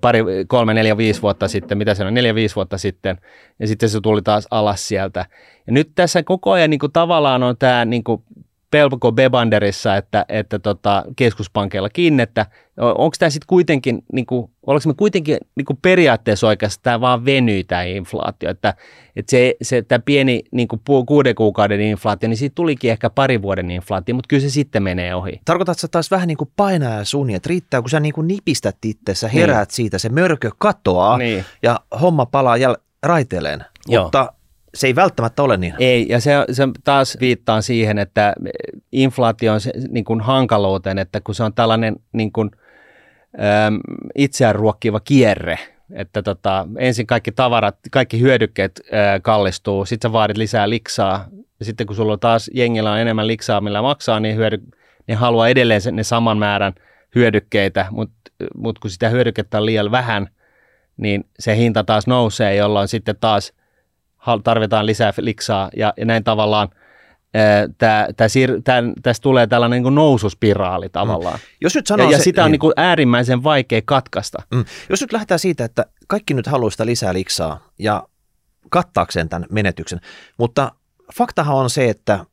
pari, 0.00 0.20
kolme, 0.46 0.74
neljä, 0.74 0.96
viisi 0.96 1.22
vuotta 1.22 1.48
sitten, 1.48 1.78
mitä 1.78 1.94
se 1.94 2.04
on, 2.04 2.14
neljä, 2.14 2.34
viisi 2.34 2.56
vuotta 2.56 2.78
sitten, 2.78 3.18
ja 3.58 3.66
sitten 3.66 3.88
se 3.88 4.00
tuli 4.00 4.22
taas 4.22 4.46
alas 4.50 4.88
sieltä. 4.88 5.26
Ja 5.66 5.72
nyt 5.72 5.90
tässä 5.94 6.22
koko 6.22 6.50
ajan 6.50 6.70
niin 6.70 6.80
kuin, 6.80 6.92
tavallaan 6.92 7.42
on 7.42 7.56
tämä 7.58 7.84
niin 7.84 8.04
kuin, 8.04 8.22
pelko 8.70 9.12
Bebanderissa, 9.12 9.96
että, 9.96 10.24
että 10.28 10.58
tota, 10.58 11.04
keskuspankeilla 11.16 11.88
kiinni, 11.88 12.22
että 12.22 12.46
onko 12.76 13.14
tämä 13.18 13.30
sitten 13.30 13.46
kuitenkin, 13.46 14.02
niin 14.12 14.26
kuin, 14.26 14.50
oliko 14.66 14.88
me 14.88 14.94
kuitenkin 14.94 15.38
niin 15.56 15.64
kuin 15.64 15.78
periaatteessa 15.82 16.46
oikeastaan 16.46 17.00
vaan 17.00 17.24
venyy 17.24 17.64
tämä 17.64 17.82
inflaatio, 17.82 18.50
että, 18.50 18.74
että 19.16 19.30
se, 19.30 19.54
se 19.62 19.82
tämä 19.82 19.98
pieni 20.04 20.42
niin 20.52 20.68
kuin 20.68 20.82
kuuden 21.06 21.34
kuukauden 21.34 21.80
inflaatio, 21.80 22.28
niin 22.28 22.36
siitä 22.36 22.54
tulikin 22.54 22.90
ehkä 22.90 23.10
pari 23.10 23.42
vuoden 23.42 23.70
inflaatio, 23.70 24.14
mutta 24.14 24.28
kyllä 24.28 24.42
se 24.42 24.50
sitten 24.50 24.82
menee 24.82 25.14
ohi. 25.14 25.40
Tarkoitatko 25.44 25.88
taas 25.90 26.10
vähän 26.10 26.28
niin 26.28 26.38
kuin 26.38 26.50
painaa 26.56 26.98
ja 26.98 27.04
suni, 27.04 27.34
että 27.34 27.48
riittää, 27.48 27.80
kun 27.80 27.90
sä 27.90 28.00
niin 28.00 28.14
kuin 28.14 28.28
nipistät 28.28 28.76
itse, 28.84 29.30
heräät 29.34 29.68
niin. 29.68 29.74
siitä, 29.74 29.98
se 29.98 30.08
mörkö 30.08 30.50
katoaa 30.58 31.18
niin. 31.18 31.44
ja 31.62 31.80
homma 32.00 32.26
palaa 32.26 32.56
jäl- 32.56 32.80
raiteilleen. 33.02 33.64
Joo. 33.88 34.04
Mutta 34.04 34.32
se 34.74 34.86
ei 34.86 34.94
välttämättä 34.94 35.42
ole 35.42 35.56
niin. 35.56 35.74
Ei, 35.78 36.06
ja 36.08 36.20
se, 36.20 36.32
se 36.52 36.68
taas 36.84 37.16
viittaa 37.20 37.60
siihen, 37.60 37.98
että 37.98 38.34
inflaatio 38.92 39.52
on 39.52 39.60
se, 39.60 39.72
niin 39.88 40.04
kuin 40.04 40.20
hankaluuteen, 40.20 40.98
että 40.98 41.20
kun 41.20 41.34
se 41.34 41.42
on 41.42 41.54
tällainen 41.54 41.96
niin 42.12 42.32
kuin, 42.32 42.50
äm, 43.66 43.80
itseään 44.14 44.54
ruokkiva 44.54 45.00
kierre, 45.00 45.58
että 45.92 46.22
tota, 46.22 46.66
ensin 46.78 47.06
kaikki 47.06 47.32
tavarat, 47.32 47.76
kaikki 47.90 48.20
hyödykkeet 48.20 48.80
ää, 48.92 49.20
kallistuu, 49.20 49.84
sitten 49.84 50.08
sä 50.08 50.12
vaadit 50.12 50.36
lisää 50.36 50.70
liksaa, 50.70 51.28
ja 51.58 51.64
sitten 51.64 51.86
kun 51.86 51.96
sulla 51.96 52.12
on 52.12 52.20
taas 52.20 52.50
jengillä 52.54 52.92
on 52.92 52.98
enemmän 52.98 53.26
liksaa, 53.26 53.60
millä 53.60 53.82
maksaa, 53.82 54.20
niin 54.20 54.36
hyödy, 54.36 54.58
ne 55.06 55.14
haluaa 55.14 55.48
edelleen 55.48 55.80
sen, 55.80 55.96
ne 55.96 56.02
saman 56.02 56.38
määrän 56.38 56.72
hyödykkeitä, 57.14 57.86
mutta 57.90 58.14
mut 58.56 58.78
kun 58.78 58.90
sitä 58.90 59.08
hyödykettä 59.08 59.58
on 59.58 59.66
liian 59.66 59.90
vähän, 59.90 60.28
niin 60.96 61.24
se 61.38 61.56
hinta 61.56 61.84
taas 61.84 62.06
nousee, 62.06 62.56
jolloin 62.56 62.88
sitten 62.88 63.16
taas– 63.20 63.52
tarvitaan 64.44 64.86
lisää 64.86 65.12
liksaa 65.18 65.70
ja, 65.76 65.94
ja 65.96 66.04
näin 66.04 66.24
tavallaan 66.24 66.68
tää, 67.78 68.08
tää 68.16 68.28
siir, 68.28 68.62
tästä 69.02 69.22
tulee 69.22 69.46
tällainen 69.46 69.82
niin 69.82 69.94
noususpiraali 69.94 70.88
tavallaan. 70.88 71.34
Mm. 71.34 71.56
Jos 71.60 71.74
nyt 71.74 71.86
sanoo 71.86 72.06
ja, 72.06 72.10
se, 72.10 72.16
ja 72.16 72.24
sitä 72.24 72.44
on 72.44 72.46
niin. 72.46 72.52
Niin 72.52 72.60
kuin 72.60 72.72
äärimmäisen 72.76 73.42
vaikea 73.44 73.80
katkaista. 73.84 74.42
Mm. 74.54 74.64
Jos 74.90 75.00
nyt 75.00 75.12
lähdetään 75.12 75.38
siitä, 75.38 75.64
että 75.64 75.86
kaikki 76.08 76.34
nyt 76.34 76.46
haluaa 76.46 76.70
sitä 76.70 76.86
lisää 76.86 77.14
liksaa 77.14 77.68
ja 77.78 78.08
kattaakseen 78.70 79.28
tämän 79.28 79.46
menetyksen, 79.50 80.00
mutta 80.38 80.72
faktahan 81.16 81.56
on 81.56 81.70
se, 81.70 81.88
että, 81.88 82.24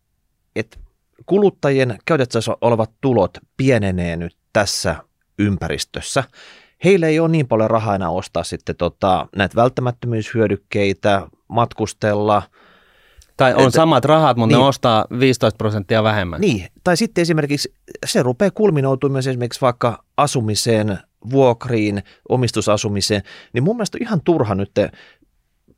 että 0.56 0.78
kuluttajien 1.26 2.00
käytettävissä 2.06 2.58
olevat 2.62 2.92
tulot 3.02 3.38
pienenee 3.58 4.16
nyt 4.16 4.38
tässä 4.54 4.96
ympäristössä 5.40 6.24
heillä 6.84 7.08
ei 7.08 7.20
ole 7.20 7.30
niin 7.30 7.48
paljon 7.48 7.70
rahaa 7.70 7.96
enää 7.96 8.10
ostaa 8.10 8.44
sitten 8.44 8.76
tota, 8.76 9.28
näitä 9.36 9.56
välttämättömyyshyödykkeitä, 9.56 11.28
matkustella. 11.48 12.42
Tai 13.38 13.54
on 13.54 13.60
että, 13.60 13.76
samat 13.76 14.06
rahat, 14.06 14.38
mutta 14.38 14.56
niin, 14.56 14.62
ne 14.62 14.68
ostaa 14.68 15.06
15 15.20 15.58
prosenttia 15.58 16.04
vähemmän. 16.04 16.42
Niin, 16.42 16.68
tai 16.84 16.98
sitten 16.98 17.22
esimerkiksi 17.22 17.74
se 18.06 18.24
rupeaa 18.24 18.52
kulminoutumaan 18.52 19.14
myös 19.14 19.28
esimerkiksi 19.28 19.62
vaikka 19.62 20.04
asumiseen, 20.18 21.00
vuokriin, 21.30 22.04
omistusasumiseen, 22.30 23.22
niin 23.54 23.64
mun 23.64 23.76
mielestä 23.76 23.98
on 23.98 24.02
ihan 24.02 24.22
turha 24.22 24.56
nyt 24.56 24.72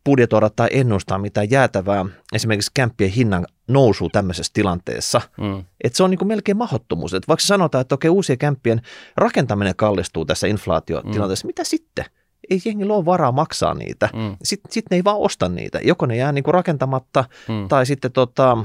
budjetoida 0.06 0.50
tai 0.50 0.68
ennustaa 0.72 1.18
mitään 1.18 1.52
jäätävää 1.52 2.06
esimerkiksi 2.34 2.72
kämppien 2.74 3.12
hinnan 3.12 3.46
nousu 3.68 4.10
tämmöisessä 4.10 4.52
tilanteessa. 4.54 5.22
Mm. 5.38 5.64
Että 5.84 5.98
se 5.98 6.04
on 6.04 6.10
niin 6.10 6.18
kuin 6.18 6.28
melkein 6.28 6.58
mahdottomuus. 6.58 7.14
Että 7.14 7.28
vaikka 7.28 7.46
sanotaan, 7.46 7.82
että 7.82 7.96
okei, 7.96 8.10
uusien 8.10 8.38
kämppien 8.38 8.82
rakentaminen 9.18 9.76
kallistuu 9.76 10.26
tässä 10.26 10.48
inflaatiotilanteessa, 10.48 11.46
mm. 11.46 11.50
mitä 11.50 11.64
sitten? 11.64 12.06
Ei 12.50 12.60
jengi 12.66 12.84
ole 12.84 13.06
varaa 13.06 13.32
maksaa 13.32 13.74
niitä. 13.74 14.10
Mm. 14.14 14.36
Sitten 14.44 14.72
sit 14.72 14.86
ne 14.92 14.98
ei 14.98 15.04
vaan 15.04 15.18
osta 15.18 15.50
niitä. 15.50 15.80
Joko 15.84 16.06
ne 16.06 16.16
jää 16.16 16.32
niin 16.32 16.44
kuin 16.44 16.54
rakentamatta 16.54 17.26
mm. 17.48 17.68
tai 17.68 17.86
sitten 17.86 18.12
tota, 18.12 18.58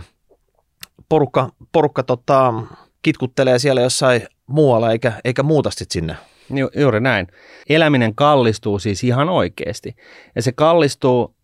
porukka, 1.09 1.49
porukka 1.72 2.03
tota, 2.03 2.55
kitkuttelee 3.03 3.59
siellä 3.59 3.80
jossain 3.80 4.22
muualla 4.47 4.93
eikä, 4.93 5.12
eikä 5.24 5.43
muuta 5.43 5.70
sitten 5.70 5.93
sinne 5.93 6.16
Ju, 6.51 6.70
juuri 6.76 7.01
näin. 7.01 7.26
Eläminen 7.68 8.14
kallistuu 8.14 8.78
siis 8.78 9.05
ihan 9.05 9.28
oikeasti. 9.28 9.97
Ja 10.37 10.43
se 10.43 10.53
kallistuu 10.53 11.35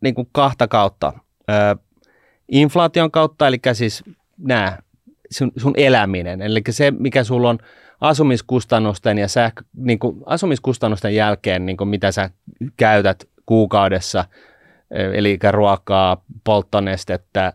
niin 0.00 0.14
kuin 0.14 0.28
kahta 0.32 0.68
kautta. 0.68 1.12
Ö, 1.50 1.76
inflaation 2.48 3.10
kautta, 3.10 3.46
eli 3.46 3.58
siis 3.72 4.04
nämä, 4.38 4.78
sun, 5.30 5.52
sun 5.56 5.74
eläminen. 5.76 6.42
Eli 6.42 6.62
se, 6.70 6.90
mikä 6.90 7.24
sulla 7.24 7.50
on 7.50 7.58
asumiskustannusten 8.00 9.18
ja 9.18 9.28
sähkö, 9.28 9.62
niin 9.76 9.98
kuin 9.98 10.22
asumiskustannusten 10.26 11.14
jälkeen, 11.14 11.66
niin 11.66 11.76
kuin 11.76 11.88
mitä 11.88 12.12
sä 12.12 12.30
käytät 12.76 13.28
kuukaudessa, 13.46 14.24
eli 14.90 15.38
ruokaa, 15.50 16.24
polttonestettä, 16.44 17.52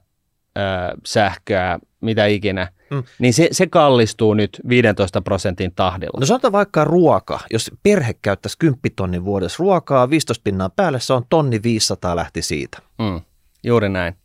sähköä, 1.06 1.80
mitä 2.02 2.26
ikinä– 2.26 2.68
Mm. 2.94 3.04
Niin 3.20 3.34
se, 3.34 3.48
se 3.52 3.68
kallistuu 3.68 4.34
nyt 4.34 4.62
15 4.70 5.22
prosentin 5.22 5.74
tahdilla. 5.76 6.20
No 6.20 6.26
sanotaan 6.26 6.52
vaikka 6.52 6.84
ruoka. 6.84 7.40
Jos 7.52 7.72
perhe 7.84 8.14
käyttäisi 8.22 8.58
10 8.58 8.80
tonnin 8.96 9.26
vuodessa 9.26 9.58
ruokaa, 9.60 10.10
15 10.10 10.42
pinnaa 10.44 10.70
päälle, 10.70 11.00
se 11.00 11.14
on 11.14 11.26
tonni 11.30 11.64
500 11.64 12.16
lähti 12.16 12.42
siitä. 12.42 12.78
Mm, 13.00 13.22
juuri 13.64 13.90
näin. 13.90 14.16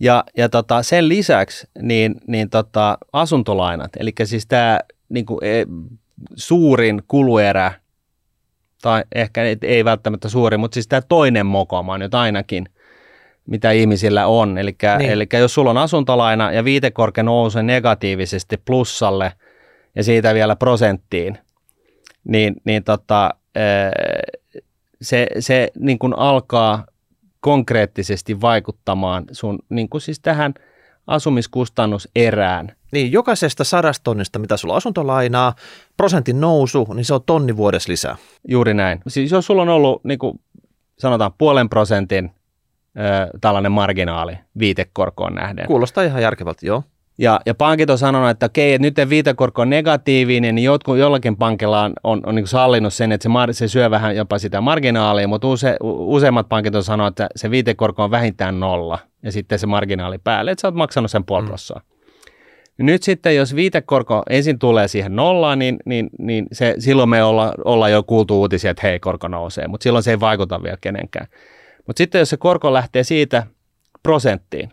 Ja, 0.00 0.24
ja 0.36 0.48
tota, 0.48 0.82
sen 0.82 1.08
lisäksi 1.08 1.66
niin, 1.82 2.14
niin 2.26 2.50
tota, 2.50 2.98
asuntolainat, 3.12 3.90
eli 3.96 4.12
siis 4.24 4.46
tämä 4.46 4.80
niin 5.08 5.26
kuin, 5.26 5.38
e, 5.44 5.66
suurin 6.36 7.02
kuluerä, 7.08 7.72
tai 8.82 9.04
ehkä 9.14 9.42
ei 9.62 9.84
välttämättä 9.84 10.28
suuri, 10.28 10.56
mutta 10.56 10.74
siis 10.74 10.88
tämä 10.88 11.00
toinen 11.00 11.46
mokoma 11.46 11.98
nyt 11.98 12.14
ainakin– 12.14 12.68
mitä 13.48 13.70
ihmisillä 13.70 14.26
on. 14.26 14.58
Eli 14.58 14.76
niin. 14.98 15.28
jos 15.40 15.54
sulla 15.54 15.70
on 15.70 15.78
asuntolaina 15.78 16.52
ja 16.52 16.64
viitekorke 16.64 17.22
nousee 17.22 17.62
negatiivisesti 17.62 18.56
plussalle 18.64 19.32
ja 19.94 20.04
siitä 20.04 20.34
vielä 20.34 20.56
prosenttiin, 20.56 21.38
niin, 22.24 22.54
niin 22.64 22.84
tota, 22.84 23.30
se, 25.02 25.26
se 25.38 25.70
niin 25.78 25.98
kuin 25.98 26.18
alkaa 26.18 26.86
konkreettisesti 27.40 28.40
vaikuttamaan 28.40 29.24
sun 29.32 29.58
niin 29.68 29.88
kuin 29.88 30.00
siis 30.00 30.20
tähän 30.20 30.54
asumiskustannuserään. 31.06 32.76
Niin, 32.92 33.12
jokaisesta 33.12 33.64
sadastonnista, 33.64 34.38
mitä 34.38 34.56
sulla 34.56 34.76
asuntolainaa, 34.76 35.54
prosentin 35.96 36.40
nousu, 36.40 36.86
niin 36.94 37.04
se 37.04 37.14
on 37.14 37.20
tonni 37.26 37.56
vuodessa 37.56 37.92
lisää. 37.92 38.16
Juuri 38.48 38.74
näin. 38.74 39.00
Siis 39.08 39.30
jos 39.30 39.46
sulla 39.46 39.62
on 39.62 39.68
ollut, 39.68 40.04
niin 40.04 40.18
kuin 40.18 40.40
sanotaan, 40.98 41.32
puolen 41.38 41.68
prosentin 41.68 42.30
tällainen 43.40 43.72
marginaali 43.72 44.38
viitekorkoon 44.58 45.34
nähden. 45.34 45.66
Kuulostaa 45.66 46.04
ihan 46.04 46.22
järkevältä, 46.22 46.66
joo. 46.66 46.82
Ja, 47.18 47.40
ja 47.46 47.54
pankit 47.54 47.90
on 47.90 47.98
sanonut, 47.98 48.30
että 48.30 48.46
okei, 48.46 48.74
että 48.74 48.82
nyt 48.82 49.08
viitekorko 49.08 49.62
on 49.62 49.70
negatiivinen, 49.70 50.54
niin 50.54 50.64
jotkut, 50.64 50.98
jollakin 50.98 51.36
pankilla 51.36 51.82
on, 51.82 51.92
on, 52.04 52.22
on 52.26 52.34
niin 52.34 52.46
sallinut 52.46 52.94
sen, 52.94 53.12
että 53.12 53.22
se, 53.22 53.28
mar, 53.28 53.54
se 53.54 53.68
syö 53.68 53.90
vähän 53.90 54.16
jopa 54.16 54.38
sitä 54.38 54.60
marginaalia, 54.60 55.28
mutta 55.28 55.48
use, 55.48 55.76
useimmat 55.82 56.48
pankit 56.48 56.74
on 56.74 56.84
sanonut, 56.84 57.12
että 57.12 57.26
se 57.36 57.50
viitekorko 57.50 58.04
on 58.04 58.10
vähintään 58.10 58.60
nolla 58.60 58.98
ja 59.22 59.32
sitten 59.32 59.58
se 59.58 59.66
marginaali 59.66 60.18
päälle, 60.18 60.50
että 60.50 60.60
sä 60.60 60.68
oot 60.68 60.74
maksanut 60.74 61.10
sen 61.10 61.24
puoli 61.24 61.46
mm. 61.46 61.80
Nyt 62.78 63.02
sitten, 63.02 63.36
jos 63.36 63.54
viitekorko 63.54 64.22
ensin 64.30 64.58
tulee 64.58 64.88
siihen 64.88 65.16
nollaan, 65.16 65.58
niin, 65.58 65.76
niin, 65.84 66.10
niin 66.18 66.46
se, 66.52 66.74
silloin 66.78 67.08
me 67.08 67.22
olla, 67.22 67.54
olla 67.64 67.88
jo 67.88 68.02
kuultu 68.02 68.40
uutisia, 68.40 68.70
että 68.70 68.86
hei, 68.86 69.00
korko 69.00 69.28
nousee, 69.28 69.68
mutta 69.68 69.84
silloin 69.84 70.02
se 70.02 70.10
ei 70.10 70.20
vaikuta 70.20 70.62
vielä 70.62 70.78
kenenkään. 70.80 71.26
Mutta 71.86 71.98
sitten, 71.98 72.18
jos 72.18 72.30
se 72.30 72.36
korko 72.36 72.72
lähtee 72.72 73.04
siitä 73.04 73.46
prosenttiin, 74.02 74.72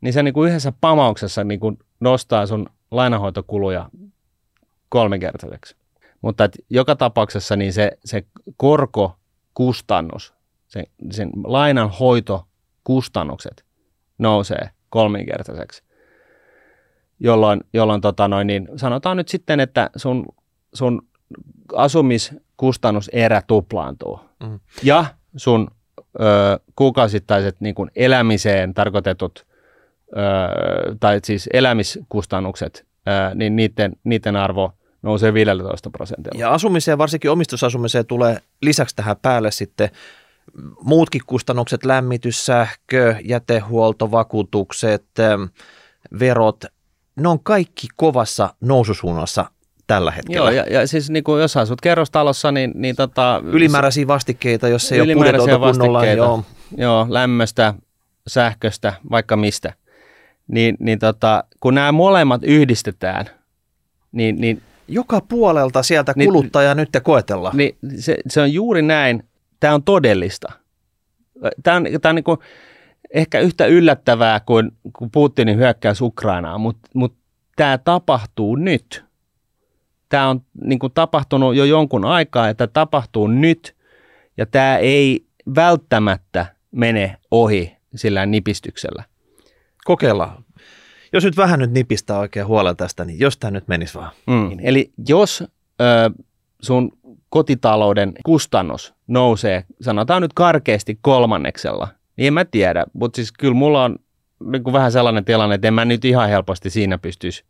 niin 0.00 0.12
se 0.12 0.22
niin 0.22 0.34
kuin 0.34 0.48
yhdessä 0.48 0.72
pamauksessa 0.80 1.44
niin 1.44 1.60
nostaa 2.00 2.46
sun 2.46 2.66
lainahoitokuluja 2.90 3.90
kolminkertaiseksi. 4.88 5.76
Mutta 6.22 6.44
et 6.44 6.58
joka 6.70 6.96
tapauksessa 6.96 7.56
niin 7.56 7.72
se, 7.72 7.98
se 8.04 8.24
korkokustannus, 8.56 10.34
se, 10.68 10.84
sen 11.10 11.30
lainanhoitokustannukset 11.44 13.64
nousee 14.18 14.70
kolminkertaiseksi 14.90 15.87
jolloin, 17.20 17.60
jolloin 17.72 18.00
tota 18.00 18.28
noin, 18.28 18.46
niin 18.46 18.68
sanotaan 18.76 19.16
nyt 19.16 19.28
sitten, 19.28 19.60
että 19.60 19.90
sun, 19.96 20.26
sun 20.74 21.02
asumiskustannuserä 21.76 23.42
tuplaantuu. 23.46 24.20
Mm. 24.42 24.60
Ja 24.82 25.04
sun 25.36 25.70
ö, 26.20 26.24
kuukausittaiset 26.76 27.60
niin 27.60 27.74
kuin 27.74 27.90
elämiseen 27.96 28.74
tarkoitetut, 28.74 29.46
ö, 30.12 30.96
tai 31.00 31.20
siis 31.24 31.48
elämiskustannukset, 31.52 32.86
ö, 33.08 33.34
niin 33.34 33.56
niiden, 33.56 33.92
niiden 34.04 34.36
arvo 34.36 34.72
nousee 35.02 35.34
15 35.34 35.90
prosentilla. 35.90 36.40
Ja 36.40 36.50
asumiseen, 36.50 36.98
varsinkin 36.98 37.30
omistusasumiseen, 37.30 38.06
tulee 38.06 38.38
lisäksi 38.62 38.96
tähän 38.96 39.16
päälle 39.22 39.50
sitten 39.50 39.90
muutkin 40.80 41.22
kustannukset, 41.26 41.84
lämmitys, 41.84 42.46
sähkö, 42.46 43.16
jätehuolto, 43.24 44.10
vakuutukset, 44.10 45.06
verot, 46.18 46.64
ne 47.18 47.28
on 47.28 47.40
kaikki 47.42 47.86
kovassa 47.96 48.54
noususuunnassa 48.60 49.44
tällä 49.86 50.10
hetkellä. 50.10 50.50
Joo, 50.50 50.64
ja, 50.64 50.80
ja 50.80 50.86
siis 50.86 51.10
niin 51.10 51.24
kuin 51.24 51.40
jos 51.40 51.56
asut 51.56 51.80
kerrostalossa, 51.80 52.52
niin... 52.52 52.72
niin 52.74 52.96
tota, 52.96 53.42
ylimääräisiä 53.44 54.06
vastikkeita, 54.06 54.68
jos 54.68 54.92
ei 54.92 55.00
ole 55.00 55.14
budjetoitu 55.14 55.58
kunnolla. 55.58 56.06
Joo. 56.06 56.44
joo, 56.76 57.06
lämmöstä, 57.08 57.74
sähköstä, 58.26 58.92
vaikka 59.10 59.36
mistä. 59.36 59.72
Niin, 60.48 60.76
niin 60.80 60.98
tota, 60.98 61.44
kun 61.60 61.74
nämä 61.74 61.92
molemmat 61.92 62.44
yhdistetään, 62.44 63.26
niin... 64.12 64.40
niin 64.40 64.62
Joka 64.88 65.20
puolelta 65.20 65.82
sieltä 65.82 66.12
niin, 66.16 66.26
kuluttaja 66.26 66.74
nyt 66.74 66.88
te 66.92 67.00
koetella. 67.00 67.50
Niin 67.54 67.76
se, 67.98 68.16
se 68.28 68.40
on 68.40 68.52
juuri 68.52 68.82
näin. 68.82 69.24
Tämä 69.60 69.74
on 69.74 69.82
todellista. 69.82 70.52
Tämä 71.62 71.76
on, 71.76 71.86
tämä 72.02 72.10
on 72.10 72.14
niin 72.14 72.24
kuin, 72.24 72.38
ehkä 73.10 73.40
yhtä 73.40 73.66
yllättävää 73.66 74.40
kuin, 74.40 74.72
kuin 74.92 75.10
Putinin 75.10 75.56
hyökkäys 75.56 76.00
Ukrainaan, 76.00 76.60
mutta 76.60 76.88
mut 76.94 77.14
tämä 77.56 77.78
tapahtuu 77.78 78.56
nyt. 78.56 79.04
Tämä 80.08 80.28
on 80.28 80.40
niin 80.64 80.78
kuin 80.78 80.92
tapahtunut 80.92 81.54
jo 81.56 81.64
jonkun 81.64 82.04
aikaa, 82.04 82.48
että 82.48 82.66
tapahtuu 82.66 83.26
nyt, 83.26 83.76
ja 84.36 84.46
tämä 84.46 84.76
ei 84.76 85.26
välttämättä 85.54 86.46
mene 86.70 87.16
ohi 87.30 87.76
sillä 87.94 88.26
nipistyksellä. 88.26 89.04
Kokeillaan. 89.84 90.44
Jos 91.12 91.24
nyt 91.24 91.36
vähän 91.36 91.58
nyt 91.58 91.70
nipistää 91.70 92.18
oikein 92.18 92.46
huolella 92.46 92.74
tästä, 92.74 93.04
niin 93.04 93.20
jos 93.20 93.38
tämä 93.38 93.50
nyt 93.50 93.68
menisi 93.68 93.94
vaan. 93.94 94.10
Mm. 94.26 94.50
Eli 94.62 94.92
jos 95.08 95.44
ö, 95.80 96.10
sun 96.62 96.92
kotitalouden 97.28 98.12
kustannus 98.24 98.94
nousee, 99.06 99.64
sanotaan 99.80 100.22
nyt 100.22 100.32
karkeasti 100.32 100.98
kolmanneksella, 101.02 101.88
niin 102.18 102.26
en 102.26 102.34
mä 102.34 102.44
tiedä, 102.44 102.84
mutta 102.92 103.16
siis 103.16 103.32
kyllä 103.32 103.54
mulla 103.54 103.84
on 103.84 103.98
niin 104.52 104.64
kuin 104.64 104.74
vähän 104.74 104.92
sellainen 104.92 105.24
tilanne, 105.24 105.54
että 105.54 105.68
en 105.68 105.74
mä 105.74 105.84
nyt 105.84 106.04
ihan 106.04 106.28
helposti 106.28 106.70
siinä 106.70 106.98
pystyisi, 106.98 107.44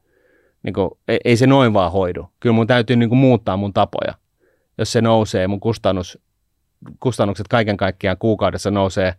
niin 0.62 0.74
kuin, 0.74 0.90
ei, 1.08 1.20
ei 1.24 1.36
se 1.36 1.46
noin 1.46 1.72
vaan 1.72 1.92
hoidu. 1.92 2.28
Kyllä 2.40 2.54
mun 2.54 2.66
täytyy 2.66 2.96
niin 2.96 3.08
kuin 3.08 3.18
muuttaa 3.18 3.56
mun 3.56 3.72
tapoja. 3.72 4.14
Jos 4.78 4.92
se 4.92 5.00
nousee, 5.00 5.48
mun 5.48 5.60
kustannus, 5.60 6.18
kustannukset 7.00 7.48
kaiken 7.48 7.76
kaikkiaan 7.76 8.16
kuukaudessa 8.18 8.70
nousee 8.70 9.14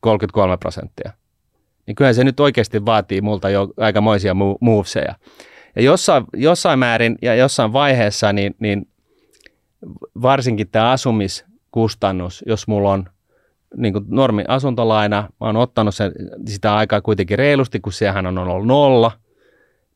33 0.00 0.56
prosenttia. 0.56 1.12
Niin 1.86 1.94
kyllä 1.94 2.12
se 2.12 2.24
nyt 2.24 2.40
oikeasti 2.40 2.86
vaatii 2.86 3.20
multa 3.20 3.50
jo 3.50 3.68
aikamoisia 3.76 4.34
moveseja. 4.60 5.14
Ja 5.76 5.82
jossain, 5.82 6.24
jossain 6.32 6.78
määrin 6.78 7.18
ja 7.22 7.34
jossain 7.34 7.72
vaiheessa, 7.72 8.32
niin, 8.32 8.54
niin 8.58 8.88
varsinkin 10.22 10.68
tämä 10.68 10.90
asumiskustannus, 10.90 12.44
jos 12.46 12.68
mulla 12.68 12.92
on 12.92 13.08
niin 13.76 13.92
kuin 13.92 14.04
normi 14.08 14.44
asuntolaina, 14.48 15.28
mä 15.40 15.46
oon 15.46 15.56
ottanut 15.56 15.94
sen, 15.94 16.12
sitä 16.48 16.76
aikaa 16.76 17.00
kuitenkin 17.00 17.38
reilusti, 17.38 17.80
kun 17.80 17.92
sehän 17.92 18.26
on 18.26 18.38
ollut 18.38 18.66
nolla, 18.66 19.12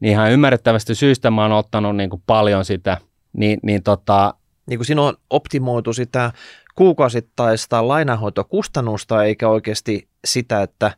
niin 0.00 0.10
ihan 0.10 0.32
ymmärrettävästi 0.32 0.94
syystä 0.94 1.30
mä 1.30 1.42
oon 1.42 1.52
ottanut 1.52 1.96
niin 1.96 2.10
kuin 2.10 2.22
paljon 2.26 2.64
sitä, 2.64 2.98
niin, 3.32 3.58
niin 3.62 3.82
tota... 3.82 4.34
Niin 4.70 4.78
kuin 4.78 4.86
siinä 4.86 5.02
on 5.02 5.14
optimoitu 5.30 5.92
sitä 5.92 6.32
kuukausittaista 6.74 7.88
lainanhoitokustannusta, 7.88 9.24
eikä 9.24 9.48
oikeasti 9.48 10.08
sitä, 10.24 10.62
että, 10.62 10.92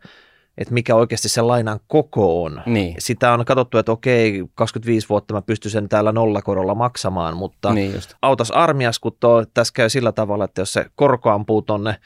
että 0.59 0.75
mikä 0.75 0.95
oikeasti 0.95 1.29
se 1.29 1.43
lainan 1.43 1.81
koko 1.87 2.45
on. 2.45 2.63
Niin. 2.67 2.95
Sitä 2.99 3.33
on 3.33 3.45
katsottu, 3.45 3.79
että 3.79 3.93
okei, 3.93 4.45
25 4.55 5.09
vuotta 5.09 5.35
mä 5.35 5.43
pystyn 5.43 5.71
sen 5.71 5.89
täällä 5.89 6.13
nollakorolla 6.13 6.75
maksamaan, 6.75 7.37
mutta 7.37 7.73
niin 7.73 7.95
autas 8.23 8.51
armias, 8.51 8.99
kun 8.99 9.17
tuo, 9.21 9.45
tässä 9.55 9.73
käy 9.75 9.89
sillä 9.89 10.13
tavalla, 10.13 10.45
että 10.45 10.61
jos 10.61 10.73
se 10.73 10.87
korko 10.95 11.31
ampuu 11.31 11.63
tonne 11.63 11.97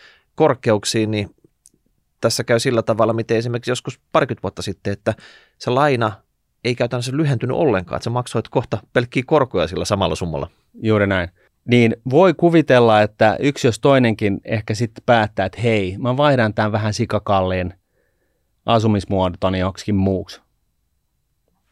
korkeuksiin, 0.43 1.11
niin 1.11 1.35
tässä 2.21 2.45
käy 2.45 2.59
sillä 2.59 2.83
tavalla, 2.83 3.13
miten 3.13 3.37
esimerkiksi 3.37 3.71
joskus 3.71 4.01
parikymmentä 4.13 4.43
vuotta 4.43 4.63
sitten, 4.63 4.93
että 4.93 5.15
se 5.59 5.71
laina 5.71 6.13
ei 6.65 6.75
käytännössä 6.75 7.17
lyhentynyt 7.17 7.57
ollenkaan, 7.57 7.97
että 7.97 8.05
sä 8.05 8.11
maksoit 8.11 8.49
kohta 8.49 8.79
pelkkiä 8.93 9.23
korkoja 9.27 9.67
sillä 9.67 9.85
samalla 9.85 10.15
summalla. 10.15 10.51
Juuri 10.75 11.07
näin. 11.07 11.29
Niin 11.65 11.97
voi 12.11 12.35
kuvitella, 12.35 13.03
että 13.03 13.37
yksi 13.41 13.67
jos 13.69 13.81
toinenkin 13.81 14.41
ehkä 14.45 14.75
sitten 14.75 15.03
päättää, 15.07 15.47
että 15.47 15.61
hei, 15.61 15.97
mä 15.99 16.17
vaihdan 16.17 16.55
tämän 16.55 16.73
vähän 16.73 16.95
sikakalliin 16.95 17.75
asumismuodotoni 18.67 19.59
joksikin 19.59 19.97
muuksi. 19.97 20.41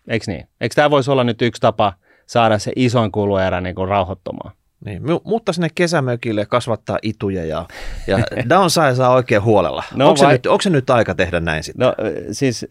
Eikö 0.09 0.25
niin? 0.29 0.49
Eikö 0.61 0.75
tämä 0.75 0.91
voisi 0.91 1.11
olla 1.11 1.25
nyt 1.25 1.43
yksi 1.43 1.61
tapa 1.61 1.93
saada 2.27 2.59
se 2.59 2.73
isoin 2.77 3.13
kuluerä 3.13 3.61
niin 3.61 3.89
rauhoittumaan? 3.89 4.60
Niin, 4.85 5.03
mutta 5.25 5.53
sinne 5.53 5.69
kesämökille 5.75 6.47
kasvattaa 6.47 6.99
ituja 7.03 7.45
ja, 7.45 7.67
ja 8.07 8.19
downside 8.49 8.95
saa 8.95 9.15
oikein 9.15 9.43
huolella. 9.43 9.85
No, 9.95 10.09
onko, 10.09 10.21
vai... 10.21 10.29
se 10.29 10.33
nyt, 10.33 10.47
onko 10.47 10.63
se 10.63 10.71
nyt 10.71 10.91
aika 10.91 11.15
tehdä 11.15 11.41
näin 11.41 11.63
sitten? 11.63 11.87
No 11.87 11.95
siis 12.33 12.67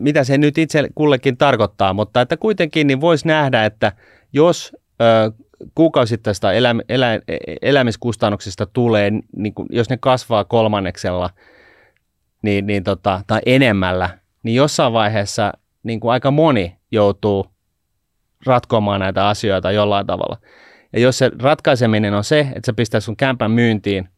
mitä 0.00 0.24
se 0.24 0.38
nyt 0.38 0.58
itse 0.58 0.88
kullekin 0.94 1.36
tarkoittaa, 1.36 1.92
mutta 1.92 2.20
että 2.20 2.36
kuitenkin 2.36 2.86
niin 2.86 3.00
voisi 3.00 3.26
nähdä, 3.26 3.64
että 3.64 3.92
jos 4.32 4.76
ö, 5.00 5.32
kuukausittaista 5.74 6.52
elä, 6.52 6.74
elä, 6.88 7.20
elämiskustannuksista 7.62 8.66
tulee, 8.66 9.10
niin 9.36 9.54
kun, 9.54 9.66
jos 9.70 9.90
ne 9.90 9.96
kasvaa 9.96 10.44
kolmanneksella 10.44 11.30
niin, 12.42 12.66
niin 12.66 12.84
tota, 12.84 13.20
tai 13.26 13.40
enemmällä, 13.46 14.18
niin 14.42 14.54
jossain 14.54 14.92
vaiheessa 14.92 15.52
niin 15.82 16.00
kuin 16.00 16.12
aika 16.12 16.30
moni 16.30 16.76
joutuu 16.90 17.46
ratkomaan 18.46 19.00
näitä 19.00 19.28
asioita 19.28 19.72
jollain 19.72 20.06
tavalla. 20.06 20.36
Ja 20.96 21.02
jos 21.02 21.18
se 21.18 21.30
ratkaiseminen 21.42 22.14
on 22.14 22.24
se, 22.24 22.40
että 22.40 22.66
sä 22.66 22.72
pistää 22.72 23.00
sun 23.00 23.16
kämpän 23.16 23.50
myyntiin, 23.50 24.08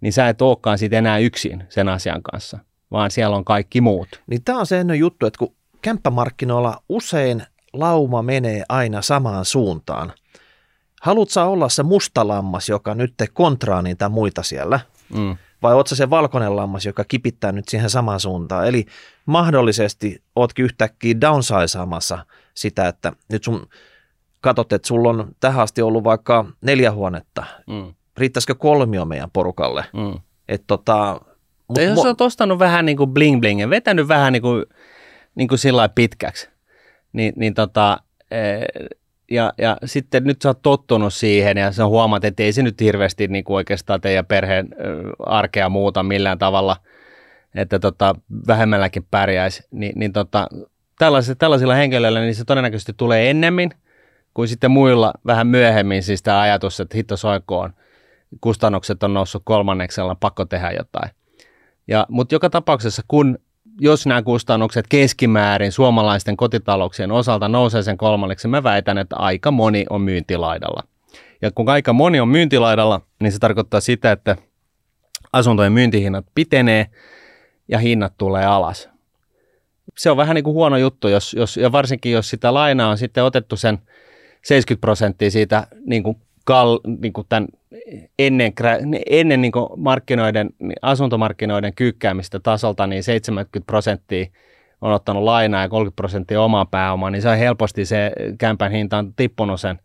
niin 0.00 0.12
sä 0.12 0.28
et 0.28 0.42
olekaan 0.42 0.78
sitten 0.78 0.98
enää 0.98 1.18
yksin 1.18 1.64
sen 1.68 1.88
asian 1.88 2.22
kanssa, 2.22 2.58
vaan 2.90 3.10
siellä 3.10 3.36
on 3.36 3.44
kaikki 3.44 3.80
muut. 3.80 4.08
Niin 4.26 4.44
tämä 4.44 4.58
on 4.58 4.66
se 4.66 4.80
ennen 4.80 4.98
juttu, 4.98 5.26
että 5.26 5.38
kun 5.38 5.54
kämppämarkkinoilla 5.82 6.82
usein 6.88 7.42
lauma 7.72 8.22
menee 8.22 8.62
aina 8.68 9.02
samaan 9.02 9.44
suuntaan. 9.44 10.12
Haluatko 11.02 11.40
olla 11.40 11.68
se 11.68 11.82
musta 11.82 12.28
lammas, 12.28 12.68
joka 12.68 12.94
nyt 12.94 13.14
te 13.16 13.26
kontraa 13.26 13.82
niitä 13.82 14.08
muita 14.08 14.42
siellä? 14.42 14.80
Mm. 15.14 15.36
Vai 15.62 15.74
ootko 15.74 15.94
se 15.94 16.10
valkoinen 16.10 16.56
lammas, 16.56 16.86
joka 16.86 17.04
kipittää 17.04 17.52
nyt 17.52 17.68
siihen 17.68 17.90
samaan 17.90 18.20
suuntaan? 18.20 18.66
Eli 18.66 18.86
mahdollisesti 19.26 20.22
ootkin 20.36 20.64
yhtäkkiä 20.64 21.20
downsizeamassa 21.20 22.26
sitä, 22.54 22.88
että 22.88 23.12
nyt 23.28 23.44
sun 23.44 23.66
katsot, 24.40 24.72
että 24.72 24.88
sulla 24.88 25.08
on 25.08 25.28
tähän 25.40 25.62
asti 25.62 25.82
ollut 25.82 26.04
vaikka 26.04 26.44
neljä 26.60 26.92
huonetta, 26.92 27.44
mm. 27.66 27.94
riittäisikö 28.16 28.54
kolmio 28.54 29.04
meidän 29.04 29.30
porukalle? 29.30 29.84
Mm. 29.92 30.20
Et 30.48 30.64
tota, 30.66 31.20
mut, 31.68 31.82
jos 31.82 31.98
mo- 31.98 32.06
olet 32.06 32.20
ostanut 32.20 32.58
vähän 32.58 32.86
niin 32.86 32.96
kuin 32.96 33.10
bling 33.10 33.40
bling 33.40 33.60
ja 33.60 33.70
vetänyt 33.70 34.08
vähän 34.08 34.32
niin 34.32 34.42
kuin, 34.42 34.64
niin 35.34 35.48
kuin 35.48 35.58
sillä 35.58 35.88
pitkäksi, 35.88 36.48
niin, 37.12 37.32
niin 37.36 37.54
tota, 37.54 37.98
e, 38.30 38.38
ja, 39.30 39.52
ja 39.58 39.76
sitten 39.84 40.24
nyt 40.24 40.42
sä 40.42 40.48
oot 40.48 40.62
tottunut 40.62 41.14
siihen 41.14 41.56
ja 41.56 41.72
sä 41.72 41.86
huomaat, 41.86 42.24
että 42.24 42.42
ei 42.42 42.52
se 42.52 42.62
nyt 42.62 42.80
hirveästi 42.80 43.28
niin 43.28 43.44
kuin 43.44 43.54
oikeastaan 43.54 44.00
teidän 44.00 44.26
perheen 44.26 44.68
arkea 45.26 45.68
muuta 45.68 46.02
millään 46.02 46.38
tavalla, 46.38 46.76
että 47.54 47.78
tota, 47.78 48.14
vähemmälläkin 48.46 49.06
pärjäisi, 49.10 49.62
niin, 49.70 49.92
niin 49.96 50.12
tota, 50.12 50.46
tällaisilla, 50.98 51.36
tällaisilla 51.36 51.74
henkilöillä 51.74 52.20
niin 52.20 52.34
se 52.34 52.44
todennäköisesti 52.44 52.92
tulee 52.96 53.30
ennemmin 53.30 53.70
kuin 54.34 54.48
sitten 54.48 54.70
muilla 54.70 55.12
vähän 55.26 55.46
myöhemmin 55.46 56.02
siis 56.02 56.22
tämä 56.22 56.40
ajatus, 56.40 56.80
että 56.80 56.96
hitto 56.96 57.16
soikoon, 57.16 57.72
kustannukset 58.40 59.02
on 59.02 59.14
noussut 59.14 59.42
kolmanneksella, 59.44 60.14
pakko 60.14 60.44
tehdä 60.44 60.70
jotain. 60.70 61.10
Ja, 61.88 62.06
mutta 62.08 62.34
joka 62.34 62.50
tapauksessa, 62.50 63.02
kun 63.08 63.38
jos 63.80 64.06
nämä 64.06 64.22
kustannukset 64.22 64.86
keskimäärin 64.88 65.72
suomalaisten 65.72 66.36
kotitalouksien 66.36 67.12
osalta 67.12 67.48
nousee 67.48 67.82
sen 67.82 67.96
kolmanneksi, 67.96 68.48
mä 68.48 68.62
väitän, 68.62 68.98
että 68.98 69.16
aika 69.16 69.50
moni 69.50 69.86
on 69.90 70.00
myyntilaidalla. 70.00 70.82
Ja 71.42 71.50
kun 71.50 71.68
aika 71.68 71.92
moni 71.92 72.20
on 72.20 72.28
myyntilaidalla, 72.28 73.00
niin 73.20 73.32
se 73.32 73.38
tarkoittaa 73.38 73.80
sitä, 73.80 74.12
että 74.12 74.36
asuntojen 75.32 75.72
myyntihinnat 75.72 76.26
pitenee 76.34 76.86
ja 77.68 77.78
hinnat 77.78 78.12
tulee 78.18 78.46
alas. 78.46 78.88
Se 79.98 80.10
on 80.10 80.16
vähän 80.16 80.34
niin 80.34 80.44
kuin 80.44 80.54
huono 80.54 80.76
juttu, 80.76 81.08
jos, 81.08 81.34
jos, 81.34 81.56
ja 81.56 81.72
varsinkin 81.72 82.12
jos 82.12 82.30
sitä 82.30 82.54
lainaa 82.54 82.90
on 82.90 82.98
sitten 82.98 83.24
otettu 83.24 83.56
sen 83.56 83.78
70 84.44 84.80
prosenttia 84.80 85.30
siitä 85.30 85.66
niin 85.86 86.02
kuin 86.02 86.16
kal, 86.44 86.80
niin 87.02 87.12
kuin 87.12 87.26
tämän 87.28 87.48
ennen, 88.18 88.52
ennen 89.10 89.40
niin 89.40 89.52
kuin 89.52 89.66
markkinoiden, 89.76 90.50
asuntomarkkinoiden 90.82 91.74
kyykkäämistä 91.74 92.40
tasolta, 92.40 92.86
niin 92.86 93.02
70 93.02 93.66
prosenttia 93.66 94.26
on 94.80 94.92
ottanut 94.92 95.22
lainaa 95.22 95.62
ja 95.62 95.68
30 95.68 95.96
prosenttia 95.96 96.42
omaa 96.42 96.66
pääomaa, 96.66 97.10
niin 97.10 97.22
se 97.22 97.28
on 97.28 97.36
helposti 97.36 97.84
se 97.84 98.12
kämpän 98.38 98.72
hinta 98.72 98.98
on 98.98 99.14
tippunut 99.14 99.60
sen 99.60 99.78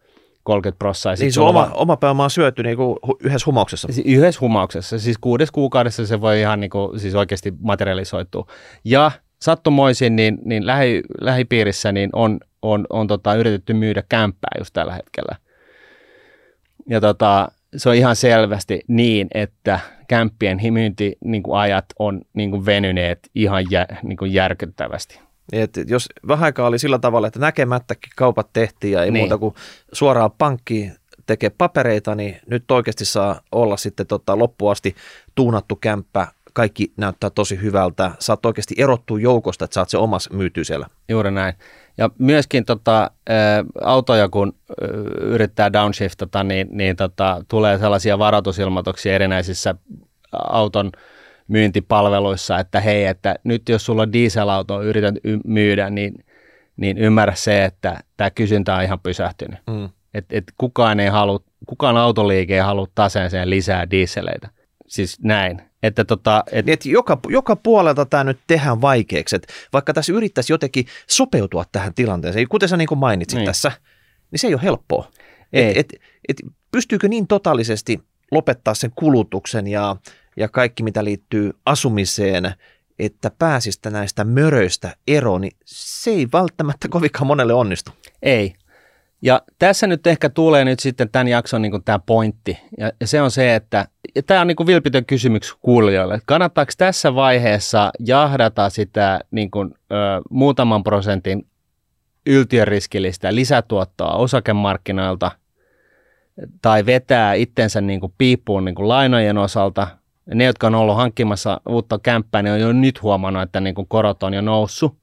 30 0.44 0.80
prosenttia. 0.80 1.26
Niin 1.26 1.34
se 1.34 1.42
oma, 1.42 1.72
oma 1.74 1.98
pääoma 1.98 2.24
on 2.24 2.30
syöty 2.30 2.64
niin 2.64 2.78
kuin 2.78 2.98
yhdessä 3.20 3.46
humauksessa. 3.46 3.88
Siis 3.92 4.08
yhdessä 4.08 4.42
humauksessa, 4.42 5.00
siis 5.00 5.18
kuudes 5.18 5.52
kuukaudessa 5.52 6.06
se 6.06 6.22
voi 6.22 6.40
ihan 6.40 6.60
niin 6.60 6.70
kuin, 6.70 7.00
siis 7.00 7.16
oikeasti 7.16 7.54
materialisoitua. 7.60 8.48
Ja 8.84 9.12
sattumoisin, 9.46 10.16
niin, 10.16 10.38
niin 10.46 10.66
lähi, 10.66 11.02
lähipiirissä 11.22 11.92
niin 11.92 12.10
on, 12.14 12.40
on, 12.62 12.86
on 12.90 13.08
tota, 13.08 13.36
yritetty 13.36 13.74
myydä 13.74 14.04
kämppää 14.10 14.56
just 14.58 14.74
tällä 14.74 14.94
hetkellä. 14.94 15.36
Ja 16.90 17.02
tota, 17.02 17.48
se 17.78 17.90
on 17.90 17.96
ihan 17.96 18.16
selvästi 18.16 18.82
niin, 18.88 19.28
että 19.34 19.80
kämppien 20.08 20.60
myyntiajat 20.72 21.18
niin 21.24 21.44
on 22.00 22.22
niin 22.34 22.52
kuin 22.52 22.66
venyneet 22.66 23.20
ihan 23.36 23.64
jä, 23.72 23.88
niin 24.04 24.18
kuin 24.18 24.34
järkyttävästi. 24.34 25.20
Et 25.54 25.72
jos 25.88 26.10
vähän 26.28 26.46
aikaa 26.46 26.68
oli 26.68 26.80
sillä 26.80 27.00
tavalla, 27.00 27.28
että 27.28 27.40
näkemättäkin 27.40 28.12
kaupat 28.16 28.50
tehtiin 28.54 28.94
ja 28.94 29.04
ei 29.04 29.12
niin. 29.12 29.22
muuta 29.22 29.38
kuin 29.38 29.56
suoraan 29.94 30.32
pankkiin 30.38 30.96
tekee 31.26 31.50
papereita, 31.50 32.16
niin 32.16 32.38
nyt 32.48 32.72
oikeasti 32.72 33.06
saa 33.06 33.42
olla 33.52 33.78
sitten 33.78 34.08
tota 34.08 34.40
loppuasti 34.40 34.96
tuunattu 35.36 35.76
kämppä. 35.76 36.28
Kaikki 36.56 36.94
näyttää 36.98 37.30
tosi 37.30 37.62
hyvältä. 37.62 38.12
Saat 38.20 38.46
oikeasti 38.46 38.76
erottua 38.78 39.20
joukosta, 39.20 39.66
että 39.66 39.74
saat 39.74 39.90
se 39.90 39.98
omas 39.98 40.30
myytyy 40.30 40.64
siellä. 40.64 40.88
Juuri 41.10 41.32
näin. 41.32 41.54
Ja 41.98 42.10
myöskin 42.18 42.66
tota, 42.66 43.12
autoja, 43.84 44.30
kun 44.30 44.54
yrittää 45.22 45.74
downshiftata, 45.74 46.44
niin, 46.44 46.68
niin 46.72 46.96
tota, 46.96 47.46
tulee 47.48 47.78
sellaisia 47.78 48.20
varoitusilmoituksia 48.20 49.16
erinäisissä 49.16 49.76
auton 50.32 50.92
myyntipalveluissa, 51.48 52.60
että 52.60 52.80
hei, 52.80 53.06
että 53.06 53.36
nyt 53.44 53.70
jos 53.70 53.86
sulla 53.86 54.02
on 54.02 54.14
dieselauto 54.14 54.82
yrität 54.82 55.16
y- 55.24 55.40
myydä, 55.46 55.90
niin, 55.90 56.26
niin 56.78 56.98
ymmärrä 56.98 57.36
se, 57.36 57.66
että 57.66 58.00
tämä 58.18 58.30
kysyntä 58.30 58.76
on 58.76 58.84
ihan 58.84 59.00
pysähtynyt. 59.00 59.60
Mm. 59.68 59.90
Et, 60.14 60.26
et 60.30 60.44
kukaan, 60.58 61.00
ei 61.00 61.10
halu, 61.10 61.44
kukaan 61.68 61.98
autoliike 61.98 62.56
ei 62.56 62.62
halua 62.62 62.88
taseeseen 62.96 63.50
lisää 63.50 63.90
dieseleitä. 63.90 64.50
Siis 64.88 65.20
näin. 65.24 65.62
Että 65.88 66.06
tota, 66.06 66.44
et... 66.52 66.66
Niin, 66.66 66.74
et 66.74 66.86
joka, 66.86 67.20
joka 67.28 67.56
puolelta 67.56 68.06
tämä 68.06 68.24
nyt 68.24 68.40
tehdään 68.48 68.82
vaikeaksi. 68.82 69.36
Et 69.36 69.48
vaikka 69.74 69.94
tässä 69.94 70.14
yrittäisi 70.14 70.54
jotenkin 70.54 70.86
sopeutua 71.08 71.66
tähän 71.72 71.94
tilanteeseen, 71.94 72.48
kuten 72.50 72.70
sä 72.70 72.78
niin 72.78 72.88
kuin 72.88 73.00
mainitsit 73.00 73.38
niin. 73.38 73.46
tässä, 73.46 73.72
niin 74.32 74.40
se 74.40 74.48
ei 74.48 74.54
ole 74.54 74.64
helppoa. 74.64 75.12
Ei. 75.54 75.70
Et, 75.70 75.78
et, 75.78 76.02
et, 76.28 76.42
pystyykö 76.72 77.08
niin 77.08 77.28
totaalisesti 77.28 78.00
lopettaa 78.32 78.74
sen 78.74 78.92
kulutuksen 78.96 79.68
ja, 79.68 79.96
ja 80.38 80.50
kaikki, 80.50 80.84
mitä 80.84 81.04
liittyy 81.04 81.52
asumiseen, 81.66 82.54
että 83.00 83.32
pääsistä 83.40 83.90
näistä 83.90 84.24
möröistä 84.24 84.96
eroon, 85.08 85.42
niin 85.42 85.58
se 85.66 86.12
ei 86.12 86.28
välttämättä 86.34 86.88
kovinkaan 86.88 87.28
monelle 87.28 87.54
onnistu. 87.54 87.92
Ei. 88.22 88.54
Ja 89.26 89.42
tässä 89.60 89.88
nyt 89.88 90.08
ehkä 90.08 90.30
tulee 90.30 90.66
nyt 90.66 90.80
sitten 90.80 91.10
tämän 91.10 91.28
jakson 91.28 91.62
niin 91.62 91.84
tämä 91.84 92.00
pointti, 92.00 92.60
ja, 92.78 92.92
ja 93.00 93.08
se 93.08 93.22
on 93.22 93.32
se, 93.32 93.56
että 93.56 93.88
ja 94.16 94.24
tämä 94.24 94.42
on 94.42 94.48
niin 94.48 94.56
kuin 94.56 94.68
vilpitön 94.68 95.06
kysymys 95.06 95.54
kuulijoille. 95.62 96.20
Kannattaako 96.26 96.72
tässä 96.78 97.16
vaiheessa 97.16 97.92
jahdata 98.00 98.70
sitä 98.70 99.20
niin 99.32 99.52
kuin, 99.52 99.74
ö, 99.92 99.96
muutaman 100.30 100.84
prosentin 100.84 101.48
yltiöriskillistä 102.26 103.36
lisätuottoa 103.36 104.16
osakemarkkinoilta 104.16 105.32
tai 106.62 106.86
vetää 106.86 107.34
itsensä 107.34 107.82
niin 107.82 108.00
kuin 108.00 108.14
piippuun 108.18 108.66
niin 108.66 108.76
kuin 108.76 108.88
lainojen 108.88 109.38
osalta. 109.38 109.88
Ne, 110.34 110.44
jotka 110.44 110.68
on 110.68 110.76
ollut 110.76 110.96
hankkimassa 110.96 111.62
uutta 111.70 112.00
kämppää, 112.00 112.42
niin 112.42 112.54
on 112.54 112.60
jo 112.60 112.74
nyt 112.74 113.02
huomannut, 113.02 113.44
että 113.44 113.60
niin 113.60 113.76
kuin 113.76 113.88
korot 113.88 114.24
on 114.24 114.34
jo 114.34 114.42
noussut. 114.42 114.98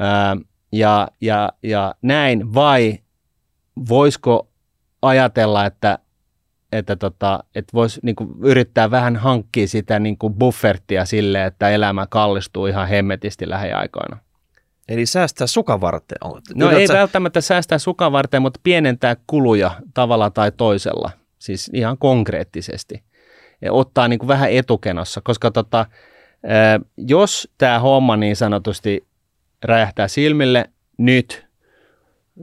Ö, 0.00 0.44
ja, 0.72 1.08
ja, 1.20 1.48
ja 1.62 1.94
näin, 2.02 2.54
vai 2.54 2.98
voisiko 3.88 4.48
ajatella, 5.02 5.66
että 5.66 5.98
että 6.72 6.96
tota, 6.96 7.44
et 7.54 7.64
voisi 7.74 8.00
niinku 8.02 8.36
yrittää 8.42 8.90
vähän 8.90 9.16
hankkia 9.16 9.68
sitä 9.68 9.98
niinku 9.98 10.30
buffertia 10.30 11.04
sille, 11.04 11.44
että 11.44 11.70
elämä 11.70 12.06
kallistuu 12.06 12.66
ihan 12.66 12.88
hemmetisti 12.88 13.48
lähiaikoina. 13.48 14.18
Eli 14.88 15.06
säästää 15.06 15.46
sukavarteen? 15.46 16.18
No 16.54 16.70
ei 16.70 16.86
sä... 16.86 16.94
välttämättä 16.94 17.40
säästää 17.40 17.78
sukavarteen, 17.78 18.42
mutta 18.42 18.60
pienentää 18.62 19.16
kuluja 19.26 19.70
tavalla 19.94 20.30
tai 20.30 20.52
toisella, 20.56 21.10
siis 21.38 21.70
ihan 21.74 21.98
konkreettisesti. 21.98 23.02
Ja 23.62 23.72
ottaa 23.72 24.08
niinku 24.08 24.28
vähän 24.28 24.50
etukenossa, 24.50 25.20
koska 25.24 25.50
tota, 25.50 25.86
jos 26.96 27.48
tämä 27.58 27.78
homma 27.78 28.16
niin 28.16 28.36
sanotusti 28.36 29.06
räjähtää 29.62 30.08
silmille 30.08 30.70
nyt, 30.98 31.46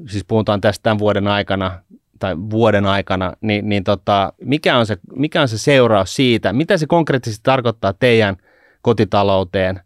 siis 0.07 0.25
puhutaan 0.25 0.61
tästä 0.61 0.83
tämän 0.83 0.99
vuoden 0.99 1.27
aikana, 1.27 1.79
tai 2.19 2.35
vuoden 2.37 2.85
aikana, 2.85 3.33
niin, 3.41 3.69
niin 3.69 3.83
tota, 3.83 4.33
mikä, 4.41 4.77
on 4.77 4.85
se, 4.85 4.97
mikä 5.15 5.41
on 5.41 5.47
se 5.47 5.57
seuraus 5.57 6.15
siitä, 6.15 6.53
mitä 6.53 6.77
se 6.77 6.87
konkreettisesti 6.87 7.43
tarkoittaa 7.43 7.93
teidän 7.93 8.37
kotitalouteen 8.81 9.79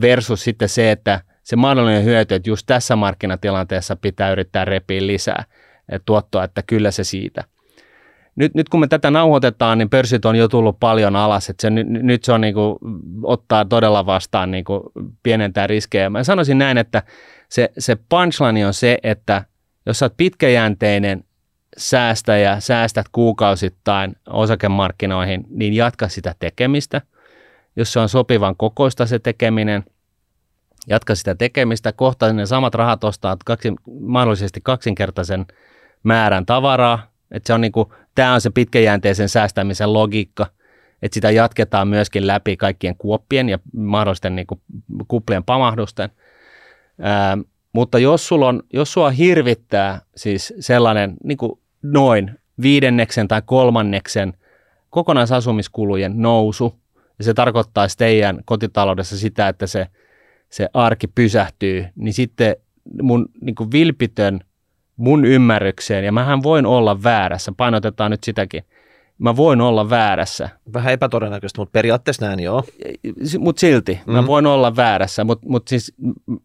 versus 0.00 0.44
sitten 0.44 0.68
se, 0.68 0.90
että 0.90 1.20
se 1.42 1.56
mahdollinen 1.56 2.04
hyöty, 2.04 2.34
että 2.34 2.50
just 2.50 2.66
tässä 2.66 2.96
markkinatilanteessa 2.96 3.96
pitää 3.96 4.32
yrittää 4.32 4.64
repiä 4.64 5.06
lisää 5.06 5.44
tuottoa, 6.04 6.44
että 6.44 6.62
kyllä 6.62 6.90
se 6.90 7.04
siitä. 7.04 7.44
Nyt, 8.36 8.54
nyt 8.54 8.68
kun 8.68 8.80
me 8.80 8.86
tätä 8.86 9.10
nauhoitetaan, 9.10 9.78
niin 9.78 9.90
pörssit 9.90 10.24
on 10.24 10.36
jo 10.36 10.48
tullut 10.48 10.80
paljon 10.80 11.16
alas, 11.16 11.50
että 11.50 11.62
se, 11.62 11.70
nyt, 11.70 11.88
nyt 11.88 12.24
se 12.24 12.32
on 12.32 12.40
niin 12.40 12.54
kuin, 12.54 12.78
ottaa 13.22 13.64
todella 13.64 14.06
vastaan 14.06 14.50
niin 14.50 14.64
kuin, 14.64 14.82
pienentää 15.22 15.66
riskejä. 15.66 16.10
Mä 16.10 16.24
sanoisin 16.24 16.58
näin, 16.58 16.78
että 16.78 17.02
se, 17.48 17.70
se 17.78 17.96
punchline 18.08 18.66
on 18.66 18.74
se, 18.74 18.98
että 19.02 19.44
jos 19.86 19.98
sä 19.98 20.04
oot 20.04 20.16
pitkäjänteinen 20.16 21.24
säästäjä, 21.76 22.60
säästät 22.60 23.06
kuukausittain 23.12 24.16
osakemarkkinoihin, 24.28 25.44
niin 25.50 25.74
jatka 25.74 26.08
sitä 26.08 26.34
tekemistä. 26.38 27.00
Jos 27.76 27.92
se 27.92 28.00
on 28.00 28.08
sopivan 28.08 28.56
kokoista 28.56 29.06
se 29.06 29.18
tekeminen, 29.18 29.84
jatka 30.86 31.14
sitä 31.14 31.34
tekemistä. 31.34 31.92
Kohta 31.92 32.32
ne 32.32 32.46
samat 32.46 32.74
rahat 32.74 33.04
ostaa 33.04 33.36
kaksi, 33.44 33.74
mahdollisesti 34.00 34.60
kaksinkertaisen 34.62 35.46
määrän 36.02 36.46
tavaraa. 36.46 37.10
Et 37.30 37.46
se 37.46 37.52
on 37.52 37.60
niinku, 37.60 37.92
tämä 38.14 38.34
on 38.34 38.40
se 38.40 38.50
pitkäjänteisen 38.50 39.28
säästämisen 39.28 39.92
logiikka, 39.92 40.46
että 41.02 41.14
sitä 41.14 41.30
jatketaan 41.30 41.88
myöskin 41.88 42.26
läpi 42.26 42.56
kaikkien 42.56 42.96
kuoppien 42.96 43.48
ja 43.48 43.58
mahdollisten 43.76 44.36
niinku 44.36 44.60
kuplien 45.08 45.44
pamahdusten. 45.44 46.10
Ää, 47.00 47.38
mutta 47.72 47.98
jos, 47.98 48.28
sulla 48.28 48.48
on, 48.48 48.62
jos 48.72 48.92
sua 48.92 49.10
hirvittää 49.10 50.00
siis 50.16 50.54
sellainen 50.60 51.16
niin 51.24 51.38
kuin 51.38 51.52
noin 51.82 52.38
viidenneksen 52.62 53.28
tai 53.28 53.42
kolmanneksen 53.46 54.34
kokonaisasumiskulujen 54.90 56.22
nousu, 56.22 56.74
ja 57.18 57.24
se 57.24 57.34
tarkoittaa 57.34 57.86
teidän 57.98 58.38
kotitaloudessa 58.44 59.18
sitä, 59.18 59.48
että 59.48 59.66
se, 59.66 59.86
se 60.50 60.68
arki 60.74 61.06
pysähtyy, 61.06 61.86
niin 61.94 62.14
sitten 62.14 62.56
mun 63.02 63.26
niin 63.40 63.54
kuin 63.54 63.72
vilpitön 63.72 64.40
mun 64.96 65.24
ymmärrykseen, 65.24 66.04
ja 66.04 66.12
mähän 66.12 66.42
voin 66.42 66.66
olla 66.66 67.02
väärässä, 67.02 67.52
painotetaan 67.56 68.10
nyt 68.10 68.24
sitäkin, 68.24 68.64
mä 69.18 69.36
voin 69.36 69.60
olla 69.60 69.90
väärässä. 69.90 70.48
Vähän 70.72 70.92
epätodennäköistä, 70.92 71.60
mutta 71.60 71.72
periaatteessa 71.72 72.26
näin 72.26 72.40
joo. 72.40 72.64
Mutta 73.38 73.60
silti, 73.60 74.00
mm. 74.06 74.12
mä 74.12 74.26
voin 74.26 74.46
olla 74.46 74.76
väärässä, 74.76 75.24
mutta 75.24 75.46
mut 75.48 75.68
siis 75.68 75.94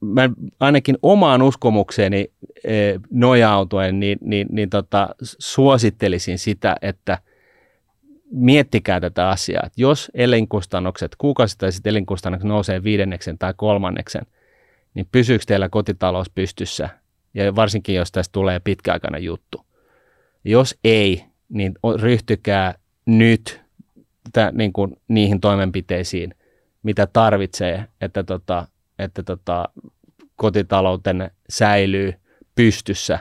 mä 0.02 0.30
ainakin 0.60 0.98
omaan 1.02 1.42
uskomukseeni 1.42 2.32
e, 2.64 2.74
nojautuen, 3.10 4.00
niin, 4.00 4.18
niin, 4.22 4.48
niin 4.52 4.70
tota, 4.70 5.10
suosittelisin 5.22 6.38
sitä, 6.38 6.76
että 6.82 7.18
miettikää 8.32 9.00
tätä 9.00 9.30
asiaa, 9.30 9.64
että 9.66 9.82
jos 9.82 10.12
elinkustannukset, 10.14 11.16
kuukausittaiset 11.18 11.88
elinkustannukset 11.88 12.50
nousee 12.50 12.84
viidenneksen 12.84 13.38
tai 13.38 13.54
kolmanneksen, 13.58 14.26
niin 14.94 15.08
pysyykö 15.12 15.44
teillä 15.48 15.70
kotitalous 15.70 16.30
pystyssä? 16.30 16.90
Ja 17.34 17.56
varsinkin, 17.56 17.96
jos 17.96 18.12
tästä 18.12 18.32
tulee 18.32 18.60
pitkäaikainen 18.60 19.24
juttu. 19.24 19.66
Jos 20.46 20.80
ei, 20.84 21.24
niin 21.54 21.74
ryhtykää 22.02 22.76
nyt 23.06 23.62
tä, 24.34 24.52
niin 24.56 24.74
kuin 24.74 24.96
niihin 25.08 25.42
toimenpiteisiin, 25.42 26.36
mitä 26.84 27.08
tarvitsee, 27.08 27.86
että, 28.02 28.24
tota, 28.24 28.68
että 29.00 29.24
tota, 29.24 29.70
kotitaloutenne 30.36 31.32
säilyy 31.50 32.14
pystyssä 32.56 33.20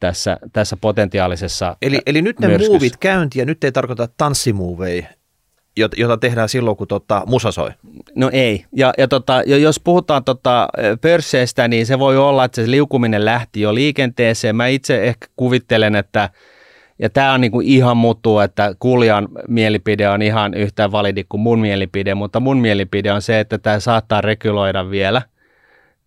tässä, 0.00 0.38
tässä 0.52 0.76
potentiaalisessa 0.80 1.76
Eli, 1.82 1.98
eli 2.06 2.22
nyt 2.22 2.40
ne 2.40 2.48
myrskyssä. 2.48 2.72
muuvit 2.72 2.96
käynti 2.96 3.38
ja 3.38 3.44
nyt 3.44 3.64
ei 3.64 3.72
tarkoita 3.72 4.08
tanssimuoveja, 4.16 5.06
jota 5.96 6.16
tehdään 6.16 6.48
silloin, 6.48 6.76
kun 6.76 6.86
tota, 6.86 7.22
musa 7.26 7.52
soi? 7.52 7.70
No 8.14 8.30
ei. 8.32 8.64
Ja, 8.76 8.92
ja, 8.98 9.08
tota, 9.08 9.42
jos 9.42 9.80
puhutaan 9.80 10.24
tota 10.24 10.68
pörsseistä, 11.00 11.68
niin 11.68 11.86
se 11.86 11.98
voi 11.98 12.18
olla, 12.18 12.44
että 12.44 12.62
se 12.62 12.70
liukuminen 12.70 13.24
lähti 13.24 13.60
jo 13.60 13.74
liikenteeseen. 13.74 14.56
Mä 14.56 14.66
itse 14.66 15.04
ehkä 15.04 15.26
kuvittelen, 15.36 15.96
että 15.96 16.30
ja 17.02 17.10
tämä 17.10 17.32
on 17.32 17.40
niinku 17.40 17.60
ihan 17.60 17.96
muuttuu, 17.96 18.38
että 18.38 18.74
kuljan 18.78 19.28
mielipide 19.48 20.08
on 20.08 20.22
ihan 20.22 20.54
yhtä 20.54 20.92
validi 20.92 21.24
kuin 21.28 21.40
mun 21.40 21.58
mielipide, 21.58 22.14
mutta 22.14 22.40
mun 22.40 22.58
mielipide 22.58 23.12
on 23.12 23.22
se, 23.22 23.40
että 23.40 23.58
tämä 23.58 23.80
saattaa 23.80 24.20
reguloida 24.20 24.90
vielä 24.90 25.22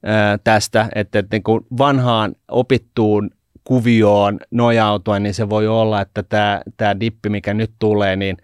ää, 0.05 0.37
tästä, 0.43 0.89
että, 0.95 1.19
että 1.19 1.35
niinku 1.35 1.65
vanhaan 1.77 2.35
opittuun 2.51 3.29
kuvioon 3.63 4.39
nojautuen, 4.51 5.23
niin 5.23 5.33
se 5.33 5.49
voi 5.49 5.67
olla, 5.67 6.01
että 6.01 6.23
tämä, 6.23 6.61
tämä 6.77 6.99
dippi, 6.99 7.29
mikä 7.29 7.53
nyt 7.53 7.71
tulee, 7.79 8.15
niin 8.15 8.37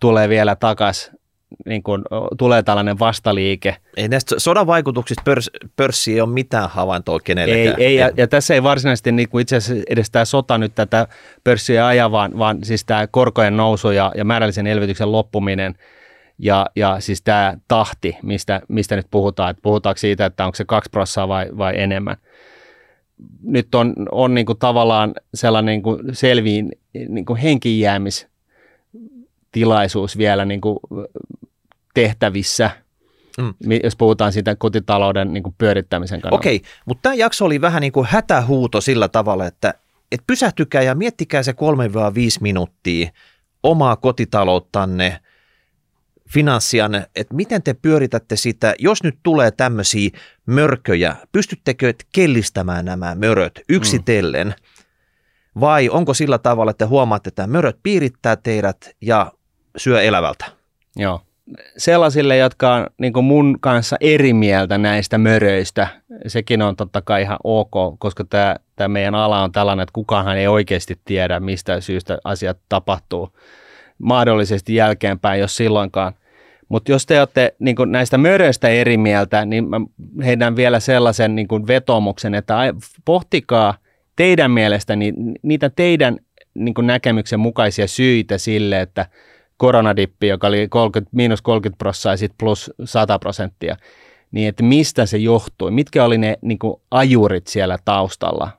tulee 0.00 0.28
vielä 0.28 0.56
takaisin 0.56 1.17
niin 1.66 1.82
kun, 1.82 2.04
tulee 2.38 2.62
tällainen 2.62 2.98
vastaliike. 2.98 3.76
Ei 3.96 4.08
näistä 4.08 4.34
sodan 4.38 4.66
vaikutuksista 4.66 5.22
pörs, 5.24 5.50
pörssiin 5.76 6.14
ei 6.14 6.20
ole 6.20 6.30
mitään 6.30 6.70
havaintoa 6.70 7.20
kenellekään. 7.24 7.76
Ei, 7.78 7.86
ei 7.86 7.96
ja, 7.96 8.10
ja 8.16 8.28
tässä 8.28 8.54
ei 8.54 8.62
varsinaisesti 8.62 9.12
niin 9.12 9.28
kuin 9.28 9.42
itse 9.42 9.56
asiassa 9.56 9.84
edes 9.90 10.10
tämä 10.10 10.24
sota 10.24 10.58
nyt 10.58 10.74
tätä 10.74 11.08
pörssiä 11.44 11.86
aja, 11.86 12.10
vaan, 12.10 12.38
vaan 12.38 12.58
siis 12.64 12.84
tämä 12.84 13.06
korkojen 13.06 13.56
nousu 13.56 13.90
ja, 13.90 14.12
ja 14.16 14.24
määrällisen 14.24 14.66
elvytyksen 14.66 15.12
loppuminen 15.12 15.74
ja, 16.38 16.66
ja 16.76 17.00
siis 17.00 17.22
tämä 17.22 17.56
tahti, 17.68 18.16
mistä, 18.22 18.60
mistä 18.68 18.96
nyt 18.96 19.06
puhutaan, 19.10 19.50
että 19.50 19.62
puhutaanko 19.62 19.98
siitä, 19.98 20.26
että 20.26 20.44
onko 20.44 20.54
se 20.54 20.64
kaksi 20.64 20.90
prossaa 20.90 21.28
vai, 21.28 21.48
vai 21.58 21.80
enemmän. 21.80 22.16
Nyt 23.42 23.74
on, 23.74 23.94
on 24.12 24.34
niin 24.34 24.46
kuin 24.46 24.58
tavallaan 24.58 25.12
sellainen 25.34 25.72
niin 25.72 25.82
kuin 25.82 26.00
selviin 26.12 26.72
niin 27.08 27.24
kuin 27.24 27.40
tilaisuus 29.52 30.18
vielä 30.18 30.44
niin 30.44 30.60
kuin 30.60 30.78
tehtävissä, 31.94 32.70
mm. 33.38 33.54
jos 33.84 33.96
puhutaan 33.96 34.32
siitä 34.32 34.56
kotitalouden 34.56 35.32
niin 35.32 35.42
kuin 35.42 35.54
pyörittämisen 35.58 36.20
kannalta. 36.20 36.40
Okei, 36.40 36.62
mutta 36.86 37.02
tämä 37.02 37.14
jakso 37.14 37.44
oli 37.44 37.60
vähän 37.60 37.80
niin 37.80 37.92
kuin 37.92 38.06
hätähuuto 38.10 38.80
sillä 38.80 39.08
tavalla, 39.08 39.46
että 39.46 39.74
et 40.12 40.20
pysähtykää 40.26 40.82
ja 40.82 40.94
miettikää 40.94 41.42
se 41.42 41.52
3-5 41.52 41.54
minuuttia 42.40 43.10
omaa 43.62 43.96
kotitalouttanne, 43.96 45.20
finanssian, 46.28 46.94
että 46.94 47.34
miten 47.34 47.62
te 47.62 47.74
pyöritätte 47.74 48.36
sitä, 48.36 48.74
jos 48.78 49.02
nyt 49.02 49.18
tulee 49.22 49.50
tämmöisiä 49.50 50.10
mörköjä, 50.46 51.16
pystyttekö 51.32 51.94
kellistämään 52.12 52.84
nämä 52.84 53.14
möröt 53.14 53.60
yksitellen, 53.68 54.46
mm. 54.46 55.60
vai 55.60 55.88
onko 55.88 56.14
sillä 56.14 56.38
tavalla, 56.38 56.70
että 56.70 56.86
huomaatte, 56.86 57.28
että 57.28 57.46
möröt 57.46 57.78
piirittää 57.82 58.36
teidät 58.36 58.90
ja 59.00 59.32
syö 59.76 60.02
elävältä. 60.02 60.44
Joo. 60.96 61.20
Sellaisille, 61.76 62.36
jotka 62.36 62.74
on 62.74 62.86
niin 62.98 63.24
mun 63.24 63.58
kanssa 63.60 63.96
eri 64.00 64.32
mieltä 64.32 64.78
näistä 64.78 65.18
möröistä, 65.18 65.88
sekin 66.26 66.62
on 66.62 66.76
totta 66.76 67.02
kai 67.02 67.22
ihan 67.22 67.38
ok, 67.44 67.98
koska 67.98 68.24
tämä, 68.24 68.56
tämä 68.76 68.88
meidän 68.88 69.14
ala 69.14 69.42
on 69.42 69.52
tällainen, 69.52 69.82
että 69.82 69.92
kukaanhan 69.92 70.36
ei 70.36 70.48
oikeasti 70.48 71.00
tiedä, 71.04 71.40
mistä 71.40 71.80
syystä 71.80 72.18
asiat 72.24 72.58
tapahtuu. 72.68 73.36
Mahdollisesti 73.98 74.74
jälkeenpäin, 74.74 75.40
jos 75.40 75.56
silloinkaan. 75.56 76.12
Mutta 76.68 76.92
jos 76.92 77.06
te 77.06 77.18
olette 77.18 77.54
niin 77.58 77.76
näistä 77.86 78.18
möröistä 78.18 78.68
eri 78.68 78.96
mieltä, 78.96 79.44
niin 79.44 79.68
mä 79.68 79.80
heidän 80.24 80.56
vielä 80.56 80.80
sellaisen 80.80 81.36
niin 81.36 81.48
vetomuksen, 81.66 82.34
että 82.34 82.74
pohtikaa 83.04 83.74
teidän 84.16 84.50
mielestä 84.50 84.94
niitä 85.42 85.70
teidän 85.70 86.18
niin 86.54 86.74
näkemyksen 86.82 87.40
mukaisia 87.40 87.86
syitä 87.86 88.38
sille, 88.38 88.80
että– 88.80 89.06
koronadippi, 89.58 90.28
joka 90.28 90.46
oli 90.46 90.68
30, 90.68 91.16
miinus 91.16 91.42
30 91.42 91.78
prosenttia 91.78 92.12
ja 92.12 92.16
sitten 92.16 92.38
plus 92.38 92.70
100 92.84 93.18
prosenttia, 93.18 93.76
niin 94.30 94.48
että 94.48 94.62
mistä 94.62 95.06
se 95.06 95.18
johtui, 95.18 95.70
mitkä 95.70 96.04
oli 96.04 96.18
ne 96.18 96.38
niin 96.42 96.58
kuin 96.58 96.82
ajurit 96.90 97.46
siellä 97.46 97.78
taustalla. 97.84 98.50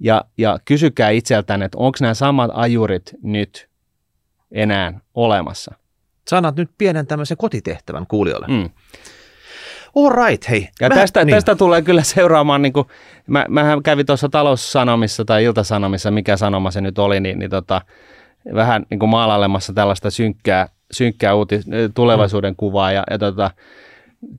Ja, 0.00 0.24
ja 0.38 0.58
kysykää 0.64 1.10
itseltään, 1.10 1.62
että 1.62 1.78
onko 1.78 1.98
nämä 2.00 2.14
samat 2.14 2.50
ajurit 2.54 3.14
nyt 3.22 3.68
enää 4.52 5.00
olemassa. 5.14 5.74
Sanat 6.28 6.56
nyt 6.56 6.70
pienen 6.78 7.06
tämmöisen 7.06 7.36
kotitehtävän 7.36 8.06
kuulijoille. 8.06 8.46
Mm. 8.46 8.70
All 9.96 10.26
right, 10.26 10.48
hei. 10.48 10.68
Ja 10.80 10.88
mä, 10.88 10.94
tästä, 10.94 11.24
niin. 11.24 11.34
tästä 11.34 11.54
tulee 11.54 11.82
kyllä 11.82 12.02
seuraamaan, 12.02 12.62
niin 12.62 12.72
kuin, 12.72 12.86
mä, 13.26 13.46
mähän 13.48 13.82
kävin 13.82 14.06
tuossa 14.06 14.28
taloussanomissa 14.28 15.24
tai 15.24 15.44
iltasanomissa, 15.44 16.10
mikä 16.10 16.36
sanoma 16.36 16.70
se 16.70 16.80
nyt 16.80 16.98
oli, 16.98 17.20
niin, 17.20 17.38
niin 17.38 17.50
tota, 17.50 17.80
vähän 18.54 18.86
niin 18.90 18.98
kuin 18.98 19.10
maalailemassa 19.10 19.72
tällaista 19.72 20.10
synkkää, 20.10 20.68
synkkää 20.92 21.34
uutis, 21.34 21.66
tulevaisuuden 21.94 22.56
kuvaa 22.56 22.92
ja, 22.92 23.04
ja 23.10 23.18
tota, 23.18 23.50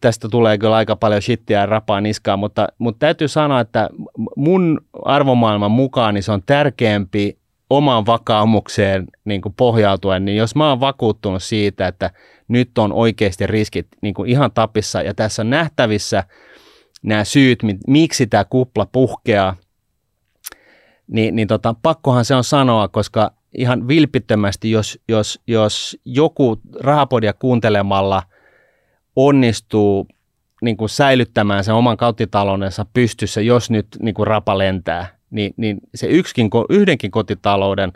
tästä 0.01 0.29
tulee 0.29 0.57
kyllä 0.57 0.75
aika 0.75 0.95
paljon 0.95 1.21
shittiä 1.21 1.59
ja 1.59 1.65
rapaa 1.65 2.01
niskaa, 2.01 2.37
mutta, 2.37 2.67
mutta 2.77 2.99
täytyy 2.99 3.27
sanoa, 3.27 3.59
että 3.59 3.89
mun 4.35 4.81
arvomaailman 5.05 5.71
mukaan 5.71 6.13
niin 6.13 6.23
se 6.23 6.31
on 6.31 6.43
tärkeämpi 6.45 7.37
omaan 7.69 8.05
vakaumukseen 8.05 9.07
niin 9.25 9.41
kuin 9.41 9.53
pohjautuen, 9.57 10.25
niin 10.25 10.37
jos 10.37 10.55
mä 10.55 10.69
oon 10.69 10.79
vakuuttunut 10.79 11.43
siitä, 11.43 11.87
että 11.87 12.11
nyt 12.47 12.77
on 12.77 12.93
oikeasti 12.93 13.47
riskit 13.47 13.87
niin 14.01 14.13
kuin 14.13 14.29
ihan 14.29 14.51
tapissa 14.51 15.01
ja 15.01 15.13
tässä 15.13 15.41
on 15.41 15.49
nähtävissä 15.49 16.23
nämä 17.03 17.23
syyt, 17.23 17.59
miksi 17.87 18.27
tämä 18.27 18.45
kupla 18.45 18.87
puhkeaa, 18.91 19.55
niin, 21.07 21.35
niin 21.35 21.47
tota, 21.47 21.75
pakkohan 21.81 22.25
se 22.25 22.35
on 22.35 22.43
sanoa, 22.43 22.87
koska 22.87 23.31
ihan 23.57 23.87
vilpittömästi, 23.87 24.71
jos, 24.71 24.99
jos, 25.07 25.41
jos 25.47 25.97
joku 26.05 26.61
rahapodia 26.79 27.33
kuuntelemalla 27.33 28.23
onnistuu 29.15 30.07
niin 30.61 30.77
kuin 30.77 30.89
säilyttämään 30.89 31.63
sen 31.63 31.75
oman 31.75 31.97
kotitaloudessa 31.97 32.85
pystyssä, 32.93 33.41
jos 33.41 33.69
nyt 33.69 33.87
niin 33.99 34.15
kuin 34.15 34.27
rapa 34.27 34.57
lentää, 34.57 35.07
niin, 35.29 35.53
niin 35.57 35.77
se 35.95 36.07
yksikin, 36.07 36.49
yhdenkin 36.69 37.11
kotitalouden 37.11 37.93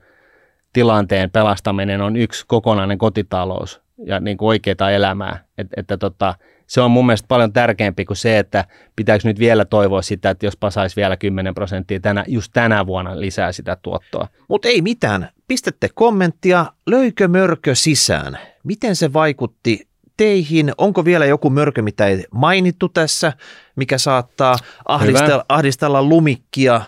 tilanteen 0.74 1.32
pelastaminen 1.32 2.02
on 2.02 2.16
yksi 2.16 2.46
kokonainen 2.48 2.98
kotitalous 2.98 3.82
ja 4.06 4.20
niin 4.20 4.38
kuin 4.38 4.48
oikeaa 4.48 4.92
elämää. 4.92 5.46
Et, 5.58 5.68
että 5.78 5.98
tota, 5.98 6.36
se 6.70 6.82
on 6.82 6.92
mun 6.92 7.06
mielestä 7.06 7.28
paljon 7.28 7.54
tärkeämpi 7.54 8.06
kuin 8.06 8.18
se, 8.18 8.40
että 8.40 8.66
pitääkö 8.96 9.28
nyt 9.28 9.40
vielä 9.40 9.66
toivoa 9.66 10.02
sitä, 10.02 10.30
että 10.30 10.46
jos 10.46 10.58
pasaisi 10.58 10.96
vielä 10.96 11.18
10 11.18 11.54
prosenttia 11.56 12.00
tänä, 12.00 12.24
just 12.28 12.52
tänä 12.54 12.86
vuonna 12.86 13.20
lisää 13.20 13.52
sitä 13.52 13.78
tuottoa. 13.82 14.28
Mutta 14.48 14.68
ei 14.68 14.82
mitään. 14.82 15.30
Pistätte 15.48 15.90
kommenttia, 15.94 16.66
löykö 16.88 17.28
mörkö 17.28 17.76
sisään? 17.76 18.38
Miten 18.64 18.96
se 18.96 19.14
vaikutti 19.14 19.88
teihin? 20.18 20.72
Onko 20.78 21.06
vielä 21.06 21.26
joku 21.26 21.50
mörkö, 21.50 21.82
mitä 21.82 22.08
ei 22.08 22.24
mainittu 22.32 22.90
tässä, 22.90 23.34
mikä 23.76 23.98
saattaa 23.98 24.58
ahdistella, 24.86 25.46
ahdistella 25.50 26.04
lumikkia? 26.04 26.82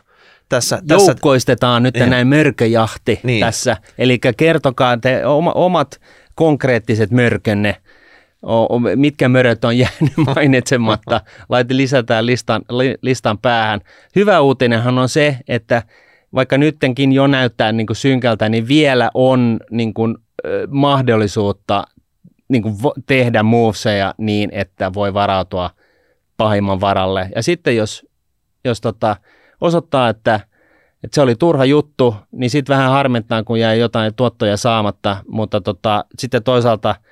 Tässä, 0.50 0.82
Joukkoistetaan 0.90 1.84
nyt 1.84 1.96
niin. 1.96 2.10
näin 2.10 2.28
mörköjahti 2.28 3.20
niin. 3.24 3.46
tässä. 3.46 3.78
Eli 3.98 4.20
kertokaa 4.38 4.98
te 4.98 5.22
omat 5.54 6.02
konkreettiset 6.36 7.12
mörkönne 7.12 7.76
mitkä 8.96 9.30
möröt 9.30 9.66
on 9.66 9.78
jäänyt 9.84 10.18
mainitsematta. 10.36 11.22
Laite 11.50 11.78
lisätään 11.78 12.26
listan, 12.26 12.62
listan 13.02 13.38
päähän. 13.38 13.82
Hyvä 14.16 14.42
uutinenhan 14.42 14.98
on 14.98 15.10
se, 15.10 15.38
että 15.48 15.84
vaikka 16.34 16.58
nyttenkin 16.58 17.12
jo 17.12 17.28
näyttää 17.28 17.72
niin 17.72 17.88
kuin 17.88 17.98
synkältä, 17.98 18.50
niin 18.50 18.68
vielä 18.68 19.12
on 19.14 19.60
niin 19.72 19.94
kuin, 19.94 20.18
mahdollisuutta 20.70 21.84
niin 22.48 22.64
kuin 22.64 22.76
tehdä 23.06 23.44
moveseja 23.44 24.14
niin, 24.18 24.50
että 24.54 24.94
voi 24.94 25.14
varautua 25.14 25.70
pahimman 26.38 26.82
varalle. 26.82 27.30
Ja 27.36 27.44
sitten 27.44 27.76
jos, 27.76 28.06
jos 28.66 28.82
tota, 28.82 29.16
osoittaa, 29.62 30.10
että, 30.10 30.36
että 31.04 31.16
se 31.16 31.22
oli 31.22 31.36
turha 31.36 31.66
juttu, 31.66 32.16
niin 32.32 32.50
sitten 32.50 32.76
vähän 32.76 32.92
harmittaa, 32.92 33.44
kun 33.44 33.60
jäi 33.60 33.80
jotain 33.80 34.16
tuottoja 34.16 34.58
saamatta, 34.58 35.18
mutta 35.28 35.62
tota, 35.62 36.06
sitten 36.20 36.44
toisaalta– 36.44 36.96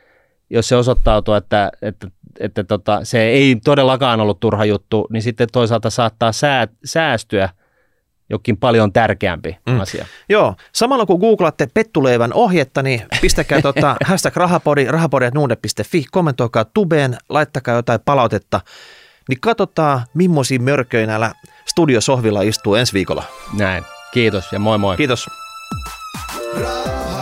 jos 0.49 0.67
se 0.67 0.75
osoittautuu, 0.75 1.33
että, 1.33 1.71
että, 1.81 2.07
että 2.39 2.63
tota, 2.63 2.99
se 3.03 3.21
ei 3.21 3.55
todellakaan 3.63 4.19
ollut 4.19 4.39
turha 4.39 4.65
juttu, 4.65 5.07
niin 5.09 5.21
sitten 5.21 5.47
toisaalta 5.51 5.89
saattaa 5.89 6.31
sää, 6.31 6.67
säästyä 6.85 7.49
jokin 8.29 8.57
paljon 8.57 8.93
tärkeämpi 8.93 9.57
mm. 9.69 9.79
asia. 9.79 10.05
Joo, 10.29 10.55
samalla 10.73 11.05
kun 11.05 11.19
googlaatte 11.19 11.67
pettuleivän 11.73 12.33
ohjetta, 12.33 12.83
niin 12.83 13.01
pistäkää 13.21 13.61
tota, 13.61 13.95
hashtag 14.05 14.35
rahapodi, 14.35 14.85
rahapodi.nuude.fi, 14.85 16.05
kommentoikaa 16.11 16.65
tubeen, 16.65 17.17
laittakaa 17.29 17.75
jotain 17.75 17.99
palautetta. 18.05 18.61
niin 19.29 19.39
katsotaan, 19.41 20.01
millaisia 20.13 20.59
mörköjä 20.59 21.07
näillä 21.07 21.33
studiosohvilla 21.65 22.41
istuu 22.41 22.75
ensi 22.75 22.93
viikolla. 22.93 23.23
Näin. 23.57 23.83
Kiitos 24.11 24.51
ja 24.51 24.59
moi 24.59 24.77
moi. 24.77 24.97
Kiitos. 24.97 25.27
Radio 26.55 27.18